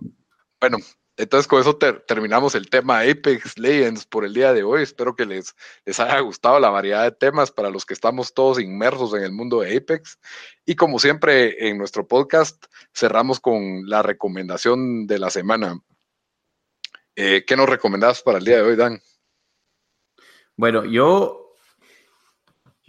[0.61, 0.77] bueno,
[1.17, 4.83] entonces con eso ter- terminamos el tema Apex Legends por el día de hoy.
[4.83, 5.55] Espero que les,
[5.85, 9.33] les haya gustado la variedad de temas para los que estamos todos inmersos en el
[9.33, 10.19] mundo de Apex.
[10.67, 15.81] Y como siempre en nuestro podcast, cerramos con la recomendación de la semana.
[17.17, 19.01] Eh, ¿Qué nos recomendás para el día de hoy, Dan?
[20.57, 21.48] Bueno, yo,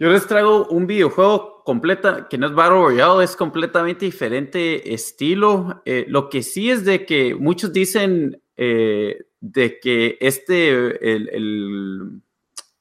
[0.00, 5.82] yo les traigo un videojuego completa, que no es Battle Royale, es completamente diferente estilo.
[5.84, 12.22] Eh, lo que sí es de que muchos dicen eh, de que este, el, el,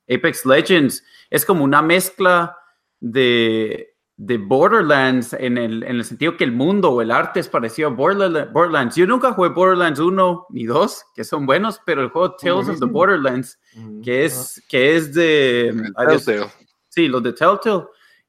[0.10, 2.58] Apex Legends, es como una mezcla
[3.02, 7.50] de, de Borderlands en el, en el, sentido que el mundo o el arte es
[7.50, 8.96] parecido a Borderlands.
[8.96, 12.80] Yo nunca jugué Borderlands 1 ni 2, que son buenos, pero el juego Tales of
[12.80, 13.60] the Borderlands,
[14.04, 15.76] que es, que es de...
[16.08, 16.69] Telltale.
[17.00, 17.86] Sí, los de Telltale.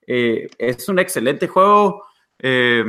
[0.07, 2.07] Eh, es un excelente juego.
[2.39, 2.85] Eh,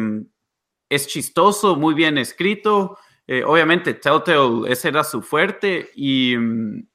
[0.87, 2.99] es chistoso, muy bien escrito.
[3.25, 5.89] Eh, obviamente, Telltale, ese era su fuerte.
[5.95, 6.87] Y mm,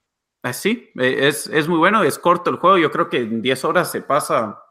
[0.44, 2.04] así, es, es muy bueno.
[2.04, 2.78] Es corto el juego.
[2.78, 4.62] Yo creo que en 10 horas se pasa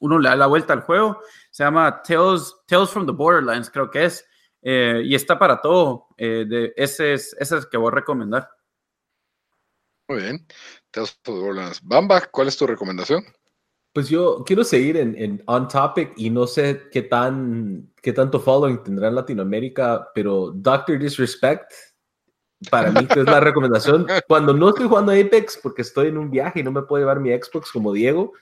[0.00, 1.20] uno le da la vuelta al juego.
[1.52, 4.26] Se llama Tales, Tales from the Borderlands, creo que es.
[4.62, 6.08] Y está para todo.
[6.18, 8.50] De, es, ese es el que voy a recomendar.
[10.08, 10.44] Muy bien.
[10.90, 11.80] Tales from the Borderlands.
[11.84, 13.24] Bamba, ¿cuál es tu recomendación?
[13.94, 18.40] Pues yo quiero seguir en, en, On Topic y no sé qué, tan, qué tanto
[18.40, 21.72] following tendrá en Latinoamérica, pero Doctor Disrespect,
[22.68, 24.04] para mí es la recomendación.
[24.26, 27.20] Cuando no estoy jugando Apex porque estoy en un viaje y no me puedo llevar
[27.20, 28.32] mi Xbox como Diego,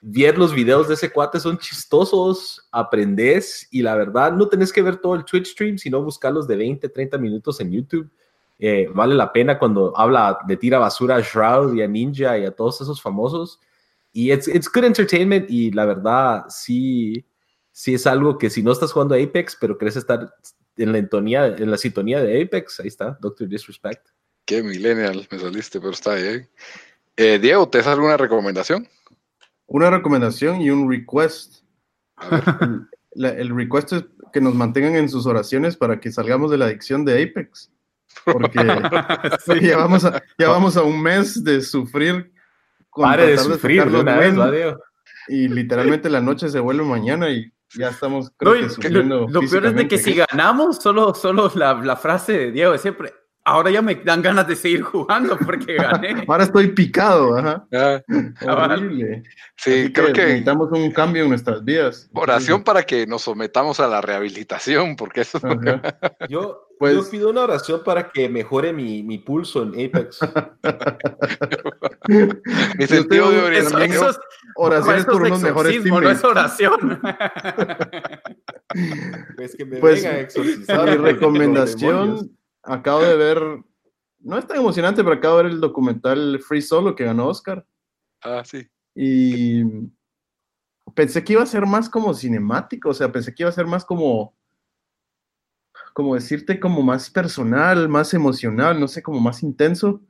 [0.00, 4.80] ver los videos de ese cuate son chistosos, aprendes y la verdad no tenés que
[4.80, 8.10] ver todo el Twitch stream, sino buscarlos de 20, 30 minutos en YouTube.
[8.58, 12.46] Eh, vale la pena cuando habla de tira basura a Shroud y a Ninja y
[12.46, 13.60] a todos esos famosos.
[14.16, 17.26] Y it's, it's good entertainment y la verdad sí,
[17.70, 20.34] sí es algo que si no estás jugando Apex, pero querés estar
[20.78, 24.08] en la, entonía, en la sintonía de Apex, ahí está, Doctor Disrespect.
[24.46, 26.48] Qué millennial me saliste, pero está bien.
[27.16, 28.88] Eh, Diego, ¿te das alguna recomendación?
[29.66, 31.64] una recomendación y un request.
[32.30, 36.58] El, la, el, request es que nos mantengan en sus oraciones para que salgamos de
[36.58, 37.70] la adicción de Apex.
[38.24, 38.58] Porque
[39.44, 39.66] sí.
[39.66, 42.32] ya, vamos a, ya vamos a un mes de sufrir.
[42.96, 44.34] Con Pare de sufrir de una vez,
[45.28, 49.66] Y literalmente la noche se vuelve mañana y ya estamos creo no, que lo peor
[49.66, 53.12] es de que si ganamos, solo, solo la, la frase de Diego es siempre
[53.46, 56.24] ahora ya me dan ganas de seguir jugando porque gané.
[56.28, 57.64] ahora estoy picado, ajá.
[57.72, 58.02] Ah,
[58.44, 59.22] Horrible.
[59.56, 62.10] Sí, Así creo que, necesitamos un cambio en nuestras vidas.
[62.12, 65.38] Oración para que nos sometamos a la rehabilitación, porque eso
[66.28, 70.18] yo, pues, yo pido una oración para que mejore mi, mi pulso en Apex.
[72.78, 73.92] mi sentido de orientación.
[73.92, 74.20] Eso, eso,
[74.56, 76.02] oraciones por unos mejores teammates.
[76.02, 77.00] No es oración.
[79.38, 80.90] es que me pues, venga a exorcizar.
[80.90, 82.35] Mi recomendación
[82.66, 83.40] acabo de ver,
[84.20, 87.66] no es tan emocionante, pero acabo de ver el documental Free Solo que ganó Oscar.
[88.22, 88.66] Ah, sí.
[88.94, 89.62] Y
[90.94, 93.66] pensé que iba a ser más como cinemático, o sea, pensé que iba a ser
[93.66, 94.36] más como,
[95.94, 100.02] como decirte, como más personal, más emocional, no sé, como más intenso,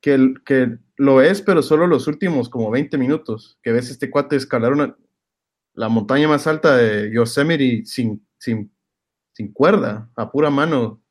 [0.00, 4.36] que, que lo es, pero solo los últimos como 20 minutos, que ves este cuate
[4.36, 4.96] escalar una,
[5.74, 8.72] la montaña más alta de Yosemite sin, sin,
[9.32, 11.03] sin cuerda, a pura mano,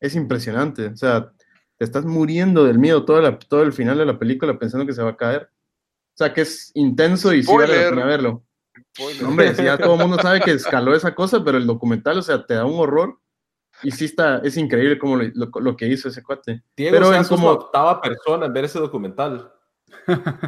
[0.00, 0.86] es impresionante.
[0.86, 1.32] O sea,
[1.76, 4.92] te estás muriendo del miedo todo, la, todo el final de la película pensando que
[4.92, 5.50] se va a caer.
[6.14, 8.44] O sea, que es intenso y sí vale la pena verlo.
[9.20, 12.22] No, hombre, ya todo el mundo sabe que escaló esa cosa, pero el documental, o
[12.22, 13.18] sea, te da un horror.
[13.82, 16.62] Y sí está, es increíble como lo, lo, lo que hizo ese cuate.
[16.76, 19.50] Diego pero en como octava persona en ver ese documental.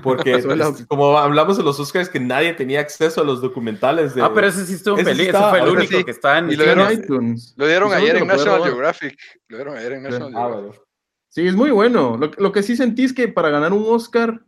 [0.02, 4.23] Porque pues, como hablamos de los Oscars que nadie tenía acceso a los documentales de...
[4.23, 6.05] Ah, pero ese sí estuvo en película, ese fue el único sí.
[6.05, 6.51] que está en...
[6.51, 7.55] Y lo dieron, iTunes.
[7.56, 9.19] Lo dieron ayer en National Geographic.
[9.48, 10.82] Lo dieron ayer en National ah, Geographic.
[11.28, 12.16] Sí, es muy bueno.
[12.19, 14.43] Lo, lo, que sí sentí es que para ganar un Oscar,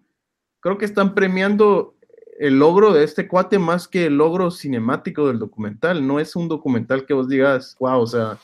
[0.61, 1.95] creo que están premiando
[2.39, 6.07] el logro de este cuate más que el logro cinemático del documental.
[6.07, 8.39] No es un documental que vos digas, wow, o sea,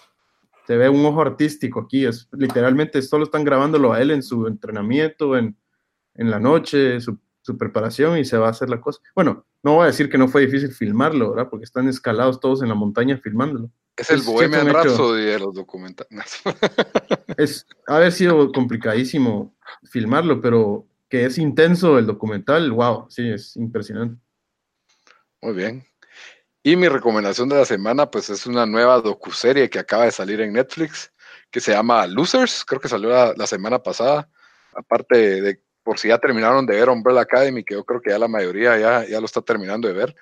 [0.67, 2.07] se ve un ojo artístico aquí.
[2.07, 5.57] Es literalmente solo están grabándolo a él en su entrenamiento, en
[6.15, 9.01] en la noche, su, su, preparación y se va a hacer la cosa.
[9.15, 11.51] Bueno, no voy a decir que no fue difícil filmarlo, ¿verdad?
[11.51, 13.71] Porque están escalados todos en la montaña filmándolo.
[13.97, 16.41] Es el Bohemian Rhapsody de los documentales.
[17.37, 19.55] es haber sido complicadísimo
[19.85, 24.23] filmarlo, pero que es intenso el documental, wow, sí, es impresionante.
[25.43, 25.85] Muy bien.
[26.63, 30.41] Y mi recomendación de la semana, pues es una nueva docuserie que acaba de salir
[30.41, 31.13] en Netflix,
[31.51, 34.31] que se llama Losers, creo que salió la, la semana pasada,
[34.75, 38.19] aparte de por si ya terminaron de ver Umbrella Academy, que yo creo que ya
[38.19, 40.15] la mayoría ya, ya lo está terminando de ver,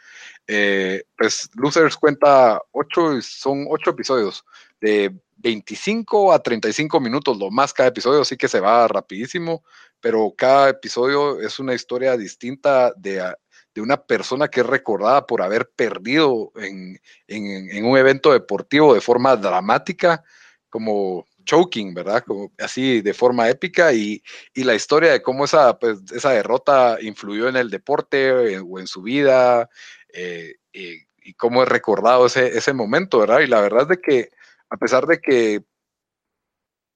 [0.47, 4.45] eh, pues Losers cuenta ocho, son ocho episodios
[4.81, 9.63] de 25 a 35 minutos, lo más cada episodio, así que se va rapidísimo,
[10.01, 13.35] pero cada episodio es una historia distinta de,
[13.75, 18.95] de una persona que es recordada por haber perdido en, en, en un evento deportivo
[18.95, 20.25] de forma dramática,
[20.71, 22.23] como choking, ¿verdad?
[22.27, 24.23] Como así de forma épica y,
[24.55, 28.87] la historia de cómo esa, pues, esa derrota influyó en el deporte eh, o en
[28.87, 29.69] su vida
[30.13, 31.07] eh, y,
[31.37, 33.41] cómo es recordado ese, ese momento, ¿verdad?
[33.41, 34.31] Y la verdad es de que
[34.71, 35.63] a pesar de que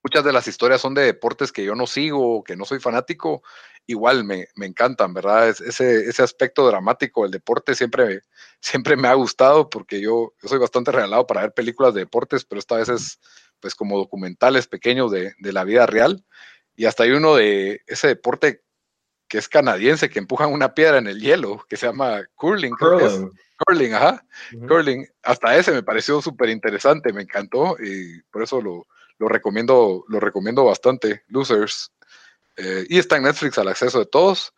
[0.02, 3.42] muchas de las historias son de deportes que yo no sigo, que no soy fanático,
[3.86, 5.48] igual me, encantan, ¿verdad?
[5.50, 8.22] ese, ese aspecto dramático del deporte siempre,
[8.60, 12.58] siempre me ha gustado porque yo, soy bastante regalado para ver películas de deportes, pero
[12.58, 13.18] esta vez es
[13.62, 16.22] pues como documentales pequeños de, la vida real.
[16.76, 18.62] Y hasta hay uno de ese deporte
[19.28, 22.74] que es canadiense, que empujan una piedra en el hielo, que se llama curling.
[22.74, 23.30] Curling.
[23.56, 24.26] Curling, ajá.
[24.68, 25.06] Curling.
[25.22, 28.86] Hasta ese me pareció súper interesante, me encantó y por eso lo,
[29.18, 31.22] lo recomiendo, lo recomiendo bastante.
[31.28, 31.92] Losers.
[32.56, 34.52] Eh, y está en Netflix al acceso de todos.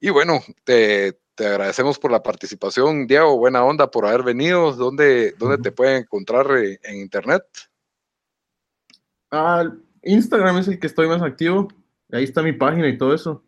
[0.00, 3.36] Y bueno, te, agradecemos por la participación, Diego.
[3.36, 4.72] Buena onda por haber venido.
[4.72, 7.42] ¿Dónde, dónde te pueden encontrar eh, en internet?
[9.30, 9.64] Ah,
[10.02, 11.68] Instagram es el que estoy más activo.
[12.10, 13.44] Ahí está mi página y todo eso.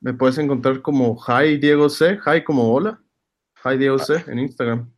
[0.00, 3.02] Me puedes encontrar como Hi Diego C, Hi como hola.
[3.64, 4.90] Hi Diego C en Instagram.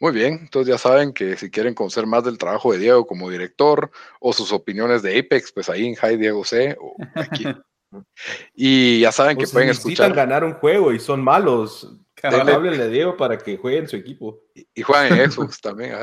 [0.00, 3.30] Muy bien, entonces ya saben que si quieren conocer más del trabajo de Diego como
[3.30, 7.44] director o sus opiniones de Apex, pues ahí en High Diego C o aquí.
[8.54, 10.12] y ya saben que pueden escuchar.
[10.12, 11.96] ganar un juego y son malos.
[12.20, 14.40] Háblenle a Diego para que jueguen su equipo.
[14.74, 15.94] Y, jueguen en Xbox también,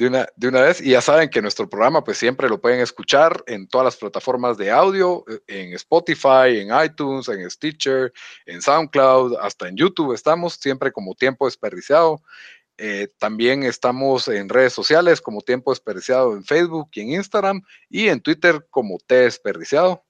[0.00, 0.80] De una, de una vez.
[0.80, 4.56] Y ya saben que nuestro programa, pues siempre lo pueden escuchar en todas las plataformas
[4.56, 8.10] de audio, eh, en Spotify, en iTunes, en Stitcher,
[8.46, 12.22] en SoundCloud, hasta en YouTube estamos, siempre como tiempo desperdiciado.
[12.78, 17.60] Eh, también estamos en redes sociales como Tiempo Desperdiciado en Facebook y en Instagram
[17.90, 20.02] y en Twitter como T Desperdiciado.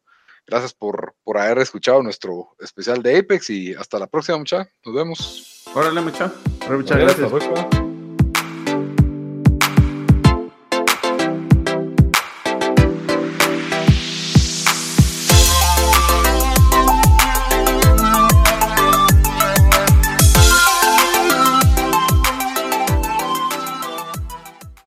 [0.47, 4.73] Gracias por, por haber escuchado nuestro especial de Apex y hasta la próxima, muchachos.
[4.85, 5.65] Nos vemos.
[5.75, 6.39] Órale, muchachos.
[6.71, 7.90] Muchas gracias.